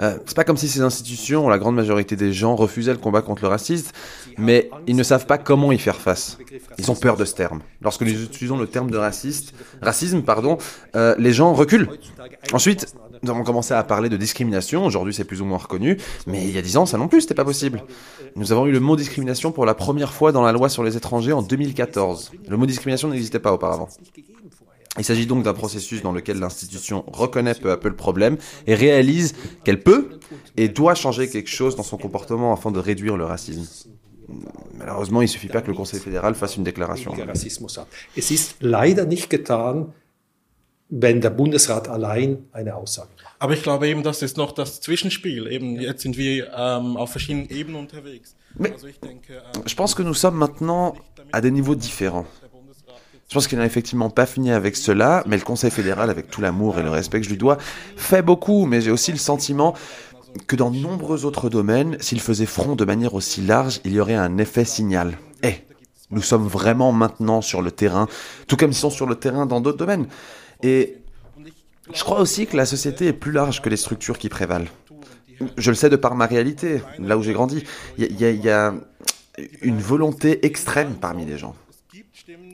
Euh, 0.00 0.18
c'est 0.26 0.36
pas 0.36 0.44
comme 0.44 0.56
si 0.56 0.68
ces 0.68 0.80
institutions, 0.80 1.48
la 1.48 1.58
grande 1.58 1.74
majorité 1.74 2.16
des 2.16 2.32
gens, 2.32 2.54
refusaient 2.56 2.92
le 2.92 2.98
combat 2.98 3.22
contre 3.22 3.42
le 3.42 3.48
racisme, 3.48 3.90
mais 4.38 4.70
ils 4.86 4.96
ne 4.96 5.02
savent 5.02 5.26
pas 5.26 5.38
comment 5.38 5.72
y 5.72 5.78
faire 5.78 5.96
face. 5.96 6.38
Ils 6.78 6.90
ont 6.90 6.94
peur 6.94 7.16
de 7.16 7.24
ce 7.24 7.34
terme. 7.34 7.60
Lorsque 7.82 8.02
nous 8.02 8.22
utilisons 8.22 8.58
le 8.58 8.66
terme 8.66 8.90
de 8.90 8.98
racisme, 8.98 10.22
pardon, 10.22 10.58
euh, 10.96 11.14
les 11.18 11.32
gens 11.32 11.52
reculent. 11.52 11.88
Ensuite, 12.52 12.94
Nous 13.22 13.30
avons 13.30 13.44
commencé 13.44 13.74
à 13.74 13.82
parler 13.82 14.08
de 14.08 14.16
discrimination, 14.16 14.86
aujourd'hui 14.86 15.12
c'est 15.12 15.24
plus 15.24 15.42
ou 15.42 15.44
moins 15.44 15.58
reconnu, 15.58 15.98
mais 16.26 16.42
il 16.42 16.54
y 16.54 16.58
a 16.58 16.62
dix 16.62 16.78
ans 16.78 16.86
ça 16.86 16.96
non 16.96 17.06
plus 17.06 17.20
c'était 17.20 17.34
pas 17.34 17.44
possible. 17.44 17.82
Nous 18.34 18.50
avons 18.50 18.66
eu 18.66 18.72
le 18.72 18.80
mot 18.80 18.96
discrimination 18.96 19.52
pour 19.52 19.66
la 19.66 19.74
première 19.74 20.14
fois 20.14 20.32
dans 20.32 20.40
la 20.40 20.52
loi 20.52 20.70
sur 20.70 20.82
les 20.82 20.96
étrangers 20.96 21.32
en 21.32 21.42
2014. 21.42 22.32
Le 22.48 22.56
mot 22.56 22.64
discrimination 22.64 23.08
n'existait 23.08 23.38
pas 23.38 23.52
auparavant. 23.52 23.88
Il 24.98 25.04
s'agit 25.04 25.26
donc 25.26 25.44
d'un 25.44 25.54
processus 25.54 26.02
dans 26.02 26.12
lequel 26.12 26.38
l'institution 26.40 27.04
reconnaît 27.06 27.54
peu 27.54 27.70
à 27.70 27.76
peu 27.76 27.88
le 27.88 27.96
problème 27.96 28.36
et 28.66 28.74
réalise 28.74 29.34
qu'elle 29.64 29.80
peut 29.82 30.18
et 30.56 30.68
doit 30.68 30.94
changer 30.96 31.28
quelque 31.28 31.48
chose 31.50 31.76
dans 31.76 31.84
son 31.84 31.96
comportement 31.96 32.52
afin 32.52 32.70
de 32.72 32.80
réduire 32.80 33.16
le 33.16 33.24
racisme. 33.24 33.66
Malheureusement, 34.78 35.20
il 35.22 35.24
ne 35.24 35.30
suffit 35.30 35.48
pas 35.48 35.60
que 35.60 35.68
le 35.70 35.76
Conseil 35.76 36.00
fédéral 36.00 36.34
fasse 36.34 36.56
une 36.56 36.64
déclaration. 36.64 37.12
Es 38.16 38.30
ist 38.30 38.56
leider 38.60 39.06
nicht 39.06 39.28
getan, 39.30 39.92
wenn 40.88 41.20
der 41.20 41.30
Bundesrat 41.30 41.88
allein 41.88 42.38
eine 42.52 42.74
Aussage 42.74 43.08
macht. 43.22 43.36
Aber 43.38 43.54
ich 43.54 43.62
glaube 43.62 43.88
eben, 43.88 44.02
das 44.02 44.22
ist 44.22 44.36
noch 44.36 44.52
das 44.52 44.80
Zwischenspiel. 44.80 45.46
Eben, 45.46 45.80
jetzt 45.80 46.02
sind 46.02 46.16
wir 46.16 46.50
ähm, 46.56 46.96
auf 46.96 47.10
verschiedenen 47.10 47.48
Ebenen 47.48 47.76
unterwegs. 47.76 48.34
Mais- 48.56 48.72
Also 48.72 48.88
ich 48.88 48.98
denke, 48.98 49.34
ähm, 49.54 49.62
Je 49.66 49.74
pense 49.76 49.94
que 49.94 50.02
nous 50.02 50.14
sommes 50.18 50.36
maintenant 50.38 50.94
à 51.32 51.40
des 51.40 51.52
niveaux 51.52 51.76
différents. 51.76 52.26
Je 53.30 53.34
pense 53.34 53.46
qu'il 53.46 53.58
n'a 53.58 53.64
effectivement 53.64 54.10
pas 54.10 54.26
fini 54.26 54.50
avec 54.50 54.74
cela, 54.74 55.22
mais 55.24 55.36
le 55.36 55.44
Conseil 55.44 55.70
fédéral, 55.70 56.10
avec 56.10 56.30
tout 56.30 56.40
l'amour 56.40 56.80
et 56.80 56.82
le 56.82 56.90
respect 56.90 57.20
que 57.20 57.24
je 57.26 57.30
lui 57.30 57.38
dois, 57.38 57.58
fait 57.96 58.22
beaucoup, 58.22 58.66
mais 58.66 58.80
j'ai 58.80 58.90
aussi 58.90 59.12
le 59.12 59.18
sentiment 59.18 59.76
que 60.48 60.56
dans 60.56 60.72
de 60.72 60.78
nombreux 60.78 61.24
autres 61.24 61.48
domaines, 61.48 61.96
s'il 62.00 62.20
faisait 62.20 62.44
front 62.44 62.74
de 62.74 62.84
manière 62.84 63.14
aussi 63.14 63.40
large, 63.40 63.80
il 63.84 63.92
y 63.92 64.00
aurait 64.00 64.16
un 64.16 64.36
effet 64.38 64.64
signal. 64.64 65.16
Eh, 65.44 65.54
nous 66.10 66.22
sommes 66.22 66.48
vraiment 66.48 66.90
maintenant 66.90 67.40
sur 67.40 67.62
le 67.62 67.70
terrain, 67.70 68.08
tout 68.48 68.56
comme 68.56 68.72
ils 68.72 68.74
sont 68.74 68.90
sur 68.90 69.06
le 69.06 69.14
terrain 69.14 69.46
dans 69.46 69.60
d'autres 69.60 69.78
domaines. 69.78 70.08
Et 70.64 70.96
je 71.94 72.02
crois 72.02 72.18
aussi 72.18 72.48
que 72.48 72.56
la 72.56 72.66
société 72.66 73.06
est 73.06 73.12
plus 73.12 73.30
large 73.30 73.62
que 73.62 73.68
les 73.68 73.76
structures 73.76 74.18
qui 74.18 74.28
prévalent. 74.28 74.66
Je 75.56 75.70
le 75.70 75.76
sais 75.76 75.88
de 75.88 75.94
par 75.94 76.16
ma 76.16 76.26
réalité, 76.26 76.82
là 76.98 77.16
où 77.16 77.22
j'ai 77.22 77.32
grandi. 77.32 77.62
Il 77.96 78.20
y 78.20 78.50
a 78.50 78.74
une 79.62 79.78
volonté 79.78 80.44
extrême 80.44 80.96
parmi 81.00 81.24
les 81.26 81.38
gens. 81.38 81.54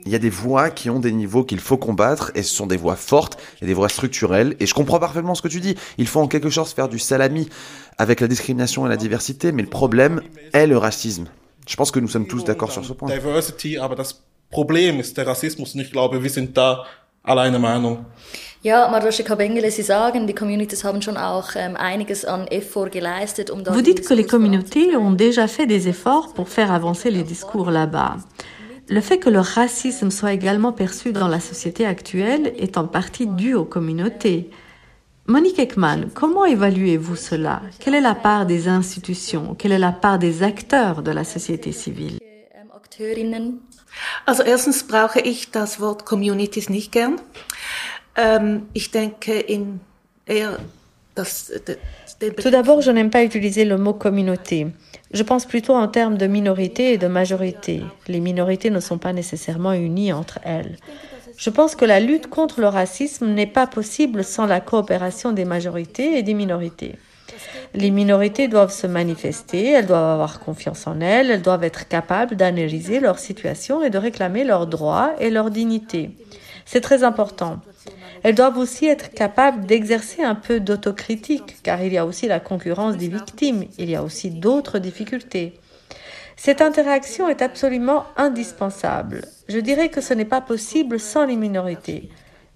Il 0.07 0.11
y 0.11 0.15
a 0.15 0.19
des 0.19 0.29
voix 0.29 0.69
qui 0.69 0.89
ont 0.89 1.01
des 1.01 1.11
niveaux 1.11 1.43
qu'il 1.43 1.59
faut 1.59 1.75
combattre, 1.75 2.31
et 2.33 2.41
ce 2.41 2.55
sont 2.55 2.65
des 2.65 2.77
voix 2.77 2.95
fortes 2.95 3.37
et 3.61 3.65
des 3.65 3.73
voix 3.73 3.89
structurelles. 3.89 4.55
Et 4.61 4.65
je 4.65 4.73
comprends 4.73 4.99
parfaitement 4.99 5.35
ce 5.35 5.41
que 5.41 5.49
tu 5.49 5.59
dis. 5.59 5.75
Il 5.97 6.07
faut 6.07 6.21
en 6.21 6.29
quelque 6.29 6.49
sorte 6.49 6.73
faire 6.73 6.87
du 6.87 6.97
salami 6.97 7.49
avec 7.97 8.21
la 8.21 8.29
discrimination 8.29 8.85
et 8.85 8.89
la 8.89 8.95
diversité, 8.95 9.51
mais 9.51 9.63
le 9.63 9.67
problème 9.67 10.21
est 10.53 10.65
le 10.65 10.77
racisme. 10.77 11.25
Je 11.67 11.75
pense 11.75 11.91
que 11.91 11.99
nous 11.99 12.07
sommes 12.07 12.25
tous 12.25 12.45
d'accord 12.45 12.71
sur 12.71 12.85
ce 12.85 12.93
point. 12.93 13.09
Diversity, 13.09 13.77
aber 13.77 13.97
das 13.97 14.23
Problem 14.49 15.01
ist 15.01 15.17
der 15.17 15.27
Rassismus 15.27 15.75
und 15.75 15.81
ich 15.81 15.91
glaube, 15.91 16.23
wir 16.23 16.29
sind 16.29 16.55
da 16.55 16.85
alle 17.21 17.41
einer 17.41 17.59
Meinung. 17.59 18.05
Ja, 18.63 18.87
Marosche 18.87 19.25
Kabengele, 19.25 19.69
Sie 19.71 19.83
sagen, 19.83 20.25
die 20.25 20.33
Communities 20.33 20.85
haben 20.85 21.01
schon 21.01 21.17
auch 21.17 21.49
ähm, 21.55 21.75
einiges 21.75 22.23
an 22.23 22.47
Effort 22.47 22.91
geleistet, 22.91 23.49
um 23.51 23.61
Vous 23.65 23.81
dites 23.81 24.07
que 24.07 24.13
les 24.13 24.25
communautés 24.25 24.95
ont 24.95 25.11
déjà 25.11 25.49
fait 25.49 25.67
des 25.67 25.89
efforts 25.89 26.33
pour 26.33 26.47
faire 26.47 26.71
avancer 26.71 27.11
les 27.11 27.23
discours 27.23 27.71
là-bas. 27.71 28.15
Le 28.89 29.01
fait 29.01 29.17
que 29.17 29.29
le 29.29 29.39
racisme 29.39 30.11
soit 30.11 30.33
également 30.33 30.71
perçu 30.71 31.11
dans 31.11 31.27
la 31.27 31.41
société 31.41 31.85
actuelle 31.85 32.53
est 32.57 32.77
en 32.77 32.87
partie 32.87 33.27
dû 33.27 33.53
aux 33.53 33.65
communautés. 33.65 34.49
Monique 35.27 35.59
Ekman, 35.59 36.09
comment 36.13 36.45
évaluez-vous 36.45 37.17
cela? 37.17 37.61
Quelle 37.79 37.95
est 37.95 38.01
la 38.01 38.15
part 38.15 38.45
des 38.45 38.69
institutions? 38.69 39.55
Quelle 39.55 39.73
est 39.73 39.79
la 39.79 39.91
part 39.91 40.19
des 40.19 40.41
acteurs 40.41 41.03
de 41.03 41.11
la 41.11 41.25
société 41.25 41.73
civile? 41.73 42.19
Also 44.25 44.43
erstens 44.43 44.83
brauche 44.83 45.19
ich 45.19 45.51
das 45.51 45.79
Wort 45.79 46.05
Communities 46.05 46.69
nicht 46.69 46.91
gern. 46.91 47.19
Ähm, 48.15 48.67
ich 48.73 48.91
denke 48.91 49.39
in 49.39 49.79
eher 50.25 50.57
das, 51.15 51.51
Tout 52.19 52.49
d'abord, 52.49 52.81
je 52.81 52.91
n'aime 52.91 53.09
pas 53.09 53.23
utiliser 53.23 53.65
le 53.65 53.77
mot 53.77 53.93
communauté. 53.93 54.67
Je 55.11 55.23
pense 55.23 55.45
plutôt 55.45 55.73
en 55.73 55.87
termes 55.87 56.17
de 56.17 56.27
minorité 56.27 56.93
et 56.93 56.97
de 56.97 57.07
majorité. 57.07 57.81
Les 58.07 58.19
minorités 58.19 58.69
ne 58.69 58.79
sont 58.79 58.97
pas 58.97 59.13
nécessairement 59.13 59.73
unies 59.73 60.11
entre 60.11 60.39
elles. 60.43 60.77
Je 61.37 61.49
pense 61.49 61.75
que 61.75 61.85
la 61.85 61.99
lutte 61.99 62.27
contre 62.27 62.61
le 62.61 62.67
racisme 62.67 63.27
n'est 63.27 63.45
pas 63.45 63.67
possible 63.67 64.23
sans 64.23 64.45
la 64.45 64.59
coopération 64.59 65.31
des 65.31 65.45
majorités 65.45 66.17
et 66.17 66.23
des 66.23 66.33
minorités. 66.33 66.95
Les 67.73 67.91
minorités 67.91 68.47
doivent 68.47 68.73
se 68.73 68.87
manifester, 68.87 69.71
elles 69.71 69.85
doivent 69.85 70.13
avoir 70.13 70.39
confiance 70.39 70.87
en 70.87 70.99
elles, 70.99 71.29
elles 71.29 71.41
doivent 71.41 71.63
être 71.63 71.87
capables 71.87 72.35
d'analyser 72.35 72.99
leur 72.99 73.19
situation 73.19 73.83
et 73.83 73.89
de 73.89 73.97
réclamer 73.97 74.43
leurs 74.43 74.67
droits 74.67 75.11
et 75.19 75.29
leur 75.29 75.51
dignité. 75.51 76.11
C'est 76.65 76.81
très 76.81 77.03
important. 77.03 77.59
Elles 78.23 78.35
doivent 78.35 78.57
aussi 78.57 78.85
être 78.85 79.11
capables 79.11 79.65
d'exercer 79.65 80.23
un 80.23 80.35
peu 80.35 80.59
d'autocritique, 80.59 81.57
car 81.63 81.81
il 81.81 81.93
y 81.93 81.97
a 81.97 82.05
aussi 82.05 82.27
la 82.27 82.39
concurrence 82.39 82.97
des 82.97 83.09
victimes, 83.09 83.65
il 83.77 83.89
y 83.89 83.95
a 83.95 84.03
aussi 84.03 84.31
d'autres 84.31 84.79
difficultés. 84.79 85.59
Cette 86.35 86.61
interaction 86.61 87.27
est 87.27 87.41
absolument 87.41 88.05
indispensable. 88.15 89.21
Je 89.47 89.57
dirais 89.59 89.89
que 89.89 90.01
ce 90.01 90.13
n'est 90.13 90.25
pas 90.25 90.41
possible 90.41 90.99
sans 90.99 91.25
les 91.25 91.35
minorités. 91.35 92.09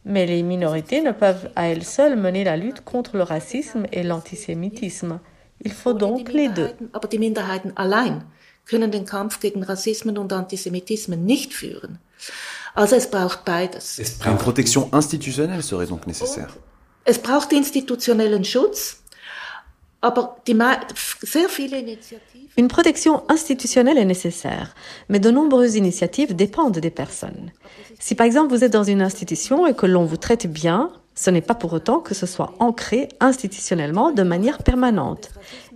Mais 0.05 0.25
les 0.25 0.43
minorités 0.43 1.01
ne 1.01 1.11
peuvent 1.11 1.49
à 1.55 1.67
elles 1.67 1.83
seules 1.83 2.15
mener 2.15 2.43
la 2.43 2.57
lutte 2.57 2.81
contre 2.81 3.17
le 3.17 3.23
racisme 3.23 3.85
et 3.91 4.03
l'antisémitisme. 4.03 5.19
Il 5.63 5.71
faut 5.71 5.93
donc 5.93 6.31
les 6.31 6.47
deux. 6.47 6.63
Minderheiten, 6.63 6.89
aber 6.93 7.07
die 7.07 7.19
Minderheiten 7.19 7.73
allein 7.75 8.23
können 8.65 8.91
den 8.91 9.05
Kampf 9.05 9.39
gegen 9.39 9.63
Rassismen 9.63 10.17
und 10.17 10.33
Antisemitismen 10.33 11.25
nicht 11.25 11.53
führen. 11.53 11.99
Also 12.75 12.95
es 12.95 13.09
braucht 13.09 13.43
beides. 13.45 13.99
Es 13.99 14.17
serait 15.61 15.87
donc 15.87 16.07
nécessaire. 16.07 16.47
Es 17.03 17.17
braucht 17.19 17.51
institutionellen 17.51 18.43
Schutz, 18.45 18.97
aber 20.01 20.37
die, 20.47 20.53
mei- 20.53 20.79
sehr 21.21 21.49
viele 21.49 21.79
Initiativen 21.79 22.47
Une 22.57 22.67
protection 22.67 23.21
institutionnelle 23.29 23.97
est 23.97 24.05
nécessaire, 24.05 24.75
mais 25.09 25.19
de 25.19 25.31
nombreuses 25.31 25.75
initiatives 25.75 26.35
dépendent 26.35 26.79
des 26.79 26.91
personnes. 26.91 27.51
Si 27.99 28.13
par 28.15 28.25
exemple 28.25 28.53
vous 28.55 28.63
êtes 28.63 28.73
dans 28.73 28.83
une 28.83 29.01
institution 29.01 29.65
et 29.67 29.73
que 29.73 29.85
l'on 29.85 30.05
vous 30.05 30.17
traite 30.17 30.47
bien, 30.47 30.91
ce 31.15 31.29
n'est 31.29 31.41
pas 31.41 31.55
pour 31.55 31.73
autant 31.73 31.99
que 31.99 32.13
ce 32.13 32.25
soit 32.25 32.53
ancré 32.59 33.09
institutionnellement 33.19 34.11
de 34.11 34.23
manière 34.23 34.59
permanente. 34.63 35.29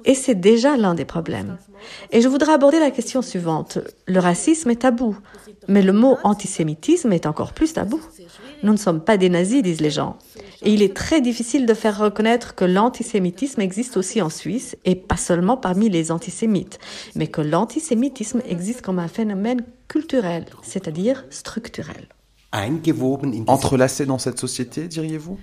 Et 0.05 0.13
c'est 0.13 0.35
déjà 0.35 0.77
l'un 0.77 0.93
des 0.93 1.05
problèmes. 1.05 1.57
Et 2.11 2.21
je 2.21 2.27
voudrais 2.27 2.53
aborder 2.53 2.79
la 2.79 2.91
question 2.91 3.21
suivante. 3.21 3.79
Le 4.07 4.19
racisme 4.19 4.69
est 4.69 4.81
tabou, 4.81 5.17
mais 5.67 5.81
le 5.81 5.93
mot 5.93 6.17
antisémitisme 6.23 7.11
est 7.11 7.25
encore 7.25 7.53
plus 7.53 7.73
tabou. 7.73 7.99
Nous 8.63 8.71
ne 8.71 8.77
sommes 8.77 9.01
pas 9.01 9.17
des 9.17 9.29
nazis, 9.29 9.63
disent 9.63 9.81
les 9.81 9.89
gens. 9.89 10.17
Et 10.61 10.73
il 10.73 10.81
est 10.81 10.95
très 10.95 11.21
difficile 11.21 11.65
de 11.65 11.73
faire 11.73 11.97
reconnaître 11.97 12.55
que 12.55 12.65
l'antisémitisme 12.65 13.61
existe 13.61 13.97
aussi 13.97 14.21
en 14.21 14.29
Suisse, 14.29 14.75
et 14.85 14.95
pas 14.95 15.17
seulement 15.17 15.57
parmi 15.57 15.89
les 15.89 16.11
antisémites, 16.11 16.79
mais 17.15 17.27
que 17.27 17.41
l'antisémitisme 17.41 18.41
existe 18.47 18.81
comme 18.81 18.99
un 18.99 19.07
phénomène 19.07 19.63
culturel, 19.87 20.45
c'est-à-dire 20.63 21.25
structurel. 21.29 22.07
Eingewoben 22.55 23.33
in 23.33 23.43
diese 23.43 23.49
Entrelacé 23.49 24.05
dans 24.05 24.17
cette 24.17 24.39
société, 24.39 24.87
diriez-vous? 24.87 25.37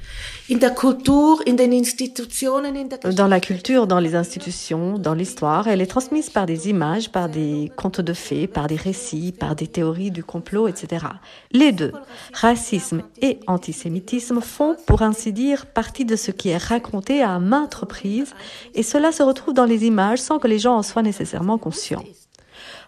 Dans 3.16 3.28
la 3.28 3.40
culture, 3.40 3.86
dans 3.86 3.98
les 3.98 4.14
institutions, 4.14 4.98
dans 4.98 5.14
l'histoire, 5.14 5.68
elle 5.68 5.80
est 5.80 5.86
transmise 5.86 6.30
par 6.30 6.46
des 6.46 6.68
images, 6.68 7.10
par 7.10 7.28
des 7.28 7.70
contes 7.76 8.00
de 8.00 8.12
fées, 8.14 8.46
par 8.46 8.66
des 8.66 8.76
récits, 8.76 9.32
par 9.32 9.54
des 9.54 9.66
théories 9.66 10.10
du 10.10 10.24
complot, 10.24 10.68
etc. 10.68 11.06
Les 11.52 11.72
deux, 11.72 11.92
racisme 12.32 13.02
et 13.20 13.38
antisémitisme, 13.46 14.40
font, 14.40 14.76
pour 14.86 15.02
ainsi 15.02 15.32
dire, 15.32 15.66
partie 15.66 16.04
de 16.04 16.16
ce 16.16 16.30
qui 16.30 16.48
est 16.48 16.56
raconté 16.56 17.22
à 17.22 17.38
maintes 17.38 17.74
reprises, 17.74 18.34
et 18.74 18.82
cela 18.82 19.12
se 19.12 19.22
retrouve 19.22 19.54
dans 19.54 19.66
les 19.66 19.84
images 19.84 20.20
sans 20.20 20.38
que 20.38 20.48
les 20.48 20.58
gens 20.58 20.76
en 20.76 20.82
soient 20.82 21.02
nécessairement 21.02 21.58
conscients. 21.58 22.04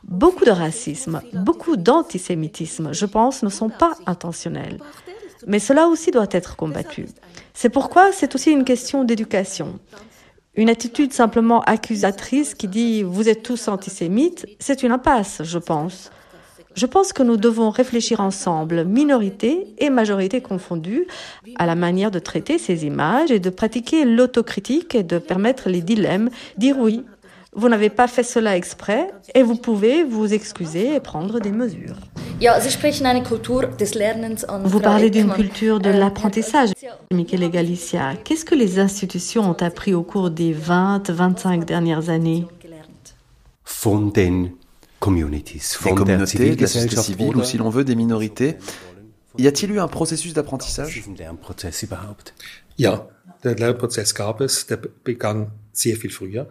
Beaucoup 0.06 0.44
de 0.44 0.50
racisme, 0.50 1.22
beaucoup 1.32 1.76
d'antisémitisme, 1.76 2.92
je 2.92 3.06
pense, 3.06 3.42
ne 3.42 3.48
sont 3.48 3.70
pas 3.70 3.94
intentionnels. 4.06 4.78
Mais 5.46 5.58
cela 5.58 5.88
aussi 5.88 6.10
doit 6.10 6.28
être 6.30 6.56
combattu. 6.56 7.06
C'est 7.54 7.70
pourquoi 7.70 8.12
c'est 8.12 8.34
aussi 8.34 8.50
une 8.50 8.64
question 8.64 9.04
d'éducation. 9.04 9.78
Une 10.56 10.70
attitude 10.70 11.12
simplement 11.12 11.62
accusatrice 11.62 12.54
qui 12.54 12.68
dit 12.68 13.02
vous 13.02 13.28
êtes 13.28 13.42
tous 13.42 13.68
antisémites, 13.68 14.46
c'est 14.60 14.82
une 14.82 14.92
impasse, 14.92 15.42
je 15.42 15.58
pense. 15.58 16.10
Je 16.74 16.86
pense 16.86 17.12
que 17.12 17.22
nous 17.22 17.36
devons 17.36 17.70
réfléchir 17.70 18.20
ensemble, 18.20 18.84
minorité 18.84 19.74
et 19.78 19.90
majorité 19.90 20.40
confondues, 20.40 21.06
à 21.56 21.66
la 21.66 21.76
manière 21.76 22.10
de 22.10 22.18
traiter 22.18 22.58
ces 22.58 22.84
images 22.84 23.30
et 23.30 23.38
de 23.38 23.50
pratiquer 23.50 24.04
l'autocritique 24.04 24.94
et 24.94 25.04
de 25.04 25.18
permettre 25.18 25.68
les 25.68 25.82
dilemmes, 25.82 26.30
dire 26.58 26.76
oui, 26.78 27.04
vous 27.54 27.68
n'avez 27.68 27.90
pas 27.90 28.08
fait 28.08 28.22
cela 28.22 28.56
exprès 28.56 29.10
et 29.34 29.42
vous 29.42 29.56
pouvez 29.56 30.04
vous 30.04 30.32
excuser 30.32 30.94
et 30.94 31.00
prendre 31.00 31.40
des 31.40 31.52
mesures. 31.52 31.96
Vous 34.64 34.80
parlez 34.80 35.10
d'une 35.10 35.32
culture 35.32 35.80
de 35.80 35.90
Ähm, 35.90 35.98
l'apprentissage, 36.00 36.70
Michele 37.12 37.50
Galicia. 37.50 38.14
Qu'est-ce 38.24 38.44
que 38.44 38.54
les 38.54 38.78
institutions 38.78 39.50
ont 39.50 39.62
appris 39.62 39.94
au 39.94 40.02
cours 40.02 40.30
des 40.30 40.54
20-25 40.54 41.64
dernières 41.64 42.08
années? 42.10 42.46
Communities, 45.00 45.76
Des 45.84 45.90
communautés, 45.94 46.56
de 46.56 46.60
la 46.62 46.66
société 46.66 46.96
civile, 46.96 47.36
ou 47.36 47.44
si 47.44 47.58
l'on 47.58 47.68
veut, 47.68 47.84
des 47.84 47.94
minorités. 47.94 48.56
Y 49.36 49.46
a-t-il 49.48 49.72
eu 49.72 49.80
un 49.80 49.88
processus 49.88 50.32
d'apprentissage? 50.32 51.04
Ja, 52.78 53.06
der 53.44 53.54
Lernprozess 53.56 54.14
gab 54.14 54.40
es, 54.40 54.66
der 54.66 54.78
begann 55.04 55.48
sehr 55.72 55.96
viel 55.96 56.10
früher. 56.10 56.46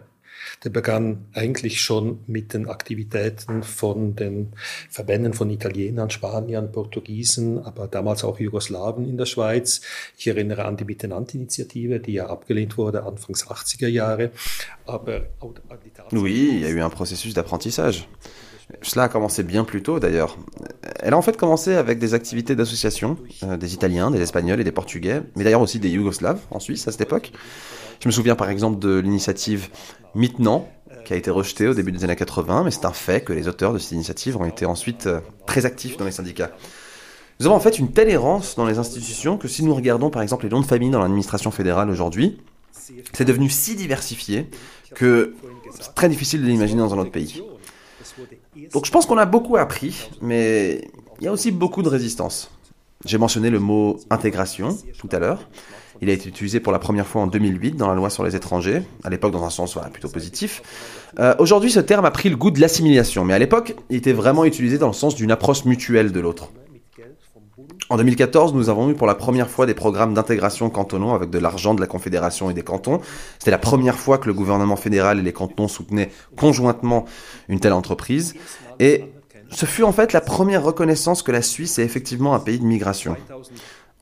Der 0.64 0.70
begann 0.70 1.26
eigentlich 1.32 1.80
schon 1.80 2.20
mit 2.26 2.54
den 2.54 2.68
Aktivitäten 2.68 3.62
von 3.62 4.16
den 4.16 4.52
Verbänden 4.90 5.34
von 5.34 5.50
Italienern, 5.50 6.10
Spaniern, 6.10 6.72
Portugiesen, 6.72 7.64
aber 7.64 7.86
damals 7.86 8.24
auch 8.24 8.38
Jugoslawen 8.38 9.08
in 9.08 9.16
der 9.16 9.26
Schweiz. 9.26 9.80
Ich 10.16 10.26
erinnere 10.26 10.64
an 10.64 10.76
die 10.76 10.84
Miteinander-Initiative, 10.84 12.00
die 12.00 12.14
ja 12.14 12.26
abgelehnt 12.26 12.76
wurde 12.78 13.04
Anfangs 13.04 13.46
80er 13.46 13.88
Jahre. 13.88 14.30
Aber 14.86 15.22
oui, 16.12 16.50
il 16.56 16.60
y 16.60 16.66
a 16.66 16.70
eu 16.70 16.80
un 16.82 16.90
processus 16.90 17.34
d'apprentissage. 17.34 18.06
Cela 18.82 19.04
a 19.04 19.08
commencé 19.08 19.42
bien 19.42 19.64
plus 19.64 19.82
tôt 19.82 20.00
d'ailleurs. 20.00 20.36
Elle 21.00 21.14
a 21.14 21.16
en 21.16 21.22
fait 21.22 21.36
commencé 21.36 21.74
avec 21.74 21.98
des 21.98 22.14
activités 22.14 22.56
d'association, 22.56 23.18
euh, 23.42 23.56
des 23.56 23.74
Italiens, 23.74 24.10
des 24.10 24.20
Espagnols 24.20 24.60
et 24.60 24.64
des 24.64 24.72
Portugais, 24.72 25.22
mais 25.36 25.44
d'ailleurs 25.44 25.60
aussi 25.60 25.78
des 25.78 25.90
Yougoslaves 25.90 26.40
en 26.50 26.60
Suisse 26.60 26.88
à 26.88 26.92
cette 26.92 27.02
époque. 27.02 27.32
Je 28.04 28.08
me 28.10 28.12
souviens 28.12 28.36
par 28.36 28.50
exemple 28.50 28.78
de 28.78 28.98
l'initiative 28.98 29.70
Maintenant, 30.14 30.68
qui 31.06 31.14
a 31.14 31.16
été 31.16 31.30
rejetée 31.30 31.66
au 31.68 31.72
début 31.72 31.90
des 31.90 32.04
années 32.04 32.14
80, 32.14 32.64
mais 32.64 32.70
c'est 32.70 32.84
un 32.84 32.92
fait 32.92 33.24
que 33.24 33.32
les 33.32 33.48
auteurs 33.48 33.72
de 33.72 33.78
cette 33.78 33.92
initiative 33.92 34.36
ont 34.36 34.44
été 34.44 34.66
ensuite 34.66 35.06
euh, 35.06 35.20
très 35.46 35.64
actifs 35.64 35.96
dans 35.96 36.04
les 36.04 36.10
syndicats. 36.10 36.50
Nous 37.40 37.46
avons 37.46 37.56
en 37.56 37.60
fait 37.60 37.78
une 37.78 37.92
telle 37.92 38.10
errance 38.10 38.56
dans 38.56 38.66
les 38.66 38.76
institutions 38.76 39.38
que 39.38 39.48
si 39.48 39.64
nous 39.64 39.74
regardons 39.74 40.10
par 40.10 40.20
exemple 40.20 40.44
les 40.44 40.50
noms 40.50 40.60
de 40.60 40.66
famille 40.66 40.90
dans 40.90 41.00
l'administration 41.00 41.50
fédérale 41.50 41.88
aujourd'hui, 41.88 42.38
c'est 43.14 43.24
devenu 43.24 43.48
si 43.48 43.74
diversifié 43.74 44.50
que 44.94 45.34
c'est 45.80 45.94
très 45.94 46.10
difficile 46.10 46.42
de 46.42 46.46
l'imaginer 46.46 46.80
dans 46.80 46.92
un 46.92 46.98
autre 46.98 47.10
pays. 47.10 47.42
Donc 48.74 48.84
je 48.84 48.90
pense 48.90 49.06
qu'on 49.06 49.16
a 49.16 49.24
beaucoup 49.24 49.56
appris, 49.56 50.10
mais 50.20 50.90
il 51.20 51.24
y 51.24 51.26
a 51.26 51.32
aussi 51.32 51.52
beaucoup 51.52 51.82
de 51.82 51.88
résistance. 51.88 52.50
J'ai 53.06 53.16
mentionné 53.16 53.48
le 53.48 53.60
mot 53.60 53.98
intégration 54.10 54.76
tout 54.98 55.08
à 55.10 55.18
l'heure. 55.18 55.48
Il 56.04 56.10
a 56.10 56.12
été 56.12 56.28
utilisé 56.28 56.60
pour 56.60 56.70
la 56.70 56.78
première 56.78 57.06
fois 57.06 57.22
en 57.22 57.26
2008 57.26 57.76
dans 57.76 57.88
la 57.88 57.94
loi 57.94 58.10
sur 58.10 58.24
les 58.24 58.36
étrangers, 58.36 58.82
à 59.04 59.08
l'époque 59.08 59.32
dans 59.32 59.42
un 59.42 59.48
sens 59.48 59.78
plutôt 59.90 60.10
positif. 60.10 60.60
Euh, 61.18 61.34
Aujourd'hui, 61.38 61.70
ce 61.70 61.80
terme 61.80 62.04
a 62.04 62.10
pris 62.10 62.28
le 62.28 62.36
goût 62.36 62.50
de 62.50 62.60
l'assimilation, 62.60 63.24
mais 63.24 63.32
à 63.32 63.38
l'époque, 63.38 63.74
il 63.88 63.96
était 63.96 64.12
vraiment 64.12 64.44
utilisé 64.44 64.76
dans 64.76 64.88
le 64.88 64.92
sens 64.92 65.14
d'une 65.14 65.30
approche 65.30 65.64
mutuelle 65.64 66.12
de 66.12 66.20
l'autre. 66.20 66.50
En 67.88 67.96
2014, 67.96 68.52
nous 68.52 68.68
avons 68.68 68.90
eu 68.90 68.94
pour 68.94 69.06
la 69.06 69.14
première 69.14 69.48
fois 69.48 69.64
des 69.64 69.72
programmes 69.72 70.12
d'intégration 70.12 70.68
cantonaux 70.68 71.14
avec 71.14 71.30
de 71.30 71.38
l'argent 71.38 71.72
de 71.72 71.80
la 71.80 71.86
Confédération 71.86 72.50
et 72.50 72.54
des 72.54 72.62
cantons. 72.62 73.00
C'était 73.38 73.50
la 73.50 73.56
première 73.56 73.98
fois 73.98 74.18
que 74.18 74.26
le 74.26 74.34
gouvernement 74.34 74.76
fédéral 74.76 75.18
et 75.18 75.22
les 75.22 75.32
cantons 75.32 75.68
soutenaient 75.68 76.10
conjointement 76.36 77.06
une 77.48 77.60
telle 77.60 77.72
entreprise. 77.72 78.34
Et 78.78 79.04
ce 79.50 79.64
fut 79.64 79.84
en 79.84 79.92
fait 79.92 80.12
la 80.12 80.20
première 80.20 80.64
reconnaissance 80.64 81.22
que 81.22 81.32
la 81.32 81.40
Suisse 81.40 81.78
est 81.78 81.84
effectivement 81.84 82.34
un 82.34 82.40
pays 82.40 82.58
de 82.58 82.66
migration. 82.66 83.16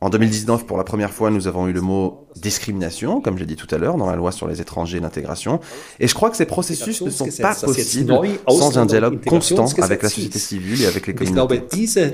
En 0.02 0.10
2019, 0.10 0.66
pour 0.66 0.76
la 0.78 0.82
première 0.82 1.12
fois, 1.12 1.30
nous 1.30 1.46
avons 1.46 1.68
eu 1.68 1.72
le 1.72 1.80
mot 1.80 2.26
discrimination, 2.34 3.20
comme 3.20 3.38
j'ai 3.38 3.46
dit 3.46 3.54
tout 3.54 3.72
à 3.72 3.78
l'heure, 3.78 3.96
dans 3.96 4.10
la 4.10 4.16
loi 4.16 4.32
sur 4.32 4.48
les 4.48 4.60
étrangers 4.60 4.96
et 4.96 5.00
l'intégration. 5.00 5.60
Et 6.00 6.08
je 6.08 6.14
crois 6.14 6.28
que 6.28 6.36
ces 6.36 6.44
processus 6.44 7.02
ne 7.02 7.10
sont 7.10 7.28
pas 7.40 7.54
possibles 7.54 8.12
sans 8.48 8.78
un 8.78 8.86
dialogue 8.86 9.24
constant 9.24 9.66
avec 9.80 10.02
la 10.02 10.08
société 10.08 10.40
civile 10.40 10.82
et 10.82 10.86
avec 10.86 11.06
les 11.06 11.14
communautés, 11.14 11.62
euh, 11.98 12.10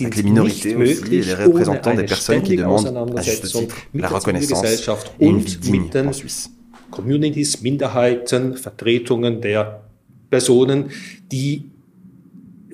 avec 0.00 0.16
les 0.16 0.22
minorités 0.24 0.74
aussi 0.74 1.14
et 1.14 1.22
les 1.22 1.34
représentants 1.34 1.94
des 1.94 2.02
personnes 2.02 2.42
qui 2.42 2.56
demandent 2.56 3.12
à 3.16 3.22
juste 3.22 3.46
titre 3.46 3.76
la 3.94 4.08
reconnaissance 4.08 4.88
et 5.20 5.26
une 5.26 5.38
vie 5.38 5.58
digne 5.58 5.88
en 5.94 6.12
Suisse. 6.12 6.50
Communities, 6.90 7.58
Minderheiten, 7.62 8.56
Vertretungen 8.56 9.40
der 9.40 9.82
Personen, 10.30 10.86
die 11.30 11.70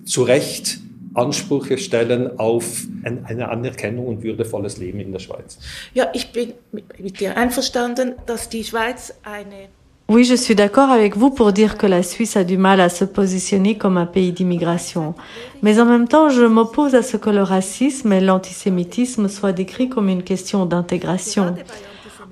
zu 0.07 0.23
Recht 0.23 0.81
Ansprüche 1.15 1.79
stellen 1.79 2.39
auf 2.39 2.87
eine 3.05 3.49
Anerkennung 3.49 4.07
und 4.07 4.23
würdevolles 4.23 4.79
Leben 4.79 5.01
in 5.01 5.13
der 5.13 5.19
Schweiz. 5.19 5.59
Ja, 5.95 6.09
ich 6.15 6.33
bin 6.33 6.55
mit 6.73 7.21
dir 7.21 7.37
einverstanden, 7.37 8.15
dass 8.27 8.49
die 8.49 8.65
Schweiz 8.65 9.15
eine 9.23 9.69
Oui, 10.09 10.25
je 10.25 10.35
suis 10.35 10.55
d'accord 10.55 10.91
avec 10.91 11.17
vous 11.17 11.31
pour 11.31 11.53
dire 11.53 11.79
que 11.79 11.87
la 11.87 12.03
Suisse 12.03 12.37
a 12.37 12.45
du 12.45 12.59
mal 12.59 12.81
à 12.81 12.91
se 12.91 13.07
positionner 13.07 13.79
comme 13.79 13.97
un 13.97 14.05
pays 14.05 14.33
d'immigration. 14.33 15.15
Mais 15.63 15.81
en 15.81 15.87
même 15.87 16.07
temps, 16.07 16.29
je 16.29 16.43
m'oppose 16.43 16.95
à 16.95 17.03
ce 17.03 17.17
que 17.17 17.31
le 17.31 17.43
racisme 17.43 18.13
et 18.13 18.21
l'antisémitisme 18.21 19.29
soient 19.29 19.53
décrits 19.53 19.89
comme 19.89 20.11
une 20.11 20.23
question 20.23 20.67
d'intégration. 20.67 21.55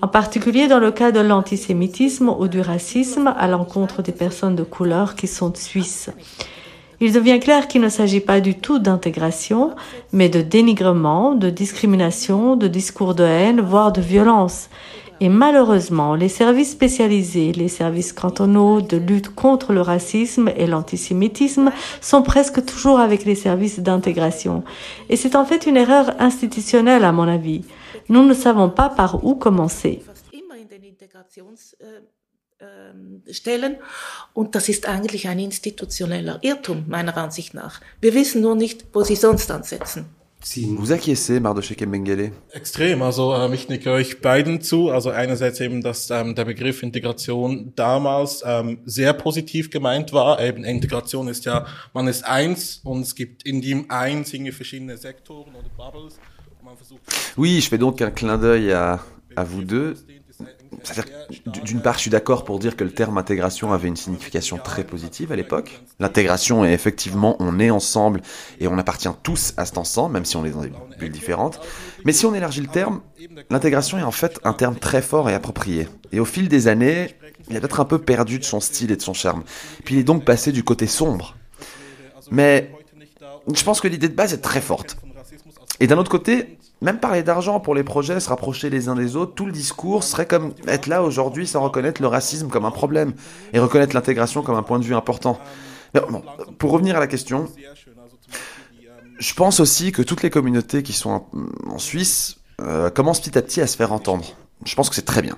En 0.02 0.08
particulier 0.08 0.66
dans 0.66 0.78
le 0.78 0.90
cas 0.90 1.10
de 1.10 1.20
l'antisémitisme 1.20 2.28
ou 2.28 2.48
du 2.48 2.60
racisme 2.60 3.32
à 3.34 3.46
l'encontre 3.48 4.02
des 4.02 4.12
personnes 4.12 4.56
de 4.56 4.62
couleur 4.62 5.14
qui 5.14 5.26
sont 5.26 5.54
suisses. 5.54 6.10
Il 7.02 7.12
devient 7.12 7.40
clair 7.40 7.66
qu'il 7.66 7.80
ne 7.80 7.88
s'agit 7.88 8.20
pas 8.20 8.40
du 8.40 8.54
tout 8.54 8.78
d'intégration, 8.78 9.74
mais 10.12 10.28
de 10.28 10.42
dénigrement, 10.42 11.34
de 11.34 11.48
discrimination, 11.48 12.56
de 12.56 12.68
discours 12.68 13.14
de 13.14 13.24
haine, 13.24 13.62
voire 13.62 13.90
de 13.90 14.02
violence. 14.02 14.68
Et 15.22 15.28
malheureusement, 15.28 16.14
les 16.14 16.28
services 16.28 16.72
spécialisés, 16.72 17.52
les 17.52 17.68
services 17.68 18.12
cantonaux 18.12 18.80
de 18.80 18.96
lutte 18.96 19.34
contre 19.34 19.72
le 19.72 19.80
racisme 19.80 20.50
et 20.56 20.66
l'antisémitisme 20.66 21.72
sont 22.00 22.22
presque 22.22 22.64
toujours 22.64 23.00
avec 23.00 23.24
les 23.24 23.34
services 23.34 23.80
d'intégration. 23.80 24.62
Et 25.08 25.16
c'est 25.16 25.36
en 25.36 25.44
fait 25.44 25.66
une 25.66 25.76
erreur 25.76 26.14
institutionnelle 26.18 27.04
à 27.04 27.12
mon 27.12 27.28
avis. 27.28 27.64
Nous 28.08 28.24
ne 28.24 28.34
savons 28.34 28.70
pas 28.70 28.88
par 28.88 29.24
où 29.24 29.34
commencer. 29.34 30.02
Ähm, 32.60 33.22
stellen. 33.32 33.76
Und 34.34 34.54
das 34.54 34.68
ist 34.68 34.86
eigentlich 34.86 35.28
ein 35.28 35.38
institutioneller 35.38 36.40
Irrtum, 36.42 36.84
meiner 36.88 37.16
Ansicht 37.16 37.54
nach. 37.54 37.80
Wir 38.02 38.12
wissen 38.12 38.42
nur 38.42 38.54
nicht, 38.54 38.84
wo 38.92 39.02
sie 39.02 39.16
sonst 39.16 39.50
ansetzen. 39.50 40.04
Vous 40.42 40.90
acquiescez, 40.90 41.40
Mardochek 41.40 41.86
Mengele? 41.86 42.32
Extrem. 42.50 43.00
Also 43.00 43.34
ähm, 43.34 43.54
ich 43.54 43.68
nicke 43.68 43.90
euch 43.90 44.20
beiden 44.20 44.60
zu. 44.60 44.90
Also 44.90 45.08
einerseits 45.08 45.60
eben, 45.60 45.82
dass 45.82 46.10
ähm, 46.10 46.34
der 46.34 46.44
Begriff 46.44 46.82
Integration 46.82 47.72
damals 47.76 48.42
ähm, 48.44 48.80
sehr 48.84 49.14
positiv 49.14 49.70
gemeint 49.70 50.12
war. 50.12 50.38
Eben 50.42 50.64
Integration 50.64 51.28
ist 51.28 51.46
ja, 51.46 51.66
man 51.94 52.08
ist 52.08 52.24
eins 52.24 52.80
und 52.84 53.02
es 53.02 53.14
gibt 53.14 53.46
in 53.46 53.62
dem 53.62 53.90
eins 53.90 54.34
irgendwie 54.34 54.52
verschiedene 54.52 54.98
Sektoren 54.98 55.54
oder 55.54 55.68
Bubbles. 55.76 56.18
Oui, 57.36 57.58
je 57.58 57.68
fais 57.68 57.78
donc 57.78 58.00
un 58.00 58.10
clin 58.10 58.36
d'œil 58.36 58.72
à, 58.72 59.00
à 59.34 59.44
vous 59.44 59.64
deux. 59.64 59.94
D'une 61.46 61.82
part, 61.82 61.94
je 61.94 62.00
suis 62.00 62.10
d'accord 62.10 62.44
pour 62.44 62.58
dire 62.58 62.76
que 62.76 62.84
le 62.84 62.92
terme 62.92 63.18
intégration 63.18 63.72
avait 63.72 63.88
une 63.88 63.96
signification 63.96 64.56
très 64.56 64.84
positive 64.84 65.32
à 65.32 65.36
l'époque. 65.36 65.82
L'intégration 65.98 66.64
est 66.64 66.72
effectivement, 66.72 67.36
on 67.40 67.58
est 67.58 67.70
ensemble 67.70 68.22
et 68.60 68.68
on 68.68 68.78
appartient 68.78 69.08
tous 69.22 69.52
à 69.56 69.66
cet 69.66 69.78
ensemble, 69.78 70.14
même 70.14 70.24
si 70.24 70.36
on 70.36 70.44
est 70.44 70.50
dans 70.50 70.62
des 70.62 70.72
bulles 70.98 71.12
différentes. 71.12 71.60
Mais 72.04 72.12
si 72.12 72.24
on 72.24 72.34
élargit 72.34 72.60
le 72.60 72.68
terme, 72.68 73.00
l'intégration 73.50 73.98
est 73.98 74.02
en 74.02 74.10
fait 74.12 74.38
un 74.44 74.52
terme 74.52 74.76
très 74.76 75.02
fort 75.02 75.28
et 75.28 75.34
approprié. 75.34 75.88
Et 76.12 76.20
au 76.20 76.24
fil 76.24 76.48
des 76.48 76.68
années, 76.68 77.16
il 77.48 77.56
a 77.56 77.60
peut-être 77.60 77.80
un 77.80 77.84
peu 77.84 77.98
perdu 77.98 78.38
de 78.38 78.44
son 78.44 78.60
style 78.60 78.90
et 78.92 78.96
de 78.96 79.02
son 79.02 79.14
charme. 79.14 79.42
Puis 79.84 79.96
il 79.96 80.00
est 80.00 80.04
donc 80.04 80.24
passé 80.24 80.52
du 80.52 80.62
côté 80.62 80.86
sombre. 80.86 81.36
Mais 82.30 82.70
je 83.52 83.64
pense 83.64 83.80
que 83.80 83.88
l'idée 83.88 84.08
de 84.08 84.14
base 84.14 84.32
est 84.32 84.40
très 84.40 84.60
forte. 84.60 84.96
Et 85.80 85.86
d'un 85.86 85.98
autre 85.98 86.10
côté, 86.10 86.58
même 86.80 86.98
parler 86.98 87.22
d'argent 87.22 87.60
pour 87.60 87.74
les 87.74 87.84
projets, 87.84 88.20
se 88.20 88.28
rapprocher 88.28 88.70
les 88.70 88.88
uns 88.88 88.94
des 88.94 89.16
autres, 89.16 89.34
tout 89.34 89.46
le 89.46 89.52
discours 89.52 90.02
serait 90.02 90.26
comme 90.26 90.54
être 90.66 90.86
là 90.86 91.02
aujourd'hui 91.02 91.46
sans 91.46 91.60
reconnaître 91.60 92.00
le 92.00 92.08
racisme 92.08 92.48
comme 92.48 92.64
un 92.64 92.70
problème 92.70 93.12
et 93.52 93.58
reconnaître 93.58 93.94
l'intégration 93.94 94.42
comme 94.42 94.56
un 94.56 94.62
point 94.62 94.78
de 94.78 94.84
vue 94.84 94.94
important. 94.94 95.38
Pour 96.58 96.70
revenir 96.70 96.96
à 96.96 97.00
la 97.00 97.06
question, 97.06 97.48
je 99.18 99.34
pense 99.34 99.60
aussi 99.60 99.92
que 99.92 100.02
toutes 100.02 100.22
les 100.22 100.30
communautés 100.30 100.82
qui 100.82 100.92
sont 100.92 101.26
en 101.66 101.78
Suisse 101.78 102.36
euh, 102.60 102.90
commencent 102.90 103.20
petit 103.20 103.36
à 103.36 103.42
petit 103.42 103.60
à 103.60 103.66
se 103.66 103.76
faire 103.76 103.92
entendre. 103.92 104.24
Je 104.64 104.74
pense 104.74 104.88
que 104.88 104.94
c'est 104.94 105.04
très 105.04 105.22
bien. 105.22 105.36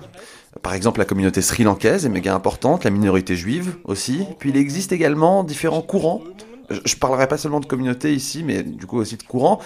Par 0.61 0.73
exemple, 0.73 0.99
la 0.99 1.05
communauté 1.05 1.41
sri-lankaise 1.41 2.05
est 2.05 2.09
méga 2.09 2.35
importante, 2.35 2.83
la 2.83 2.91
minorité 2.91 3.35
juive 3.35 3.75
aussi. 3.85 4.25
Puis 4.39 4.51
il 4.51 4.57
existe 4.57 4.91
également 4.91 5.43
différents 5.43 5.81
courants 5.81 6.21
je 6.69 6.95
parlerai 6.95 7.27
pas 7.27 7.37
seulement 7.37 7.59
de 7.59 7.65
communauté 7.65 8.13
ici, 8.13 8.43
mais 8.43 8.63
du 8.63 8.85
coup 8.85 8.97
aussi 8.97 9.17
de 9.17 9.23
courant. 9.23 9.59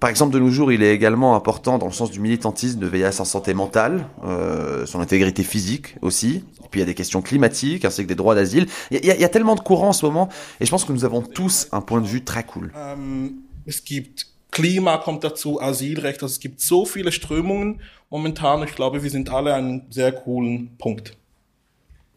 Par 0.00 0.10
exemple, 0.10 0.34
de 0.34 0.38
nos 0.38 0.50
jours, 0.50 0.72
il 0.72 0.82
est 0.82 0.94
également 0.94 1.36
important, 1.36 1.78
dans 1.78 1.86
le 1.86 1.92
sens 1.92 2.10
du 2.10 2.20
militantisme, 2.20 2.80
de 2.80 2.86
veiller 2.86 3.04
à 3.04 3.12
sa 3.12 3.24
santé 3.24 3.54
mentale, 3.54 4.08
euh, 4.24 4.84
son 4.86 5.00
intégrité 5.00 5.42
physique 5.42 5.96
aussi. 6.02 6.44
Et 6.64 6.68
puis 6.70 6.80
il 6.80 6.82
y 6.82 6.82
a 6.82 6.86
des 6.86 6.94
questions 6.94 7.22
climatiques, 7.22 7.84
ainsi 7.84 8.02
que 8.02 8.08
des 8.08 8.14
droits 8.14 8.34
d'asile. 8.34 8.66
Il, 8.90 9.04
y, 9.04 9.24
a 9.24 9.28
tellement 9.28 9.54
de 9.54 9.60
courants 9.60 9.90
en 9.90 9.92
ce 9.92 10.04
moment, 10.04 10.28
et 10.60 10.66
je 10.66 10.70
pense 10.70 10.84
que 10.84 10.92
nous 10.92 11.04
avons 11.04 11.22
tous 11.22 11.68
un 11.72 11.80
point 11.80 12.00
de 12.00 12.06
vue 12.06 12.24
très 12.24 12.44
cool. 12.44 12.72
Um, 12.74 13.42
es 13.66 13.84
gibt 13.84 14.26
Klima 14.50 14.98
kommt 14.98 15.24
dazu, 15.24 15.60
Asylrecht, 15.60 16.22
also 16.22 16.34
es 16.34 16.40
gibt 16.40 16.60
so 16.60 16.84
viele 16.84 17.10
Strömungen 17.10 17.80
momentan. 18.10 18.62
Ich 18.64 18.74
glaube, 18.74 19.02
wir 19.02 19.10
sind 19.10 19.30
alle 19.30 19.54
an 19.54 19.64
einem 19.64 19.82
sehr 19.88 20.12
coolen 20.12 20.76
Punkt. 20.76 21.16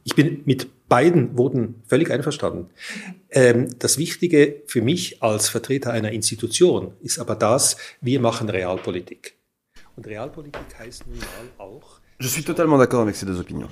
Ich 0.04 0.16
bin 0.16 0.42
mit 0.46 0.68
beiden 0.88 1.38
Worten 1.38 1.82
völlig 1.88 2.12
einverstanden. 2.12 2.70
Ähm, 3.32 3.70
das 3.80 3.98
Wichtige 3.98 4.64
für 4.68 4.82
mich 4.82 5.22
als 5.24 5.50
Vertreter 5.50 5.92
einer 5.92 6.12
Institution 6.12 6.94
ist 7.02 7.20
aber 7.20 7.36
das, 7.36 7.78
wir 8.02 8.20
machen 8.20 8.50
Realpolitik. 8.50 9.36
Und 9.96 10.08
Realpolitik 10.08 10.78
heißt 10.78 11.08
nun 11.08 11.18
mal 11.18 11.66
auch. 11.66 12.00
Je 12.20 12.28
suis 12.28 12.44
totalement 12.44 12.78
d'accord 12.78 13.02
avec 13.02 13.16
ces 13.16 13.26
deux 13.26 13.40
opinions. 13.40 13.70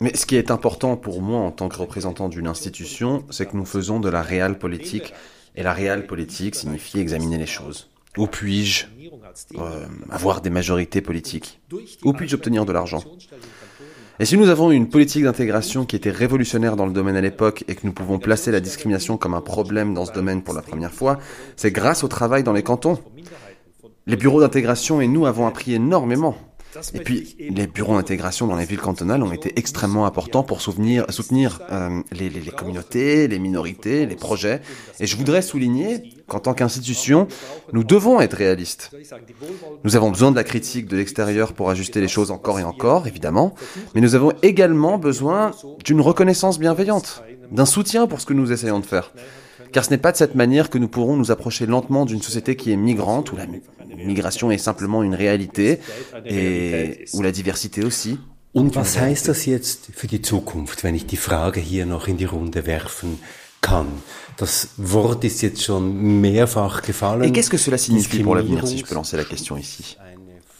Mais 0.00 0.16
ce 0.16 0.26
qui 0.26 0.36
est 0.36 0.50
important 0.50 0.96
pour 0.96 1.20
moi 1.22 1.40
en 1.40 1.50
tant 1.50 1.68
que 1.68 1.76
représentant 1.76 2.28
d'une 2.28 2.46
institution, 2.46 3.24
c'est 3.30 3.46
que 3.46 3.56
nous 3.56 3.64
faisons 3.64 3.98
de 3.98 4.08
la 4.08 4.22
réelle 4.22 4.58
politique. 4.58 5.12
Et 5.56 5.62
la 5.64 5.72
réelle 5.72 6.06
politique 6.06 6.54
signifie 6.54 7.00
examiner 7.00 7.36
les 7.36 7.46
choses. 7.46 7.90
Où 8.16 8.26
puis-je 8.26 8.86
euh, 9.56 9.86
avoir 10.08 10.40
des 10.40 10.50
majorités 10.50 11.00
politiques? 11.00 11.60
Où 12.04 12.12
puis-je 12.12 12.36
obtenir 12.36 12.64
de 12.64 12.72
l'argent? 12.72 13.02
Et 14.20 14.24
si 14.24 14.36
nous 14.36 14.48
avons 14.48 14.72
une 14.72 14.88
politique 14.88 15.22
d'intégration 15.22 15.84
qui 15.84 15.94
était 15.94 16.10
révolutionnaire 16.10 16.74
dans 16.74 16.86
le 16.86 16.92
domaine 16.92 17.14
à 17.14 17.20
l'époque 17.20 17.64
et 17.68 17.76
que 17.76 17.86
nous 17.86 17.92
pouvons 17.92 18.18
placer 18.18 18.50
la 18.50 18.58
discrimination 18.58 19.16
comme 19.16 19.34
un 19.34 19.40
problème 19.40 19.94
dans 19.94 20.04
ce 20.06 20.12
domaine 20.12 20.42
pour 20.42 20.54
la 20.54 20.62
première 20.62 20.92
fois, 20.92 21.18
c'est 21.54 21.70
grâce 21.70 22.02
au 22.02 22.08
travail 22.08 22.42
dans 22.42 22.52
les 22.52 22.64
cantons. 22.64 22.98
Les 24.06 24.16
bureaux 24.16 24.40
d'intégration 24.40 25.00
et 25.00 25.06
nous 25.06 25.26
avons 25.26 25.46
appris 25.46 25.74
énormément. 25.74 26.36
Et 26.94 27.00
puis, 27.00 27.36
les 27.38 27.66
bureaux 27.66 27.96
d'intégration 27.96 28.46
dans 28.46 28.56
les 28.56 28.64
villes 28.64 28.80
cantonales 28.80 29.22
ont 29.22 29.32
été 29.32 29.52
extrêmement 29.56 30.06
importants 30.06 30.42
pour 30.42 30.60
soutenir, 30.60 31.04
soutenir 31.10 31.60
euh, 31.70 32.00
les, 32.12 32.28
les, 32.28 32.40
les, 32.40 32.50
communautés, 32.50 33.26
les 33.26 33.38
minorités, 33.38 34.06
les 34.06 34.16
projets. 34.16 34.60
Et 35.00 35.06
je 35.06 35.16
voudrais 35.16 35.42
souligner 35.42 36.12
qu'en 36.26 36.40
tant 36.40 36.54
qu'institution, 36.54 37.26
nous 37.72 37.84
devons 37.84 38.20
être 38.20 38.34
réalistes. 38.34 38.90
Nous 39.84 39.96
avons 39.96 40.10
besoin 40.10 40.30
de 40.30 40.36
la 40.36 40.44
critique 40.44 40.86
de 40.86 40.96
l'extérieur 40.96 41.54
pour 41.54 41.70
ajuster 41.70 42.00
les 42.00 42.08
choses 42.08 42.30
encore 42.30 42.60
et 42.60 42.64
encore, 42.64 43.06
évidemment, 43.06 43.54
mais 43.94 44.00
nous 44.00 44.14
avons 44.14 44.32
également 44.42 44.98
besoin 44.98 45.52
d'une 45.84 46.00
reconnaissance 46.00 46.58
bienveillante, 46.58 47.22
d'un 47.50 47.66
soutien 47.66 48.06
pour 48.06 48.20
ce 48.20 48.26
que 48.26 48.34
nous 48.34 48.52
essayons 48.52 48.78
de 48.78 48.86
faire. 48.86 49.12
Car 49.72 49.84
ce 49.84 49.90
n'est 49.90 49.98
pas 49.98 50.12
de 50.12 50.16
cette 50.16 50.34
manière 50.34 50.70
que 50.70 50.78
nous 50.78 50.88
pourrons 50.88 51.16
nous 51.16 51.30
approcher 51.30 51.66
lentement 51.66 52.04
d'une 52.06 52.22
société 52.22 52.56
qui 52.56 52.72
est 52.72 52.76
migrante, 52.76 53.32
où 53.32 53.36
la 53.36 53.46
migration 53.96 54.50
est 54.50 54.58
simplement 54.58 55.02
une 55.02 55.14
réalité 55.14 55.78
et 56.24 57.04
où 57.14 57.22
la 57.22 57.32
diversité 57.32 57.84
aussi. 57.84 58.18
Und 58.54 58.74
was 58.74 58.98
heißt 58.98 59.28
das 59.28 59.44
jetzt 59.44 59.90
für 59.92 60.06
die 60.06 60.22
Zukunft, 60.22 60.82
wenn 60.82 60.94
ich 60.94 61.06
die 61.06 61.18
Frage 61.18 61.60
hier 61.60 61.84
noch 61.84 62.08
in 62.08 62.16
die 62.16 62.24
Runde 62.24 62.66
werfen 62.66 63.18
kann? 63.60 63.86
Das 64.38 64.70
Wort 64.78 65.22
ist 65.24 65.42
jetzt 65.42 65.62
schon 65.62 66.20
mehrfach 66.20 66.82
gefallen. 66.82 67.24
Et 67.24 67.32
qu'est-ce 67.32 67.50
que 67.50 67.58
cela 67.58 67.76
signifie 67.76 68.22
pour 68.22 68.34
l'avenir, 68.36 68.66
si 68.66 68.78
je 68.78 68.84
peux 68.84 68.94
lancer 68.94 69.16
la 69.16 69.24
question 69.24 69.56
ici? 69.56 69.96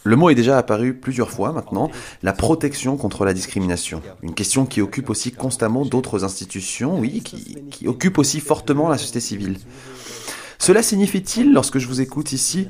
Le 0.09 0.15
mot 0.15 0.31
est 0.31 0.35
déjà 0.35 0.57
apparu 0.57 0.95
plusieurs 0.95 1.29
fois 1.29 1.51
maintenant, 1.51 1.91
la 2.23 2.33
protection 2.33 2.97
contre 2.97 3.25
la 3.25 3.33
discrimination. 3.33 4.01
Une 4.23 4.33
question 4.33 4.65
qui 4.65 4.81
occupe 4.81 5.11
aussi 5.11 5.31
constamment 5.31 5.85
d'autres 5.85 6.23
institutions, 6.23 6.99
oui, 6.99 7.21
qui, 7.21 7.57
qui 7.69 7.87
occupe 7.87 8.17
aussi 8.17 8.39
fortement 8.39 8.89
la 8.89 8.97
société 8.97 9.19
civile. 9.19 9.57
Cela 10.57 10.81
signifie-t-il, 10.81 11.53
lorsque 11.53 11.77
je 11.77 11.87
vous 11.87 12.01
écoute 12.01 12.31
ici, 12.31 12.67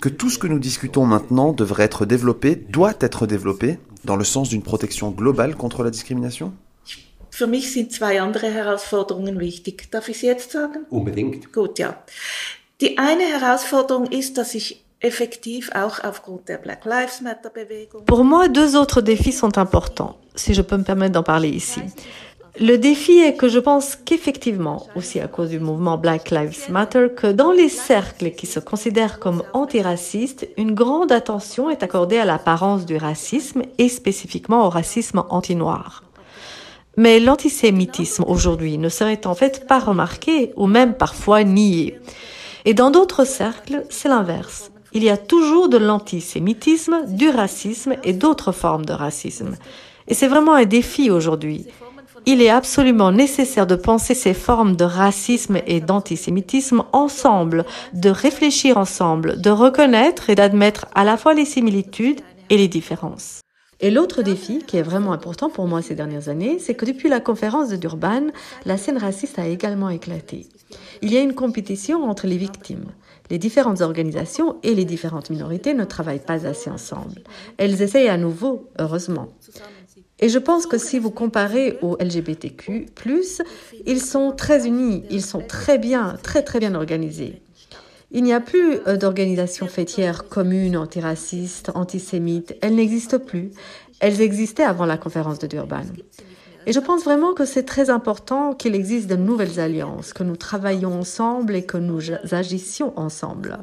que 0.00 0.08
tout 0.08 0.30
ce 0.30 0.38
que 0.38 0.46
nous 0.46 0.60
discutons 0.60 1.06
maintenant 1.06 1.52
devrait 1.52 1.82
être 1.82 2.06
développé, 2.06 2.54
doit 2.54 2.94
être 3.00 3.26
développé, 3.26 3.78
dans 4.04 4.16
le 4.16 4.24
sens 4.24 4.48
d'une 4.48 4.62
protection 4.62 5.10
globale 5.10 5.56
contre 5.56 5.82
la 5.82 5.90
discrimination? 5.90 6.52
Für 7.30 7.48
mich 7.48 7.72
sind 7.72 7.92
zwei 7.92 8.20
andere 8.20 8.46
Herausforderungen 8.46 9.38
wichtig. 9.40 9.90
Darf 9.90 10.08
ich 10.08 10.18
sie 10.20 10.26
jetzt 10.26 10.52
sagen? 10.52 10.86
Unbedingt. 10.88 11.52
Gut, 11.52 11.78
ja. 11.78 12.02
Die 12.80 12.96
eine 12.96 13.24
Herausforderung 13.24 14.06
ist, 14.06 14.38
dass 14.38 14.54
ich 14.54 14.85
Pour 18.06 18.24
moi, 18.24 18.48
deux 18.48 18.76
autres 18.76 19.00
défis 19.02 19.32
sont 19.32 19.58
importants, 19.58 20.16
si 20.34 20.54
je 20.54 20.62
peux 20.62 20.76
me 20.76 20.84
permettre 20.84 21.12
d'en 21.12 21.22
parler 21.22 21.50
ici. 21.50 21.80
Le 22.58 22.78
défi 22.78 23.18
est 23.18 23.34
que 23.34 23.48
je 23.48 23.58
pense 23.58 23.96
qu'effectivement, 23.96 24.86
aussi 24.96 25.20
à 25.20 25.28
cause 25.28 25.50
du 25.50 25.60
mouvement 25.60 25.98
Black 25.98 26.30
Lives 26.30 26.70
Matter, 26.70 27.08
que 27.14 27.26
dans 27.26 27.52
les 27.52 27.68
cercles 27.68 28.30
qui 28.30 28.46
se 28.46 28.58
considèrent 28.58 29.18
comme 29.18 29.42
antiracistes, 29.52 30.48
une 30.56 30.72
grande 30.72 31.12
attention 31.12 31.68
est 31.68 31.82
accordée 31.82 32.16
à 32.16 32.24
l'apparence 32.24 32.86
du 32.86 32.96
racisme 32.96 33.62
et 33.76 33.90
spécifiquement 33.90 34.64
au 34.64 34.70
racisme 34.70 35.24
anti-noir. 35.28 36.02
Mais 36.96 37.20
l'antisémitisme 37.20 38.24
aujourd'hui 38.26 38.78
ne 38.78 38.88
serait 38.88 39.26
en 39.26 39.34
fait 39.34 39.66
pas 39.66 39.78
remarqué 39.78 40.54
ou 40.56 40.66
même 40.66 40.94
parfois 40.94 41.44
nié. 41.44 42.00
Et 42.64 42.72
dans 42.72 42.90
d'autres 42.90 43.26
cercles, 43.26 43.84
c'est 43.90 44.08
l'inverse 44.08 44.70
il 44.96 45.04
y 45.04 45.10
a 45.10 45.18
toujours 45.18 45.68
de 45.68 45.76
l'antisémitisme, 45.76 47.02
du 47.06 47.28
racisme 47.28 47.96
et 48.02 48.14
d'autres 48.14 48.50
formes 48.50 48.86
de 48.86 48.94
racisme. 48.94 49.54
Et 50.08 50.14
c'est 50.14 50.26
vraiment 50.26 50.54
un 50.54 50.64
défi 50.64 51.10
aujourd'hui. 51.10 51.66
Il 52.24 52.40
est 52.40 52.48
absolument 52.48 53.12
nécessaire 53.12 53.66
de 53.66 53.74
penser 53.74 54.14
ces 54.14 54.32
formes 54.32 54.74
de 54.74 54.84
racisme 54.84 55.58
et 55.66 55.80
d'antisémitisme 55.80 56.82
ensemble, 56.94 57.66
de 57.92 58.08
réfléchir 58.08 58.78
ensemble, 58.78 59.38
de 59.38 59.50
reconnaître 59.50 60.30
et 60.30 60.34
d'admettre 60.34 60.86
à 60.94 61.04
la 61.04 61.18
fois 61.18 61.34
les 61.34 61.44
similitudes 61.44 62.22
et 62.48 62.56
les 62.56 62.68
différences. 62.68 63.42
Et 63.80 63.90
l'autre 63.90 64.22
défi, 64.22 64.60
qui 64.66 64.78
est 64.78 64.82
vraiment 64.82 65.12
important 65.12 65.50
pour 65.50 65.66
moi 65.66 65.82
ces 65.82 65.94
dernières 65.94 66.30
années, 66.30 66.58
c'est 66.58 66.74
que 66.74 66.86
depuis 66.86 67.10
la 67.10 67.20
conférence 67.20 67.68
de 67.68 67.76
Durban, 67.76 68.28
la 68.64 68.78
scène 68.78 68.96
raciste 68.96 69.38
a 69.38 69.46
également 69.46 69.90
éclaté. 69.90 70.46
Il 71.02 71.12
y 71.12 71.18
a 71.18 71.20
une 71.20 71.34
compétition 71.34 72.04
entre 72.04 72.26
les 72.26 72.38
victimes. 72.38 72.86
Les 73.30 73.38
différentes 73.38 73.80
organisations 73.80 74.56
et 74.62 74.74
les 74.74 74.84
différentes 74.84 75.30
minorités 75.30 75.74
ne 75.74 75.84
travaillent 75.84 76.18
pas 76.18 76.46
assez 76.46 76.70
ensemble. 76.70 77.22
Elles 77.56 77.82
essayent 77.82 78.08
à 78.08 78.16
nouveau, 78.16 78.68
heureusement. 78.78 79.28
Et 80.18 80.28
je 80.28 80.38
pense 80.38 80.66
que 80.66 80.78
si 80.78 80.98
vous 80.98 81.10
comparez 81.10 81.78
aux 81.82 81.96
LGBTQ, 82.00 82.86
ils 83.86 84.00
sont 84.00 84.32
très 84.32 84.66
unis, 84.66 85.04
ils 85.10 85.22
sont 85.22 85.42
très 85.46 85.78
bien, 85.78 86.16
très 86.22 86.42
très 86.42 86.58
bien 86.58 86.74
organisés. 86.74 87.42
Il 88.12 88.22
n'y 88.22 88.32
a 88.32 88.40
plus 88.40 88.78
euh, 88.86 88.96
d'organisations 88.96 89.66
fêtières 89.66 90.28
communes 90.28 90.76
antiracistes, 90.76 91.72
antisémites. 91.74 92.56
Elles 92.62 92.76
n'existent 92.76 93.18
plus. 93.18 93.50
Elles 93.98 94.20
existaient 94.20 94.62
avant 94.62 94.86
la 94.86 94.96
conférence 94.96 95.40
de 95.40 95.48
Durban. 95.48 95.82
Et 96.66 96.72
je 96.72 96.80
pense 96.80 97.04
vraiment 97.04 97.32
que 97.32 97.44
c'est 97.44 97.62
très 97.62 97.90
important 97.90 98.52
qu'il 98.52 98.74
existe 98.74 99.06
de 99.06 99.16
nouvelles 99.16 99.60
alliances, 99.60 100.12
que 100.12 100.24
nous 100.24 100.36
travaillions 100.36 100.98
ensemble 100.98 101.54
et 101.54 101.64
que 101.64 101.76
nous 101.76 102.00
agissions 102.32 102.92
ensemble. 102.98 103.58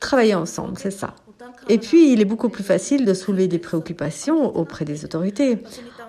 Travailler 0.00 0.34
ensemble, 0.34 0.78
c'est 0.78 0.90
ça. 0.90 1.14
Et 1.68 1.78
puis, 1.78 2.12
il 2.12 2.20
est 2.20 2.24
beaucoup 2.24 2.48
plus 2.48 2.64
facile 2.64 3.04
de 3.04 3.12
soulever 3.12 3.48
des 3.48 3.58
préoccupations 3.58 4.56
auprès 4.56 4.86
des 4.86 5.04
autorités. 5.04 5.58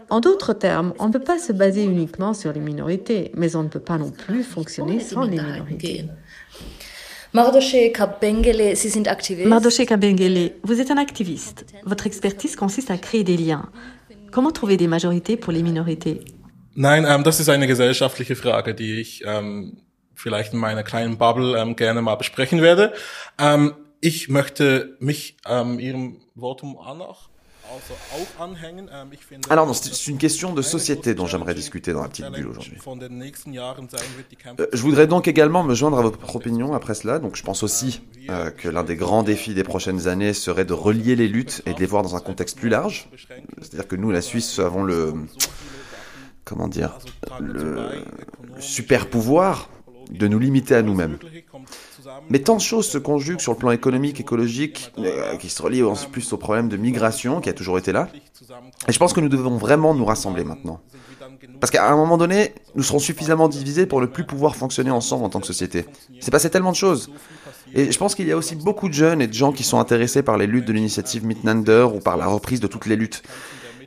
En 0.09 0.21
d'autres 0.21 0.53
termes, 0.53 0.93
on 0.99 1.07
ne 1.07 1.13
peut 1.13 1.19
pas 1.19 1.39
se 1.39 1.51
baser 1.51 1.83
uniquement 1.83 2.33
sur 2.33 2.53
les 2.53 2.59
minorités, 2.59 3.31
mais 3.35 3.55
on 3.55 3.63
ne 3.63 3.69
peut 3.69 3.79
pas 3.79 3.97
non 3.97 4.11
plus 4.11 4.43
fonctionner 4.43 4.99
sans 4.99 5.23
les 5.23 5.41
minorités. 5.41 6.05
Mardoché 9.45 9.85
Kabengele, 9.85 10.51
vous 10.63 10.81
êtes 10.81 10.91
un 10.91 10.97
activiste. 10.97 11.65
Votre 11.85 12.07
expertise 12.07 12.57
consiste 12.57 12.91
à 12.91 12.97
créer 12.97 13.23
des 13.23 13.37
liens. 13.37 13.69
Comment 14.31 14.51
trouver 14.51 14.77
des 14.77 14.87
majorités 14.87 15.37
pour 15.37 15.53
les 15.53 15.63
minorités 15.63 16.21
Nein, 16.73 17.05
ähm, 17.07 17.23
das 17.23 17.39
ist 17.39 17.49
eine 17.49 17.67
gesellschaftliche 17.67 18.35
Frage, 18.35 18.73
die 18.73 19.01
ich 19.01 19.23
ähm, 19.25 19.81
vielleicht 20.15 20.53
in 20.53 20.59
meiner 20.59 20.83
kleinen 20.83 21.17
Bubble 21.17 21.57
ähm, 21.57 21.75
gerne 21.75 22.01
mal 22.01 22.15
besprechen 22.15 22.61
werde. 22.61 22.93
Ähm, 23.37 23.73
ich 23.99 24.29
möchte 24.29 24.95
mich 24.99 25.37
ähm, 25.45 25.79
Ihrem 25.79 26.21
Votum 26.35 26.77
auch 26.77 27.29
Alors 29.49 29.75
c'est 29.75 30.07
une 30.07 30.17
question 30.17 30.53
de 30.53 30.61
société 30.61 31.13
dont 31.13 31.27
j'aimerais 31.27 31.53
discuter 31.53 31.93
dans 31.93 32.01
la 32.01 32.09
petite 32.09 32.29
bulle 32.31 32.47
aujourd'hui. 32.47 32.77
Euh, 34.59 34.67
je 34.73 34.81
voudrais 34.81 35.07
donc 35.07 35.27
également 35.27 35.63
me 35.63 35.73
joindre 35.73 35.99
à 35.99 36.01
votre 36.01 36.35
opinion 36.35 36.73
après 36.73 36.93
cela. 36.93 37.19
Donc 37.19 37.35
je 37.35 37.43
pense 37.43 37.63
aussi 37.63 38.01
euh, 38.29 38.51
que 38.51 38.69
l'un 38.69 38.83
des 38.83 38.95
grands 38.95 39.23
défis 39.23 39.53
des 39.53 39.63
prochaines 39.63 40.07
années 40.07 40.33
serait 40.33 40.65
de 40.65 40.73
relier 40.73 41.15
les 41.15 41.27
luttes 41.27 41.61
et 41.65 41.73
de 41.73 41.79
les 41.79 41.85
voir 41.85 42.03
dans 42.03 42.15
un 42.15 42.19
contexte 42.19 42.57
plus 42.57 42.69
large. 42.69 43.09
C'est-à-dire 43.61 43.87
que 43.87 43.95
nous, 43.95 44.11
la 44.11 44.21
Suisse, 44.21 44.59
avons 44.59 44.83
le 44.83 45.13
comment 46.43 46.67
dire 46.67 46.97
le 47.39 48.03
super 48.59 49.09
pouvoir 49.09 49.69
de 50.11 50.27
nous 50.27 50.39
limiter 50.39 50.75
à 50.75 50.81
nous-mêmes. 50.81 51.17
Mais 52.29 52.39
tant 52.39 52.55
de 52.55 52.61
choses 52.61 52.87
se 52.87 52.97
conjuguent 52.97 53.39
sur 53.39 53.53
le 53.53 53.57
plan 53.57 53.71
économique, 53.71 54.19
écologique, 54.19 54.91
euh, 54.97 55.35
qui 55.37 55.49
se 55.49 55.61
relient 55.61 55.83
en 55.83 55.95
plus 55.95 56.31
au 56.33 56.37
problème 56.37 56.69
de 56.69 56.77
migration 56.77 57.41
qui 57.41 57.49
a 57.49 57.53
toujours 57.53 57.77
été 57.77 57.91
là. 57.91 58.07
Et 58.87 58.91
je 58.91 58.99
pense 58.99 59.13
que 59.13 59.19
nous 59.19 59.29
devons 59.29 59.57
vraiment 59.57 59.93
nous 59.93 60.05
rassembler 60.05 60.43
maintenant. 60.43 60.79
Parce 61.59 61.71
qu'à 61.71 61.91
un 61.91 61.95
moment 61.95 62.17
donné, 62.17 62.53
nous 62.75 62.83
serons 62.83 62.99
suffisamment 62.99 63.47
divisés 63.47 63.85
pour 63.85 64.01
ne 64.01 64.05
plus 64.05 64.25
pouvoir 64.25 64.55
fonctionner 64.55 64.91
ensemble 64.91 65.25
en 65.25 65.29
tant 65.29 65.39
que 65.39 65.47
société. 65.47 65.85
C'est 66.19 66.31
passé 66.31 66.49
tellement 66.49 66.71
de 66.71 66.77
choses. 66.77 67.11
Et 67.73 67.91
je 67.91 67.97
pense 67.97 68.15
qu'il 68.15 68.27
y 68.27 68.31
a 68.31 68.37
aussi 68.37 68.55
beaucoup 68.55 68.89
de 68.89 68.93
jeunes 68.93 69.21
et 69.21 69.27
de 69.27 69.33
gens 69.33 69.51
qui 69.51 69.63
sont 69.63 69.79
intéressés 69.79 70.23
par 70.23 70.37
les 70.37 70.47
luttes 70.47 70.65
de 70.65 70.73
l'initiative 70.73 71.25
Mitnander 71.25 71.87
ou 71.93 71.99
par 71.99 72.17
la 72.17 72.27
reprise 72.27 72.59
de 72.59 72.67
toutes 72.67 72.85
les 72.85 72.95
luttes. 72.95 73.23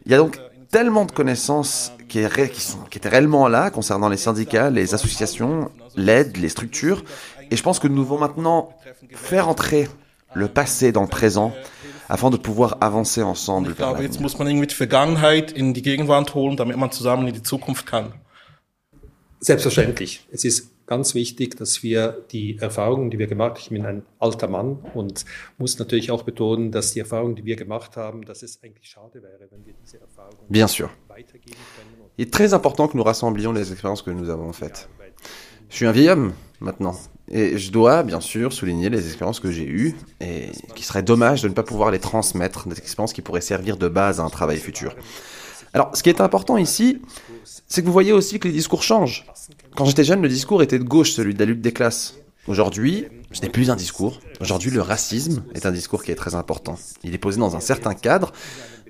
Il 0.06 0.12
y 0.12 0.14
a 0.14 0.18
donc 0.18 0.38
tellement 0.74 1.04
de 1.04 1.12
connaissances 1.12 1.92
qui, 2.08 2.18
qui, 2.52 2.60
sont, 2.60 2.80
qui 2.90 2.98
étaient 2.98 3.08
réellement 3.08 3.46
là 3.46 3.70
concernant 3.70 4.08
les 4.08 4.16
syndicats, 4.16 4.70
les 4.70 4.92
associations, 4.92 5.70
l'aide, 5.94 6.36
les 6.36 6.48
structures, 6.48 7.04
et 7.48 7.54
je 7.54 7.62
pense 7.62 7.78
que 7.78 7.86
nous 7.86 8.02
devons 8.02 8.18
maintenant 8.18 8.70
faire 9.12 9.46
entrer 9.48 9.88
le 10.34 10.48
passé 10.48 10.90
dans 10.90 11.02
le 11.02 11.06
présent 11.06 11.52
afin 12.08 12.28
de 12.28 12.36
pouvoir 12.36 12.78
avancer 12.80 13.22
ensemble. 13.22 13.72
Vers 13.74 14.00
jetzt 14.00 14.20
muss 14.20 14.36
man 14.36 14.48
irgendwie 14.48 14.66
die 14.66 14.74
Vergangenheit 14.74 15.52
in 15.52 15.74
die 15.74 15.82
Gegenwart 15.82 16.34
holen, 16.34 16.56
damit 16.56 16.76
man 16.76 16.90
zusammen 16.90 17.28
in 17.28 17.34
die 17.34 17.44
Zukunft 17.44 17.86
kann. 17.86 18.12
Selbstverständlich. 19.38 20.26
Es 20.32 20.44
ist 20.44 20.72
ganz 20.86 21.14
wichtig, 21.14 21.56
dass 21.56 21.82
wir 21.82 22.24
die 22.30 22.58
Erfahrungen, 22.58 23.10
die 23.10 23.18
wir 23.18 23.26
gemacht 23.26 23.52
haben, 23.52 23.60
ich 23.60 23.68
bin 23.70 23.86
ein 23.86 24.02
alter 24.18 24.48
Mann 24.48 24.78
und 24.94 25.24
muss 25.58 25.78
natürlich 25.78 26.10
auch 26.10 26.22
betonen, 26.22 26.70
dass 26.70 26.92
die 26.92 27.00
Erfahrungen, 27.00 27.34
die 27.36 27.44
wir 27.44 27.56
gemacht 27.56 27.96
haben, 27.96 28.24
dass 28.24 28.42
es 28.42 28.62
eigentlich 28.62 28.88
schade 28.88 29.22
wäre, 29.22 29.48
wenn 29.50 29.64
wir 29.64 29.74
diese 29.82 30.00
Erfahrungen 30.00 30.38
Bien 30.48 30.68
sûr. 30.68 30.90
Il 32.16 32.24
est 32.24 32.32
très 32.32 32.52
important 32.54 32.88
que 32.88 32.96
nous 32.96 33.02
rassemblions 33.02 33.52
les 33.52 33.72
expériences 33.72 34.02
que 34.02 34.10
nous 34.10 34.28
avons 34.30 34.52
faites. 34.52 34.88
Je 35.68 35.76
suis 35.76 35.86
un 35.86 35.92
vieil 35.92 36.10
homme, 36.10 36.32
maintenant. 36.60 36.96
Et 37.28 37.58
je 37.58 37.72
dois, 37.72 38.02
bien 38.02 38.20
sûr, 38.20 38.52
souligner 38.52 38.90
les 38.90 39.06
expériences 39.06 39.40
que 39.40 39.50
j'ai 39.50 39.66
eues 39.66 39.94
et 40.20 40.50
qui 40.74 40.84
serait 40.84 41.02
dommage 41.02 41.42
de 41.42 41.48
ne 41.48 41.54
pas 41.54 41.62
pouvoir 41.62 41.90
les 41.90 41.98
transmettre, 41.98 42.68
des 42.68 42.78
expériences 42.78 43.14
qui 43.14 43.22
pourraient 43.22 43.40
servir 43.40 43.76
de 43.78 43.88
base 43.88 44.20
à 44.20 44.24
un 44.24 44.30
travail 44.30 44.58
futur. 44.58 44.94
Alors, 45.72 45.96
ce 45.96 46.02
qui 46.02 46.10
est 46.10 46.20
important 46.20 46.56
ici, 46.56 47.00
c'est 47.66 47.80
que 47.80 47.86
vous 47.86 47.92
voyez 47.92 48.12
aussi 48.12 48.38
que 48.38 48.46
les 48.46 48.54
discours 48.54 48.82
changent. 48.82 49.26
Quand 49.76 49.86
j'étais 49.86 50.04
jeune, 50.04 50.22
le 50.22 50.28
discours 50.28 50.62
était 50.62 50.78
de 50.78 50.84
gauche, 50.84 51.10
celui 51.10 51.34
de 51.34 51.38
la 51.40 51.46
lutte 51.46 51.60
des 51.60 51.72
classes. 51.72 52.14
Aujourd'hui, 52.46 53.06
ce 53.32 53.42
n'est 53.42 53.48
plus 53.48 53.70
un 53.70 53.76
discours. 53.76 54.20
Aujourd'hui, 54.40 54.70
le 54.70 54.80
racisme 54.80 55.42
est 55.52 55.66
un 55.66 55.72
discours 55.72 56.04
qui 56.04 56.12
est 56.12 56.14
très 56.14 56.36
important. 56.36 56.76
Il 57.02 57.12
est 57.12 57.18
posé 57.18 57.40
dans 57.40 57.56
un 57.56 57.60
certain 57.60 57.92
cadre, 57.94 58.32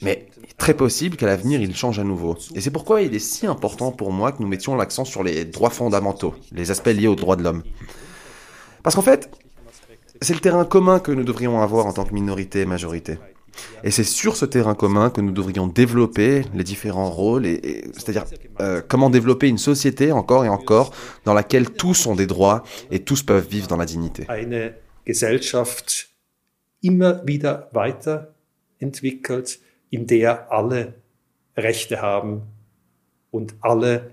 mais 0.03 0.29
il 0.37 0.51
est 0.51 0.59
très 0.59 0.75
possible 0.75 1.17
qu'à 1.17 1.25
l'avenir, 1.25 1.63
il 1.63 1.75
change 1.75 1.99
à 1.99 2.05
nouveau. 2.05 2.37
Et 2.55 2.61
c'est 2.61 2.71
pourquoi 2.71 3.01
il 3.01 3.15
est 3.15 3.19
si 3.19 3.47
important 3.47 3.93
pour 3.93 4.13
moi 4.13 4.33
que 4.33 4.43
nous 4.43 4.49
mettions 4.49 4.77
l'accent 4.77 5.07
sur 5.07 5.23
les 5.23 5.47
droits 5.47 5.71
fondamentaux, 5.71 6.35
les 6.53 6.71
aspects 6.71 6.89
liés 6.89 7.07
aux 7.07 7.17
droits 7.17 7.37
de 7.37 7.45
l'homme. 7.45 7.63
Parce 8.83 8.95
qu'en 8.95 9.03
fait, 9.03 9.31
c'est 10.21 10.35
le 10.35 10.41
terrain 10.41 10.67
commun 10.67 11.01
que 11.01 11.13
nous 11.13 11.25
devrions 11.25 11.63
avoir 11.63 11.87
en 11.87 11.95
tant 11.95 12.05
que 12.05 12.13
minorité 12.13 12.61
et 12.61 12.67
majorité. 12.67 13.19
Et 13.83 13.91
c'est 13.91 14.05
sur 14.05 14.37
ce 14.37 14.45
terrain 14.45 14.75
commun 14.75 15.11
que 15.11 15.21
nous 15.21 15.33
devrions 15.33 15.67
développer 15.67 16.45
les 16.55 16.65
différents 16.65 17.11
rôles, 17.11 17.47
et, 17.47 17.85
c'est-à-dire 17.93 18.25
euh, 18.61 18.81
comment 18.87 19.11
développer 19.11 19.49
une 19.49 19.59
société 19.59 20.13
encore 20.13 20.45
et 20.45 20.49
encore 20.49 20.93
dans 21.25 21.35
laquelle 21.35 21.71
tous 21.71 22.07
ont 22.07 22.15
des 22.15 22.27
droits 22.27 22.63
et 22.91 23.01
tous 23.01 23.23
peuvent 23.23 23.47
vivre 23.49 23.67
dans 23.69 23.77
la 23.77 23.87
dignité. 23.87 24.25
Eine 24.29 24.75
Gesellschaft 25.07 26.09
immer 26.83 27.27
wieder 27.27 27.69
weiterentwickelt, 27.73 29.61
in 29.91 30.07
der 30.07 30.51
alle 30.51 30.95
Rechte 31.57 32.01
haben 32.03 32.43
und 33.31 33.55
alle 33.61 34.13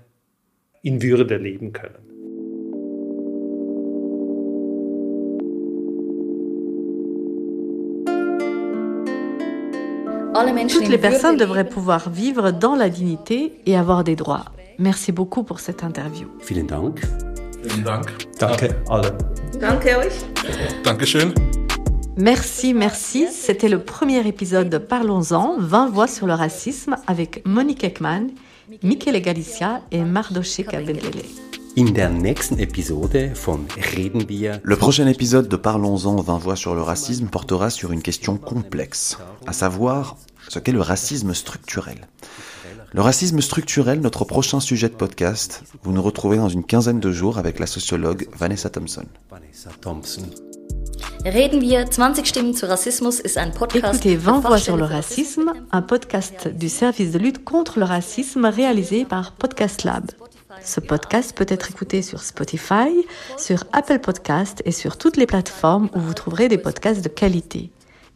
in 0.82 1.02
Würde 1.02 1.36
leben 1.36 1.72
können. 1.72 2.01
Toutes 10.68 10.88
les 10.88 10.98
personnes 10.98 11.36
devraient 11.36 11.68
pouvoir 11.68 12.08
vivre 12.08 12.52
dans 12.52 12.74
la 12.74 12.88
dignité 12.88 13.60
et 13.66 13.76
avoir 13.76 14.02
des 14.02 14.16
droits. 14.16 14.46
Merci 14.78 15.12
beaucoup 15.12 15.42
pour 15.42 15.60
cette 15.60 15.84
interview. 15.84 16.26
Vielen 16.48 16.66
Dank. 16.66 17.00
Vielen 17.62 17.84
Dank. 17.84 18.06
Danke 18.40 18.70
allen. 18.88 19.12
Danke 19.60 19.86
euch. 19.86 20.12
Dankeschön. 20.84 21.34
Merci, 22.16 22.72
merci. 22.74 23.28
C'était 23.30 23.68
le 23.68 23.78
premier 23.78 24.26
épisode 24.26 24.68
de 24.70 24.78
Parlons-en, 24.78 25.56
20 25.58 25.90
voix 25.90 26.06
sur 26.06 26.26
le 26.26 26.34
racisme 26.34 26.96
avec 27.06 27.42
Monique 27.46 27.84
Ekman, 27.84 28.28
Michele 28.82 29.20
Galicia 29.20 29.80
et 29.90 30.02
Mardoché 30.02 30.64
Kabendele. 30.64 31.22
In 31.74 31.94
der 31.94 32.10
nächsten 32.10 32.58
Episode 32.58 33.34
von 33.34 33.66
Reden 33.96 34.28
wir. 34.28 34.60
Le 34.62 34.76
prochain 34.76 35.06
épisode 35.06 35.48
de 35.48 35.56
Parlons-en 35.56 36.16
20 36.16 36.38
voix 36.38 36.56
sur 36.56 36.74
le 36.74 36.82
racisme 36.82 37.28
portera 37.28 37.70
sur 37.70 37.92
une 37.92 38.02
question 38.02 38.36
complexe, 38.36 39.16
à 39.46 39.54
savoir 39.54 40.18
ce 40.48 40.58
qu'est 40.58 40.72
le 40.72 40.82
racisme 40.82 41.32
structurel. 41.32 41.96
Le 42.92 43.00
racisme 43.00 43.40
structurel, 43.40 44.00
notre 44.00 44.26
prochain 44.26 44.60
sujet 44.60 44.90
de 44.90 44.94
podcast, 44.94 45.62
vous 45.82 45.92
nous 45.92 46.02
retrouvez 46.02 46.36
dans 46.36 46.50
une 46.50 46.64
quinzaine 46.64 47.00
de 47.00 47.10
jours 47.10 47.38
avec 47.38 47.58
la 47.58 47.66
sociologue 47.66 48.28
Vanessa 48.36 48.68
Thompson. 48.68 49.06
Vanessa 49.30 49.70
Thompson. 49.80 50.26
Reden 51.24 51.62
wir 51.62 51.86
20 51.86 52.26
Stimmen 52.26 52.54
zu 52.54 52.66
Rassismus 52.66 53.18
ist 53.20 53.38
ein 53.38 53.52
Podcast. 53.52 54.04
Écoutez 54.04 54.16
20 54.16 54.40
der 54.40 54.50
voix 54.50 54.58
sur 54.58 54.76
le 54.76 54.84
racisme, 54.84 55.52
un 55.70 55.82
podcast 55.82 56.48
du 56.48 56.68
service 56.68 57.12
de 57.12 57.18
lutte 57.18 57.44
contre 57.44 57.78
le 57.78 57.86
racisme 57.86 58.44
réalisé 58.44 59.06
par 59.06 59.32
Podcast 59.32 59.84
Lab. 59.84 60.10
Ce 60.60 60.80
podcast 60.80 61.36
peut 61.36 61.46
être 61.48 61.70
écouté 61.70 62.02
sur 62.02 62.20
Spotify, 62.22 63.06
sur 63.38 63.64
Apple 63.72 63.98
Podcast 63.98 64.62
et 64.64 64.72
sur 64.72 64.96
toutes 64.96 65.16
les 65.16 65.26
plateformes 65.26 65.88
où 65.94 66.00
vous 66.00 66.14
trouverez 66.14 66.48
des 66.48 66.58
podcasts 66.58 67.02
de 67.02 67.08
qualité. 67.08 67.70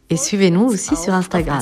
Et 0.09 0.17
suivez-nous 0.17 0.65
aussi 0.65 0.95
sur 0.95 1.13
Instagram. 1.13 1.59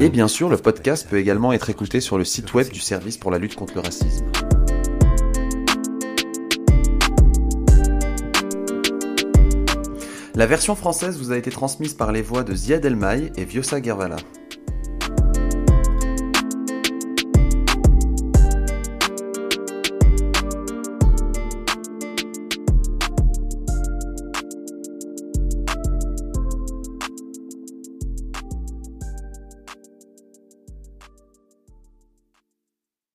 Et 0.00 0.08
bien 0.08 0.28
sûr, 0.28 0.48
le 0.48 0.56
podcast 0.56 1.06
peut 1.08 1.18
également 1.18 1.52
être 1.52 1.68
écouté 1.68 2.00
sur 2.00 2.16
le 2.16 2.24
site 2.24 2.54
web 2.54 2.68
du 2.68 2.80
service 2.80 3.18
pour 3.18 3.30
la 3.30 3.38
lutte 3.38 3.56
contre 3.56 3.74
le 3.74 3.80
racisme. 3.80 4.26
La 10.34 10.46
version 10.46 10.74
française 10.74 11.18
vous 11.18 11.32
a 11.32 11.36
été 11.36 11.50
transmise 11.50 11.94
par 11.94 12.12
les 12.12 12.22
voix 12.22 12.44
de 12.44 12.54
Ziad 12.54 12.84
Elmaï 12.84 13.32
et 13.36 13.44
Viosa 13.44 13.82
Gervala. 13.82 14.16